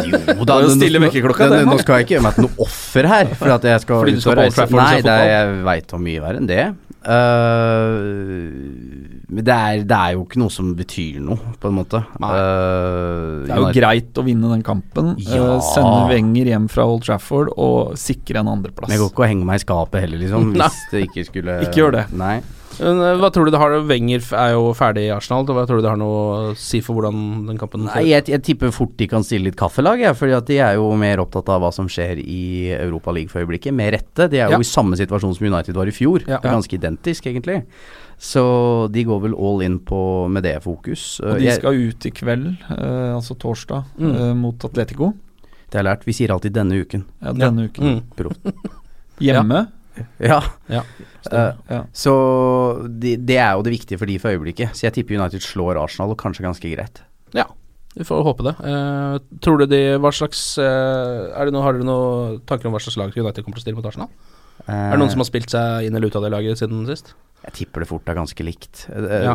jo 0.00 0.16
da. 0.48 0.54
Det 0.62 0.64
nå- 0.64 0.70
stille 0.72 0.96
nå- 0.96 1.04
vekkerklokka, 1.04 1.46
nå- 1.52 1.58
Nå 1.68 1.74
skal 1.82 1.98
jeg 1.98 2.06
ikke 2.06 2.14
gjøre 2.14 2.24
meg 2.24 2.38
til 2.38 2.44
noe 2.46 2.64
offer 2.64 3.06
her. 3.10 3.28
For 3.36 3.52
at 3.52 3.66
jeg 3.68 3.82
skal 3.82 3.98
Fordi 4.00 4.14
du 4.16 4.20
skal 4.24 4.38
på 4.38 4.46
Old. 4.46 4.54
Trafford 4.56 4.80
og 4.80 4.80
Nei, 4.80 5.02
er, 5.12 5.26
jeg 5.28 5.58
veit 5.68 5.92
om 5.98 6.02
mye 6.06 6.22
verre 6.24 6.40
enn 6.40 6.48
det. 6.48 6.64
Eh, 7.04 7.98
men 8.00 9.09
det 9.30 9.54
er, 9.54 9.82
det 9.86 9.94
er 9.96 10.14
jo 10.16 10.24
ikke 10.26 10.40
noe 10.42 10.50
som 10.50 10.72
betyr 10.74 11.20
noe, 11.22 11.38
på 11.62 11.70
en 11.70 11.76
måte. 11.76 12.00
Nei. 12.18 12.30
Eh, 12.34 13.46
Det 13.46 13.50
er 13.54 13.56
jo 13.60 13.66
United- 13.68 13.80
greit 13.80 14.18
å 14.18 14.24
vinne 14.26 14.50
den 14.50 14.62
kampen. 14.66 15.14
Ja. 15.22 15.56
Uh, 15.56 15.60
sende 15.72 16.08
Wenger 16.10 16.50
hjem 16.50 16.68
fra 16.68 16.86
Old 16.90 17.04
Trafford 17.06 17.52
og 17.56 17.94
sikre 18.00 18.42
en 18.42 18.48
andreplass. 18.50 18.88
Men 18.88 18.98
jeg 18.98 19.04
går 19.06 19.12
ikke 19.14 19.22
og 19.26 19.30
henger 19.30 19.46
meg 19.52 19.60
i 19.60 19.64
skapet 19.66 20.00
heller, 20.06 20.18
liksom. 20.24 20.50
Hvis 20.56 20.80
det 20.90 21.04
ikke 21.08 21.26
skulle 21.30 21.60
Ikke 21.68 21.84
gjør 21.84 21.92
det. 22.00 22.06
Nei. 22.18 22.40
Øh, 22.80 23.18
hva 23.20 23.28
tror 23.28 23.44
du 23.44 23.50
det 23.52 23.58
har 23.60 23.74
Wenger 23.84 24.22
er 24.40 24.52
jo 24.54 24.70
ferdig 24.72 25.02
i 25.04 25.12
Arsenal. 25.12 25.44
Hva 25.44 25.66
tror 25.68 25.78
du 25.80 25.84
det 25.84 25.90
har 25.90 25.98
noe 26.00 26.20
å 26.50 26.52
si 26.56 26.80
for 26.80 26.96
hvordan 26.96 27.46
den 27.50 27.58
kampen 27.60 27.82
Nei, 27.84 28.06
jeg, 28.08 28.24
jeg 28.32 28.40
tipper 28.46 28.72
fort 28.72 28.94
de 28.96 29.08
kan 29.10 29.22
stille 29.26 29.50
litt 29.50 29.58
kaffelag, 29.60 30.00
jeg. 30.00 30.16
Fordi 30.16 30.32
at 30.38 30.46
de 30.48 30.56
er 30.64 30.78
jo 30.78 30.86
mer 30.96 31.20
opptatt 31.20 31.50
av 31.52 31.60
hva 31.60 31.70
som 31.76 31.90
skjer 31.92 32.22
i 32.24 32.70
Europa 32.78 33.12
League 33.12 33.28
for 33.28 33.42
øyeblikket. 33.44 33.74
Med 33.76 33.92
rette. 33.98 34.30
De 34.32 34.40
er 34.40 34.48
jo 34.48 34.56
Ja. 34.56 34.62
i 34.64 34.70
samme 34.70 34.96
situasjon 34.96 35.36
som 35.36 35.46
United 35.50 35.76
var 35.76 35.86
i 35.86 35.94
fjor. 35.94 36.24
Ja. 36.26 36.40
Ganske 36.40 36.72
identisk, 36.80 37.26
egentlig. 37.28 37.60
Så 38.20 38.42
de 38.92 39.02
går 39.08 39.20
vel 39.22 39.32
all 39.34 39.62
in 39.64 39.78
på 39.80 40.28
med 40.28 40.44
det 40.44 40.58
fokus. 40.62 41.20
Og 41.24 41.38
de 41.40 41.54
skal 41.56 41.78
ut 41.88 42.04
i 42.04 42.10
kveld, 42.12 42.50
eh, 42.68 43.14
altså 43.16 43.32
torsdag, 43.40 43.84
Mm. 43.96 44.14
eh, 44.14 44.34
mot 44.36 44.64
Atletico. 44.68 45.14
det 45.70 45.78
har 45.78 45.84
jeg 45.84 45.88
lært. 45.88 46.04
Vi 46.04 46.12
sier 46.12 46.28
alltid 46.34 46.52
'denne 46.52 46.76
uken'. 46.84 47.04
Ja, 47.22 47.32
denne 47.32 47.68
uken. 47.70 48.02
Mm. 48.18 48.60
Hjemme. 49.20 49.68
Ja. 50.18 50.40
Ja. 50.68 50.82
Uh, 51.32 51.52
Ja. 51.68 51.84
så 51.92 52.88
de, 53.00 53.16
det 53.16 53.36
er 53.36 53.52
jo 53.56 53.62
det 53.62 53.72
viktige 53.72 53.98
for 53.98 54.06
de 54.06 54.18
for 54.18 54.30
øyeblikket. 54.30 54.70
Så 54.74 54.82
jeg 54.88 54.92
tipper 54.94 55.18
United 55.20 55.40
slår 55.40 55.76
Arsenal, 55.82 56.10
og 56.10 56.18
kanskje 56.18 56.42
ganske 56.44 56.74
greit. 56.76 57.00
Ja, 57.34 57.44
vi 57.94 58.04
får 58.04 58.22
håpe 58.24 58.42
det. 58.44 58.54
Uh, 58.60 59.18
tror 59.40 59.58
du 59.58 59.66
de 59.66 59.98
Hva 59.98 60.10
slags 60.12 60.58
uh, 60.58 61.30
er 61.36 61.44
det 61.44 61.52
noe, 61.52 61.62
Har 61.62 61.72
dere 61.72 61.84
noen 61.84 62.40
tanker 62.46 62.66
om 62.66 62.72
hva 62.72 62.80
slags 62.80 62.96
lag 62.96 63.12
United 63.16 63.44
kommer 63.44 63.56
til 63.56 63.60
å 63.60 63.66
stille 63.66 63.76
mot 63.76 63.86
Arsenal? 63.86 64.08
Er 64.68 64.90
det 64.92 64.98
noen 65.00 65.10
som 65.10 65.20
har 65.20 65.24
spilt 65.28 65.50
seg 65.50 65.86
inn 65.86 65.94
eller 65.96 66.06
ut 66.08 66.16
av 66.16 66.22
det 66.22 66.30
laget 66.32 66.58
siden 66.58 66.86
sist? 66.86 67.14
Jeg 67.50 67.56
tipper 67.66 67.82
det 67.82 67.88
fort 67.90 68.08
er 68.08 68.14
ganske 68.20 68.44
likt, 68.46 68.84
uh, 68.94 69.08
Ja. 69.26 69.34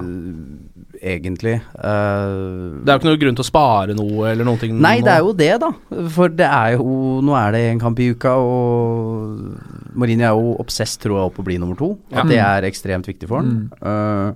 egentlig. 1.04 1.58
Uh, 1.76 2.80
Det 2.82 2.90
er 2.90 2.96
jo 2.96 3.00
ikke 3.02 3.10
noe 3.12 3.20
grunn 3.22 3.36
til 3.38 3.44
å 3.46 3.48
spare 3.50 3.96
noe 3.98 4.32
eller 4.32 4.48
noen 4.48 4.60
ting 4.62 4.80
Nei, 4.80 4.98
nå. 5.02 5.06
det 5.06 5.14
er 5.14 5.20
jo 5.26 5.34
det, 5.34 5.52
da. 5.62 5.72
For 6.16 6.32
det 6.32 6.48
er 6.48 6.78
jo 6.78 7.22
Nå 7.26 7.36
er 7.38 7.52
det 7.56 7.64
en 7.74 7.80
kamp 7.84 8.00
i 8.00 8.10
uka, 8.16 8.34
og 8.40 9.96
Mourinho 9.96 10.26
er 10.28 10.34
jo 10.36 10.56
obsess, 10.64 10.98
tror 11.02 11.20
jeg, 11.22 11.36
på 11.36 11.44
å 11.44 11.48
bli 11.48 11.58
nummer 11.62 11.78
to. 11.80 11.94
Ja. 12.12 12.24
At 12.24 12.32
det 12.32 12.40
er 12.44 12.68
ekstremt 12.72 13.08
viktig 13.10 13.28
for 13.32 13.44
han. 13.44 13.70
Uh, 13.82 14.34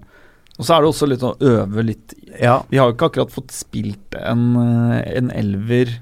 Og 0.60 0.66
så 0.68 0.76
er 0.76 0.84
det 0.84 0.90
også 0.92 1.08
litt 1.08 1.24
å 1.24 1.34
øve 1.40 1.84
litt 1.88 2.14
ja. 2.40 2.58
Vi 2.70 2.78
har 2.78 2.90
jo 2.90 2.96
ikke 2.98 3.08
akkurat 3.14 3.32
fått 3.32 3.52
spilt 3.56 4.16
en, 4.20 4.42
eh, 4.60 5.18
en 5.18 5.32
elver 5.32 5.96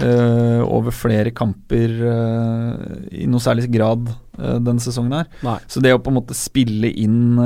eh, 0.00 0.60
over 0.64 0.94
flere 0.94 1.32
kamper 1.36 1.94
uh, 2.02 2.74
i 3.12 3.26
noe 3.30 3.42
særlig 3.42 3.68
grad 3.74 4.08
uh, 4.10 4.58
denne 4.62 4.82
sesongen 4.82 5.16
her. 5.18 5.30
Nei. 5.46 5.56
Så 5.70 5.82
det 5.84 5.92
å 5.94 6.00
på 6.02 6.12
en 6.12 6.18
måte 6.20 6.36
spille 6.38 6.90
inn 6.90 7.38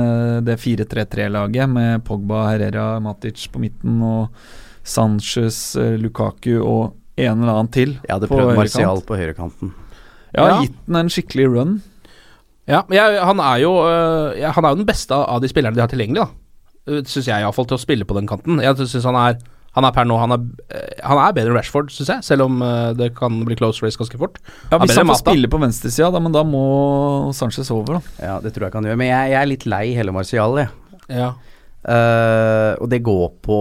det 0.45 0.57
4-3-3-laget 0.61 1.69
med 1.71 2.03
Pogba, 2.07 2.45
Herrera, 2.51 2.99
Matic 3.03 3.47
på 3.53 3.61
midten 3.63 4.01
og 4.05 4.35
Sanchez, 4.83 5.75
Lukaku 6.01 6.57
og 6.59 6.93
en 7.15 7.41
eller 7.43 7.53
annen 7.53 7.71
til 7.71 7.93
Jeg 8.01 8.11
hadde 8.15 8.27
på 8.29 8.37
prøvd. 8.39 8.57
Martial 8.57 9.01
på 9.05 9.17
høyrekanten. 9.19 9.73
Jeg 10.33 10.41
har 10.41 10.49
Ja. 10.55 10.61
gitt 10.65 10.79
den 10.87 10.95
en 11.03 11.11
skikkelig 11.13 11.49
run. 11.53 11.73
Ja, 12.67 12.81
jeg, 12.89 13.19
han, 13.21 13.39
er 13.43 13.57
jo, 13.61 13.73
han 13.83 14.65
er 14.65 14.71
jo 14.73 14.79
den 14.79 14.87
beste 14.87 15.13
av 15.13 15.41
de 15.43 15.49
spillerne 15.51 15.75
de 15.75 15.83
har 15.83 15.91
tilgjengelig, 15.91 16.25
da. 16.25 17.03
Syns 17.07 17.27
jeg 17.29 17.43
iallfall, 17.43 17.67
til 17.69 17.77
å 17.77 17.83
spille 17.83 18.07
på 18.07 18.15
den 18.17 18.27
kanten. 18.27 18.59
Jeg 18.63 18.75
syns 18.81 19.05
han 19.07 19.15
er 19.19 19.37
Han 19.73 19.87
er 19.87 19.93
per 19.95 20.05
nå 20.05 20.17
Han 20.21 20.35
er, 20.35 20.43
øh, 20.77 20.89
han 21.01 21.21
er 21.21 21.35
bedre 21.35 21.51
enn 21.51 21.57
Rashford, 21.57 21.89
syns 21.93 22.11
jeg, 22.13 22.25
selv 22.27 22.45
om 22.45 22.61
øh, 22.61 22.91
det 22.97 23.13
kan 23.17 23.39
bli 23.47 23.57
close 23.59 23.83
race 23.85 23.97
ganske 23.99 24.19
fort. 24.21 24.37
Ja, 24.69 24.77
Hvis 24.77 24.95
han 24.95 25.07
får 25.07 25.13
Mata. 25.15 25.23
spille 25.23 25.49
på 25.49 25.61
venstresida, 25.61 26.11
da, 26.13 26.21
men 26.21 26.35
da 26.35 26.43
må 26.47 26.65
Sanchez 27.33 27.71
over, 27.73 27.97
da. 27.97 28.01
Ja, 28.21 28.35
det 28.43 28.53
tror 28.53 28.67
jeg 28.67 28.75
kan 28.75 28.85
gjøre. 28.85 28.99
Men 29.01 29.09
jeg, 29.09 29.33
jeg 29.33 29.41
er 29.41 29.49
litt 29.49 29.65
lei 29.69 29.87
hele 29.97 30.13
Martial, 30.15 30.59
jeg. 30.61 30.69
Ja. 31.09 31.33
Uh, 31.83 32.79
og 32.79 32.87
det 32.93 33.01
går 33.03 33.25
på 33.43 33.57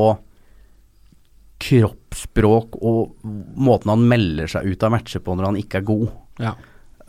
kroppsspråk 1.63 2.77
og 2.83 3.17
måten 3.59 3.93
han 3.93 4.05
melder 4.11 4.51
seg 4.51 4.67
ut 4.67 4.85
av 4.87 4.93
matcher 4.95 5.23
på 5.23 5.35
når 5.39 5.51
han 5.51 5.59
ikke 5.61 5.81
er 5.81 5.89
god. 5.89 6.07
Ja. 6.43 6.55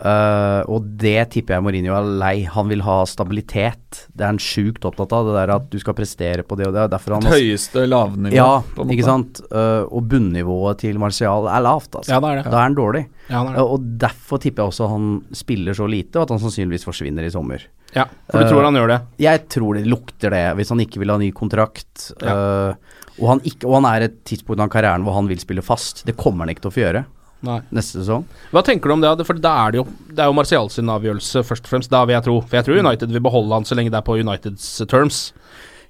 Uh, 0.03 0.67
og 0.67 0.83
det 0.99 1.29
tipper 1.31 1.55
jeg 1.55 1.63
Mourinho 1.63 1.93
er 1.95 2.07
lei. 2.19 2.33
Han 2.51 2.67
vil 2.67 2.81
ha 2.83 2.97
stabilitet. 3.07 4.01
Det 4.11 4.25
er 4.25 4.33
han 4.33 4.41
sjukt 4.41 4.83
opptatt 4.89 5.13
av. 5.15 5.29
Det 5.29 5.35
der 5.37 5.53
at 5.55 5.69
du 5.71 5.77
skal 5.79 5.95
prestere 5.95 6.43
på 6.43 6.57
det 6.59 6.67
og 6.67 6.75
det. 6.75 6.89
Derfor 6.91 7.15
han 7.15 7.29
Et 7.29 7.37
høyeste 7.37 7.85
lavnivå. 7.87 8.35
Ja, 8.35 8.49
ikke 8.83 9.07
sant. 9.07 9.39
Uh, 9.47 9.87
og 9.87 10.09
bunnivået 10.11 10.83
til 10.83 10.99
Martial 10.99 11.47
er 11.47 11.63
lavt, 11.63 11.93
altså. 11.95 12.11
Ja, 12.11 12.19
det 12.19 12.33
er 12.33 12.41
det. 12.41 12.51
Da 12.51 12.59
er 12.59 12.67
han 12.67 12.77
dårlig. 12.79 13.05
Ja, 13.29 13.45
det 13.45 13.53
er 13.53 13.55
det. 13.55 13.63
Uh, 13.63 13.77
og 13.77 13.87
derfor 14.03 14.43
tipper 14.43 14.65
jeg 14.65 14.73
også 14.75 14.91
han 14.91 15.07
spiller 15.39 15.79
så 15.79 15.87
lite, 15.87 16.17
og 16.17 16.27
at 16.27 16.35
han 16.35 16.43
sannsynligvis 16.43 16.87
forsvinner 16.89 17.23
i 17.23 17.31
sommer. 17.31 17.63
Ja, 17.95 18.09
for 18.27 18.43
du 18.43 18.49
Uh, 18.49 18.51
tror 18.51 18.67
han 18.67 18.81
gjør 18.81 18.91
det? 18.91 19.01
Jeg 19.23 19.45
tror 19.55 19.79
det 19.79 19.87
lukter 19.87 20.35
det, 20.35 20.45
hvis 20.59 20.75
han 20.75 20.83
ikke 20.83 20.99
vil 20.99 21.15
ha 21.15 21.19
ny 21.21 21.31
kontrakt. 21.31 22.09
Ja. 22.19 22.75
og, 23.21 23.27
han 23.29 23.47
ikke, 23.47 23.69
og 23.69 23.79
han 23.79 23.91
er 23.93 24.09
et 24.09 24.23
tidspunkt 24.27 24.59
av 24.59 24.71
karrieren 24.73 25.07
hvor 25.07 25.15
han 25.15 25.31
vil 25.31 25.39
spille 25.39 25.63
fast. 25.63 26.03
Det 26.03 26.19
kommer 26.19 26.43
han 26.43 26.51
ikke 26.51 26.67
til 26.67 26.73
å 26.73 26.75
få 26.81 26.89
gjøre 26.89 27.09
Nei. 27.43 27.59
neste 27.75 27.99
sesong. 28.01 28.23
Hva 28.53 28.63
tenker 28.63 28.87
du 28.87 28.93
om 28.93 29.01
det? 29.03 29.25
For 29.27 29.33
da 29.35 29.67
er 29.67 29.71
det 29.75 29.77
jo 29.81 29.87
Det 30.13 30.19
er 30.23 30.29
jo 30.31 30.33
Martial 30.37 30.69
sin 30.69 30.87
avgjørelse, 30.87 31.43
først 31.43 31.65
og 31.65 31.69
fremst. 31.73 31.89
Da 31.91 32.05
vil 32.05 32.13
jeg 32.15 32.23
tro. 32.23 32.39
For 32.41 32.55
jeg 32.57 32.65
tror 32.65 32.79
United 32.79 33.11
vil 33.11 33.21
beholde 33.25 33.53
han 33.53 33.63
så 33.67 33.75
lenge 33.75 33.91
det 33.91 33.97
er 33.99 34.05
på 34.07 34.15
Uniteds 34.19 34.81
terms. 34.87 35.33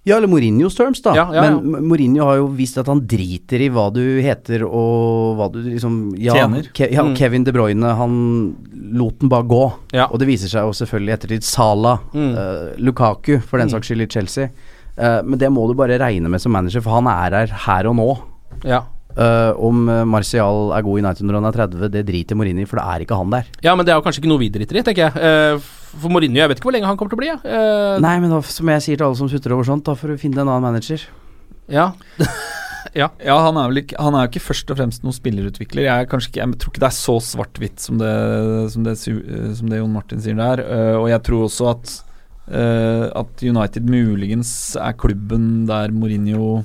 Ja, 0.05 0.17
eller 0.17 0.27
Mourinhos 0.27 0.75
terms, 0.75 0.99
da. 0.99 1.13
Ja, 1.15 1.29
ja, 1.31 1.43
ja. 1.45 1.51
Men 1.59 1.85
Mourinho 1.87 2.25
har 2.27 2.35
jo 2.41 2.47
vist 2.57 2.75
at 2.77 2.87
han 2.91 2.99
driter 3.07 3.61
i 3.63 3.69
hva 3.71 3.85
du 3.95 4.01
heter 4.19 4.65
og 4.67 5.37
hva 5.39 5.45
du 5.53 5.61
liksom 5.63 6.13
ja, 6.19 6.33
Tjener. 6.35 6.67
Ke, 6.75 6.89
ja, 6.91 7.03
Mm. 7.05 7.13
Kevin 7.15 7.45
De 7.47 7.53
Bruyne, 7.55 7.93
han 7.95 8.17
lot 8.99 9.19
den 9.19 9.29
bare 9.31 9.47
gå. 9.47 9.61
Ja. 9.93 10.07
Og 10.11 10.19
det 10.19 10.27
viser 10.27 10.51
seg 10.51 10.65
jo 10.67 10.73
selvfølgelig 10.75 11.09
i 11.13 11.15
ettertid 11.15 11.43
Sala, 11.47 11.99
Mm. 12.11 12.33
uh, 12.35 12.73
Lukaku, 12.83 13.39
for 13.47 13.57
den 13.59 13.67
Mm. 13.69 13.77
saks 13.77 13.87
skyld 13.87 14.01
i 14.01 14.07
Chelsea. 14.11 14.49
Uh, 14.97 15.21
men 15.23 15.39
det 15.39 15.49
må 15.49 15.67
du 15.69 15.73
bare 15.73 15.97
regne 15.97 16.27
med 16.29 16.41
som 16.41 16.51
manager, 16.51 16.81
for 16.81 16.99
han 16.99 17.07
er 17.07 17.31
her 17.31 17.47
her 17.47 17.87
og 17.87 17.95
nå. 17.95 18.09
Ja. 18.65 18.81
Eh, 19.13 19.51
om 19.61 19.83
eh, 19.93 20.01
Martial 20.09 20.71
er 20.73 20.85
god 20.85 20.97
i 20.97 21.03
United 21.03 21.27
når 21.27 21.37
han 21.37 21.47
er 21.49 21.57
30, 21.59 21.89
det 21.93 22.01
driter 22.07 22.37
Mourinho 22.37 22.63
i, 22.65 22.69
for 22.69 22.81
det 22.81 22.85
er 22.89 23.03
ikke 23.05 23.19
han 23.19 23.35
der. 23.35 23.51
ja, 23.61 23.75
men 23.77 23.85
det 23.85 23.93
er 23.93 23.99
jo 23.99 24.05
kanskje 24.07 24.23
ikke 24.23 24.31
noe 24.31 24.41
vi 24.41 24.49
driter 24.53 24.79
i, 24.79 24.85
tenker 24.85 25.05
jeg. 25.05 25.13
Uh, 25.21 25.73
for 26.01 26.09
Mourinho, 26.09 26.39
jeg 26.41 26.49
vet 26.49 26.57
ikke 26.57 26.69
hvor 26.71 26.75
lenge 26.77 26.89
han 26.89 26.97
kommer 26.97 27.13
til 27.13 27.19
å 27.19 27.21
bli. 27.21 27.29
Eh, 27.29 27.99
Nei, 28.01 28.15
men 28.23 28.33
da, 28.33 28.41
som 28.47 28.73
jeg 28.73 28.85
sier 28.85 28.97
til 28.97 29.05
alle 29.05 29.19
som 29.19 29.29
sutter 29.29 29.53
over 29.53 29.67
sånt, 29.67 29.85
da 29.85 29.93
får 29.97 30.15
du 30.15 30.23
finne 30.23 30.41
en 30.41 30.49
annen 30.49 30.65
manager. 30.65 31.05
Ja. 31.69 31.91
ja. 33.01 33.11
Ja, 33.21 33.37
han 33.45 33.59
er 33.61 33.69
vel 33.69 33.79
ikke 33.83 33.95
Han 34.01 34.17
er 34.17 34.25
jo 34.25 34.33
ikke 34.33 34.47
først 34.49 34.73
og 34.73 34.79
fremst 34.79 35.05
noen 35.05 35.15
spillerutvikler. 35.15 35.85
Jeg, 35.85 36.09
ikke, 36.09 36.41
jeg 36.41 36.57
tror 36.57 36.73
ikke 36.73 36.83
det 36.83 36.89
er 36.89 36.97
så 36.97 37.19
svart-hvitt 37.23 37.85
som, 37.85 38.01
det, 38.01 38.15
som, 38.73 38.87
det, 38.87 38.97
som 38.97 39.69
det 39.69 39.83
Jon 39.83 39.93
Martin 39.93 40.25
sier 40.25 40.41
der. 40.41 40.65
Og 40.97 41.07
jeg 41.13 41.21
tror 41.29 41.45
også 41.45 41.69
at 41.75 41.93
eh, 42.49 43.05
At 43.21 43.45
United 43.45 43.85
muligens 43.85 44.73
er 44.81 44.97
klubben 44.97 45.67
der 45.69 45.93
Mourinho 45.93 46.63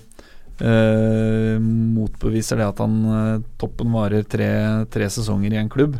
eh, 0.61 1.59
motbeviser 1.59 2.61
det 2.61 2.71
at 2.71 2.81
han 2.83 2.97
eh, 3.13 3.45
toppen 3.61 3.93
varer 3.95 4.27
tre, 4.29 4.51
tre 4.93 5.11
sesonger 5.13 5.55
i 5.55 5.61
en 5.61 5.71
klubb. 5.73 5.99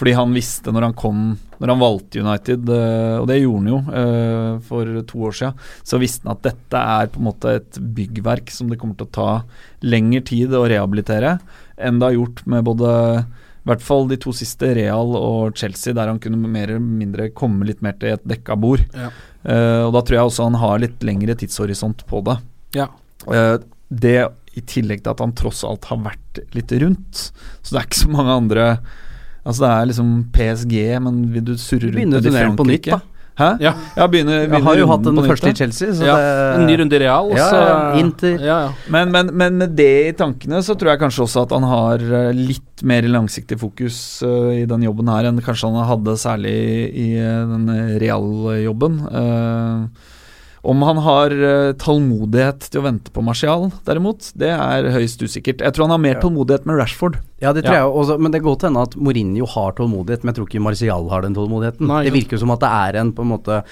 Fordi 0.00 0.14
han 0.16 0.32
visste 0.32 0.72
når 0.72 0.86
han 0.86 0.94
kom 0.96 1.16
Når 1.60 1.72
han 1.74 1.80
valgte 1.80 2.22
United, 2.22 2.70
eh, 2.72 3.16
og 3.20 3.26
det 3.28 3.40
gjorde 3.40 3.58
han 3.60 3.72
jo 3.72 3.80
eh, 4.00 4.52
for 4.64 5.02
to 5.10 5.26
år 5.28 5.34
siden, 5.36 5.66
så 5.84 6.00
visste 6.00 6.24
han 6.24 6.38
at 6.38 6.46
dette 6.46 6.84
er 7.00 7.10
på 7.12 7.20
en 7.20 7.26
måte 7.26 7.56
et 7.58 7.80
byggverk 7.98 8.52
som 8.54 8.70
det 8.70 8.78
kommer 8.80 8.96
til 8.96 9.10
å 9.10 9.16
ta 9.18 9.32
lengre 9.84 10.22
tid 10.30 10.54
å 10.56 10.64
rehabilitere 10.70 11.34
enn 11.80 12.00
det 12.00 12.08
har 12.08 12.16
gjort 12.16 12.42
med 12.48 12.64
både 12.64 12.94
i 13.60 13.68
hvert 13.68 13.84
fall 13.84 14.06
de 14.08 14.16
to 14.20 14.32
siste, 14.32 14.70
Real 14.76 15.12
og 15.18 15.58
Chelsea, 15.60 15.92
der 15.96 16.08
han 16.08 16.20
kunne 16.22 16.48
mer 16.48 16.70
eller 16.70 16.80
mindre 16.80 17.28
komme 17.36 17.68
litt 17.68 17.82
mer 17.84 17.98
til 18.00 18.14
et 18.14 18.24
dekka 18.24 18.56
bord. 18.56 18.80
Ja. 18.96 19.10
Uh, 19.44 19.84
og 19.84 19.92
da 19.96 20.00
tror 20.00 20.16
jeg 20.16 20.30
også 20.30 20.46
han 20.48 20.56
har 20.62 20.80
litt 20.80 21.04
lengre 21.04 21.36
tidshorisont 21.36 22.06
på 22.08 22.22
det. 22.24 22.38
Ja. 22.76 22.88
Eh, 23.28 23.56
det 23.90 24.18
i 24.56 24.62
tillegg 24.66 25.04
til 25.04 25.12
at 25.12 25.22
han 25.22 25.36
tross 25.38 25.62
alt 25.66 25.86
har 25.90 26.00
vært 26.02 26.42
litt 26.56 26.72
rundt. 26.82 27.28
Så 27.62 27.74
det 27.74 27.82
er 27.82 27.88
ikke 27.88 28.04
så 28.06 28.12
mange 28.16 28.42
andre 28.42 28.66
Altså 29.40 29.62
det 29.64 29.68
er 29.72 29.86
liksom 29.88 30.08
PSG, 30.34 30.74
men 31.00 31.20
vil 31.32 31.44
du 31.46 31.54
surre 31.56 31.88
rundt 31.88 31.96
Begynner 31.96 32.20
du 32.20 32.26
i 32.26 32.28
turneringen 32.28 32.58
på 32.58 32.66
nytt, 32.68 32.90
da. 32.92 32.98
Hæ? 33.40 33.46
Ja. 33.62 33.72
begynner, 34.04 34.42
Jeg 34.42 34.50
begynner 34.50 34.66
har 34.66 34.80
jo 34.82 34.88
hatt 34.90 35.04
den 35.06 35.20
første 35.24 35.48
i 35.48 35.56
Chelsea, 35.56 35.94
så 35.96 36.04
ja. 36.04 36.16
det 36.18 36.58
En 36.58 36.66
ny 36.68 36.74
runde 36.80 36.98
i 36.98 37.00
Real, 37.00 37.30
Ja, 37.38 37.46
så 37.48 37.62
Inter. 38.02 38.34
Ja, 38.36 38.58
ja. 38.66 38.72
Men, 38.92 39.12
men, 39.14 39.30
men 39.32 39.56
med 39.62 39.72
det 39.78 39.94
i 40.10 40.12
tankene 40.18 40.60
så 40.66 40.76
tror 40.76 40.92
jeg 40.92 41.00
kanskje 41.00 41.24
også 41.24 41.46
at 41.46 41.54
han 41.56 41.64
har 41.70 42.04
eh, 42.04 42.30
litt 42.36 42.84
mer 42.84 43.08
langsiktig 43.08 43.56
fokus 43.60 44.20
uh, 44.24 44.52
i 44.52 44.66
den 44.68 44.84
jobben 44.84 45.08
her 45.12 45.30
enn 45.30 45.40
kanskje 45.44 45.72
han 45.72 45.88
hadde 45.88 46.16
særlig 46.20 46.54
i 46.90 47.08
uh, 47.16 47.48
den 47.48 47.66
realjobben. 48.02 49.00
Uh, 49.08 50.09
om 50.62 50.82
han 50.84 50.98
har 51.00 51.32
eh, 51.32 51.72
tålmodighet 51.80 52.66
til 52.68 52.82
å 52.82 52.84
vente 52.84 53.12
på 53.14 53.22
Martial, 53.24 53.70
derimot, 53.86 54.32
det 54.36 54.50
er 54.52 54.90
høyst 54.92 55.22
usikkert. 55.24 55.62
Jeg 55.64 55.72
tror 55.72 55.86
han 55.88 55.94
har 55.96 56.02
mer 56.04 56.20
tålmodighet 56.20 56.66
med 56.68 56.76
Rashford. 56.80 57.16
Ja, 57.40 57.54
det 57.56 57.64
tror 57.64 57.78
Ja. 57.78 57.86
jeg 57.86 57.94
også, 58.02 58.18
men 58.20 58.34
det 58.34 58.42
går 58.44 58.58
til 58.60 58.68
hende 58.68 58.82
at 58.84 58.96
Mourinho 59.00 59.46
har 59.48 59.72
tålmodighet, 59.78 60.22
men 60.24 60.34
jeg 60.34 60.40
tror 60.40 60.50
ikke 60.50 60.64
Martial 60.66 61.08
har 61.08 61.22
den 61.24 61.34
tålmodigheten. 61.38 61.86
Nei, 61.88 62.04
det 62.04 62.12
virker 62.12 62.36
jo 62.36 62.44
som 62.44 62.52
at 62.52 62.60
det 62.60 62.68
er 62.68 63.00
en 63.00 63.12
på 63.16 63.24
en 63.24 63.32
måte 63.32 63.62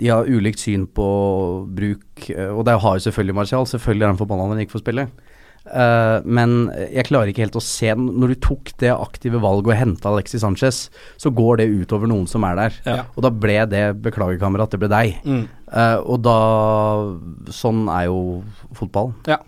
De 0.00 0.06
har 0.06 0.24
ulikt 0.24 0.62
syn 0.62 0.86
på 0.86 1.04
bruk, 1.66 2.30
eh, 2.30 2.48
og 2.48 2.64
det 2.64 2.80
har 2.80 2.96
jo 2.96 3.10
selvfølgelig 3.10 3.34
Martial. 3.34 3.66
Selvfølgelig 3.66 4.06
er 4.06 4.12
han 4.14 4.20
forbanna 4.20 4.46
når 4.46 4.56
han 4.56 4.64
ikke 4.64 4.78
får 4.78 4.84
spille. 4.86 5.08
Uh, 5.60 6.24
men 6.24 6.70
jeg 6.88 7.04
klarer 7.04 7.28
ikke 7.28 7.42
helt 7.44 7.58
å 7.58 7.60
se 7.60 7.92
Når 7.92 8.32
du 8.32 8.34
tok 8.40 8.70
det 8.80 8.88
aktive 8.94 9.38
valget 9.42 9.68
og 9.68 9.76
henta 9.76 10.08
Alexis 10.08 10.40
Sanchez, 10.40 10.78
så 11.20 11.28
går 11.30 11.60
det 11.60 11.66
utover 11.68 12.08
noen 12.08 12.24
som 12.26 12.46
er 12.48 12.56
der. 12.56 12.78
Ja. 12.86 13.02
Og 13.14 13.26
da 13.26 13.30
ble 13.30 13.58
det 13.68 13.82
Beklager, 14.00 14.38
kamerat, 14.40 14.72
det 14.72 14.80
ble 14.80 14.88
deg. 14.88 15.20
Mm. 15.22 15.44
Eh, 15.70 15.98
og 16.02 16.22
da 16.24 16.38
Sånn 17.54 17.86
er 17.92 18.08
jo 18.08 18.20
fotball. 18.76 19.12
Ja. 19.30 19.40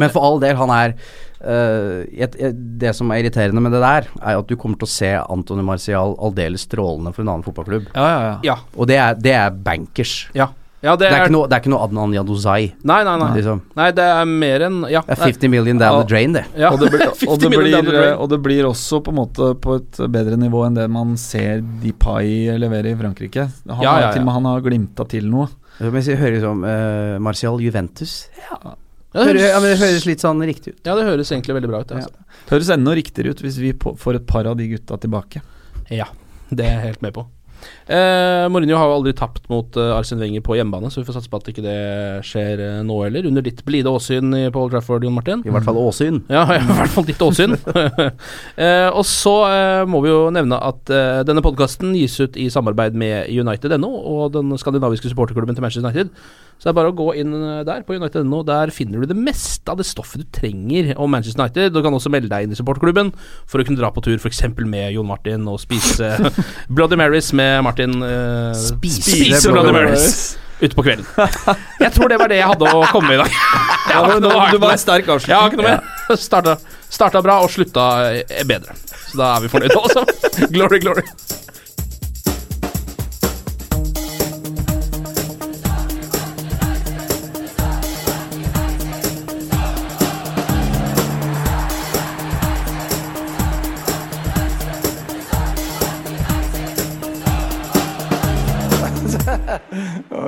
Men 0.00 0.12
for 0.12 0.24
all 0.24 0.38
del, 0.40 0.54
han 0.56 0.70
er 0.72 0.94
uh, 0.94 2.06
et, 2.08 2.36
et, 2.38 2.60
Det 2.80 2.92
som 2.96 3.10
er 3.10 3.20
irriterende 3.20 3.60
med 3.60 3.74
det 3.74 3.82
der, 3.82 4.06
er 4.22 4.38
at 4.38 4.48
du 4.48 4.54
kommer 4.56 4.80
til 4.80 4.88
å 4.88 4.92
se 4.92 5.10
Antony 5.20 5.64
Marcial 5.66 6.14
aldeles 6.22 6.64
strålende 6.68 7.12
for 7.12 7.24
en 7.24 7.32
annen 7.34 7.44
fotballklubb. 7.44 7.90
Ja, 7.92 8.06
ja, 8.06 8.22
ja. 8.24 8.38
Ja. 8.52 8.56
Og 8.76 8.88
det 8.88 8.96
er, 9.02 9.18
det 9.20 9.36
er 9.36 9.60
bankers. 9.68 10.22
ja. 10.36 10.52
Ja 10.82 10.94
det, 10.96 11.10
Det 11.10 11.12
er 11.12 11.24
ikke 11.26 11.32
noe, 11.34 11.46
det 11.50 11.56
er 11.56 11.60
ikke 11.60 11.70
noe 11.74 11.82
Adnan 11.84 12.14
Yaduzai. 12.16 12.72
Nei, 12.88 12.98
nei, 13.04 13.16
nei. 13.20 13.28
Liksom. 13.36 13.60
Nei, 13.76 13.90
det 13.92 14.04
er 14.06 14.24
mer 14.24 14.64
enn 14.68 14.78
Ja. 14.88 15.02
Det 15.04 15.18
er 15.18 15.24
50 15.26 15.50
million 15.52 15.78
down 15.78 15.92
Ja. 15.98 16.02
the 16.02 16.08
drain, 16.08 16.32
det. 16.32 16.44
ja. 16.56 16.70
Og, 16.72 16.80
det 16.80 16.90
blir, 16.94 17.06
og, 17.28 17.38
det 17.40 17.50
blir, 17.50 18.14
og 18.16 18.28
det 18.30 18.38
blir 18.42 18.64
også 18.70 19.02
på 19.04 19.12
en 19.12 19.18
måte 19.20 19.50
på 19.60 19.76
et 19.76 20.00
bedre 20.10 20.38
nivå 20.40 20.64
enn 20.66 20.74
det 20.80 20.88
man 20.90 21.16
ser 21.20 21.60
Depay 21.82 22.56
levere 22.58 22.92
i 22.92 22.96
Frankrike. 22.96 23.48
Han, 23.68 23.82
Ja, 23.82 23.90
har- 23.92 24.00
ja, 24.00 24.06
ja. 24.06 24.12
Til 24.12 24.22
og 24.22 24.26
med 24.30 24.34
han 24.34 24.44
har 24.50 24.60
glimta 24.64 25.08
til 25.08 25.26
noe. 25.30 25.48
Men 25.80 26.02
jeg 26.02 26.16
hører 26.20 26.34
liksom 26.38 26.64
uh, 26.64 27.18
Martial 27.24 27.60
Juventus. 27.60 28.28
Ja, 28.50 28.58
det 28.64 28.76
Hører, 29.20 29.26
høres, 29.34 29.42
ja, 29.50 29.60
men 29.60 29.70
det 29.72 29.78
høres 29.80 30.04
litt 30.06 30.20
sånn 30.22 30.40
riktig 30.46 30.72
ut. 30.74 30.80
ja, 30.86 30.94
det 30.94 31.04
høres 31.08 31.30
egentlig 31.32 31.54
veldig 31.56 31.68
bra 31.72 31.80
ut. 31.80 31.88
det, 31.88 31.96
Altså. 31.96 32.10
Høres 32.50 32.68
enda 32.70 32.92
riktigere 32.94 33.30
ut 33.34 33.40
hvis 33.42 33.56
vi 33.58 33.72
får 33.74 34.14
et 34.20 34.26
par 34.26 34.46
av 34.46 34.56
de 34.56 34.68
gutta 34.70 34.96
tilbake. 35.02 35.40
Ja, 35.90 36.06
det 36.50 36.64
er 36.66 36.76
jeg 36.76 36.84
helt 36.84 37.02
med 37.02 37.14
på. 37.16 37.24
Eh, 37.90 38.46
Mourinho 38.52 38.78
har 38.78 38.86
jo 38.90 38.96
aldri 39.00 39.14
tapt 39.18 39.48
mot 39.50 39.76
eh, 39.80 39.92
Arsene 39.96 40.22
Wenger 40.22 40.44
på 40.46 40.56
hjemmebane, 40.58 40.90
så 40.92 41.00
vi 41.00 41.06
får 41.08 41.18
satse 41.18 41.30
på 41.32 41.40
at 41.40 41.50
ikke 41.50 41.64
det 41.64 41.78
skjer 42.26 42.62
eh, 42.62 42.80
nå 42.86 42.98
heller. 43.02 43.26
Under 43.30 43.44
ditt 43.44 43.64
blide 43.66 43.90
åsyn 43.90 44.34
i 44.36 44.44
Paul 44.54 44.70
Trafford, 44.72 45.06
Jon 45.06 45.16
Martin. 45.16 45.44
I 45.46 45.54
hvert 45.54 45.66
fall 45.66 45.80
Åsyn. 45.80 46.22
Ja, 46.30 46.44
i 46.54 46.60
hvert 46.62 46.92
fall 46.94 47.06
ditt 47.08 47.22
åsyn. 47.24 47.56
eh, 48.64 48.88
og 48.88 49.02
så 49.08 49.34
eh, 49.48 49.86
må 49.90 50.02
vi 50.04 50.12
jo 50.12 50.28
nevne 50.34 50.60
at 50.70 50.92
eh, 50.94 51.22
denne 51.26 51.42
podkasten 51.44 51.96
gis 51.98 52.18
ut 52.22 52.38
i 52.38 52.46
samarbeid 52.52 52.96
med 52.98 53.32
United.no 53.32 53.90
og 53.90 54.36
den 54.36 54.54
skandinaviske 54.60 55.10
supporterklubben 55.10 55.58
til 55.58 55.66
Manchester 55.66 55.88
United. 55.88 56.14
Så 56.60 56.68
det 56.68 56.74
er 56.74 56.76
bare 56.76 56.90
å 56.92 56.96
gå 56.96 57.06
inn 57.16 57.32
eh, 57.32 57.62
der 57.64 57.84
på 57.88 57.96
United.no. 57.96 58.42
Der 58.44 58.68
finner 58.74 59.00
du 59.00 59.08
det 59.08 59.16
meste 59.16 59.72
av 59.72 59.78
det 59.80 59.86
stoffet 59.88 60.20
du 60.20 60.26
trenger 60.36 60.92
om 61.00 61.08
Manchester 61.08 61.40
United. 61.40 61.72
Du 61.72 61.80
kan 61.80 61.94
også 61.96 62.12
melde 62.12 62.28
deg 62.28 62.44
inn 62.44 62.52
i 62.52 62.58
supporterklubben 62.58 63.14
for 63.48 63.62
å 63.62 63.64
kunne 63.64 63.80
dra 63.80 63.88
på 63.94 64.02
tur 64.04 64.18
f.eks. 64.18 64.42
med 64.60 64.92
Jon 64.92 65.08
Martin 65.08 65.48
og 65.48 65.56
spise 65.62 66.12
Bloody 66.74 67.00
Marys 67.00 67.32
med 67.32 67.49
Martin. 67.66 67.96
uh, 68.02 68.52
Spise 68.56 69.50
Bloody 69.50 69.74
Bloody 69.74 69.96
ute 70.60 70.76
på 70.76 70.82
kvelden. 70.84 71.06
Jeg 71.84 71.92
tror 71.94 72.10
det 72.12 72.18
var 72.20 72.28
det 72.28 72.36
jeg 72.36 72.48
hadde 72.50 72.68
å 72.76 72.82
komme 72.92 73.08
med 73.08 73.16
i 73.16 73.22
dag. 73.22 73.36
Har 73.90 74.10
ikke 74.10 74.20
noe- 74.26 74.50
du 74.52 74.58
var 74.60 74.74
en 74.76 74.82
sterk 74.82 75.08
avslutning. 75.08 75.36
har 75.38 75.48
ikke 75.48 75.60
noe 75.62 75.70
mer. 75.70 76.16
Starta, 76.20 76.56
starta 76.98 77.22
bra 77.24 77.38
og 77.44 77.50
slutta 77.50 77.86
eh, 78.12 78.44
bedre. 78.46 78.76
Så 79.10 79.18
da 79.18 79.30
er 79.38 79.46
vi 79.46 79.50
fornøyde, 79.50 79.80
altså. 79.80 80.04
Glory, 80.52 80.78
glory. 80.84 81.02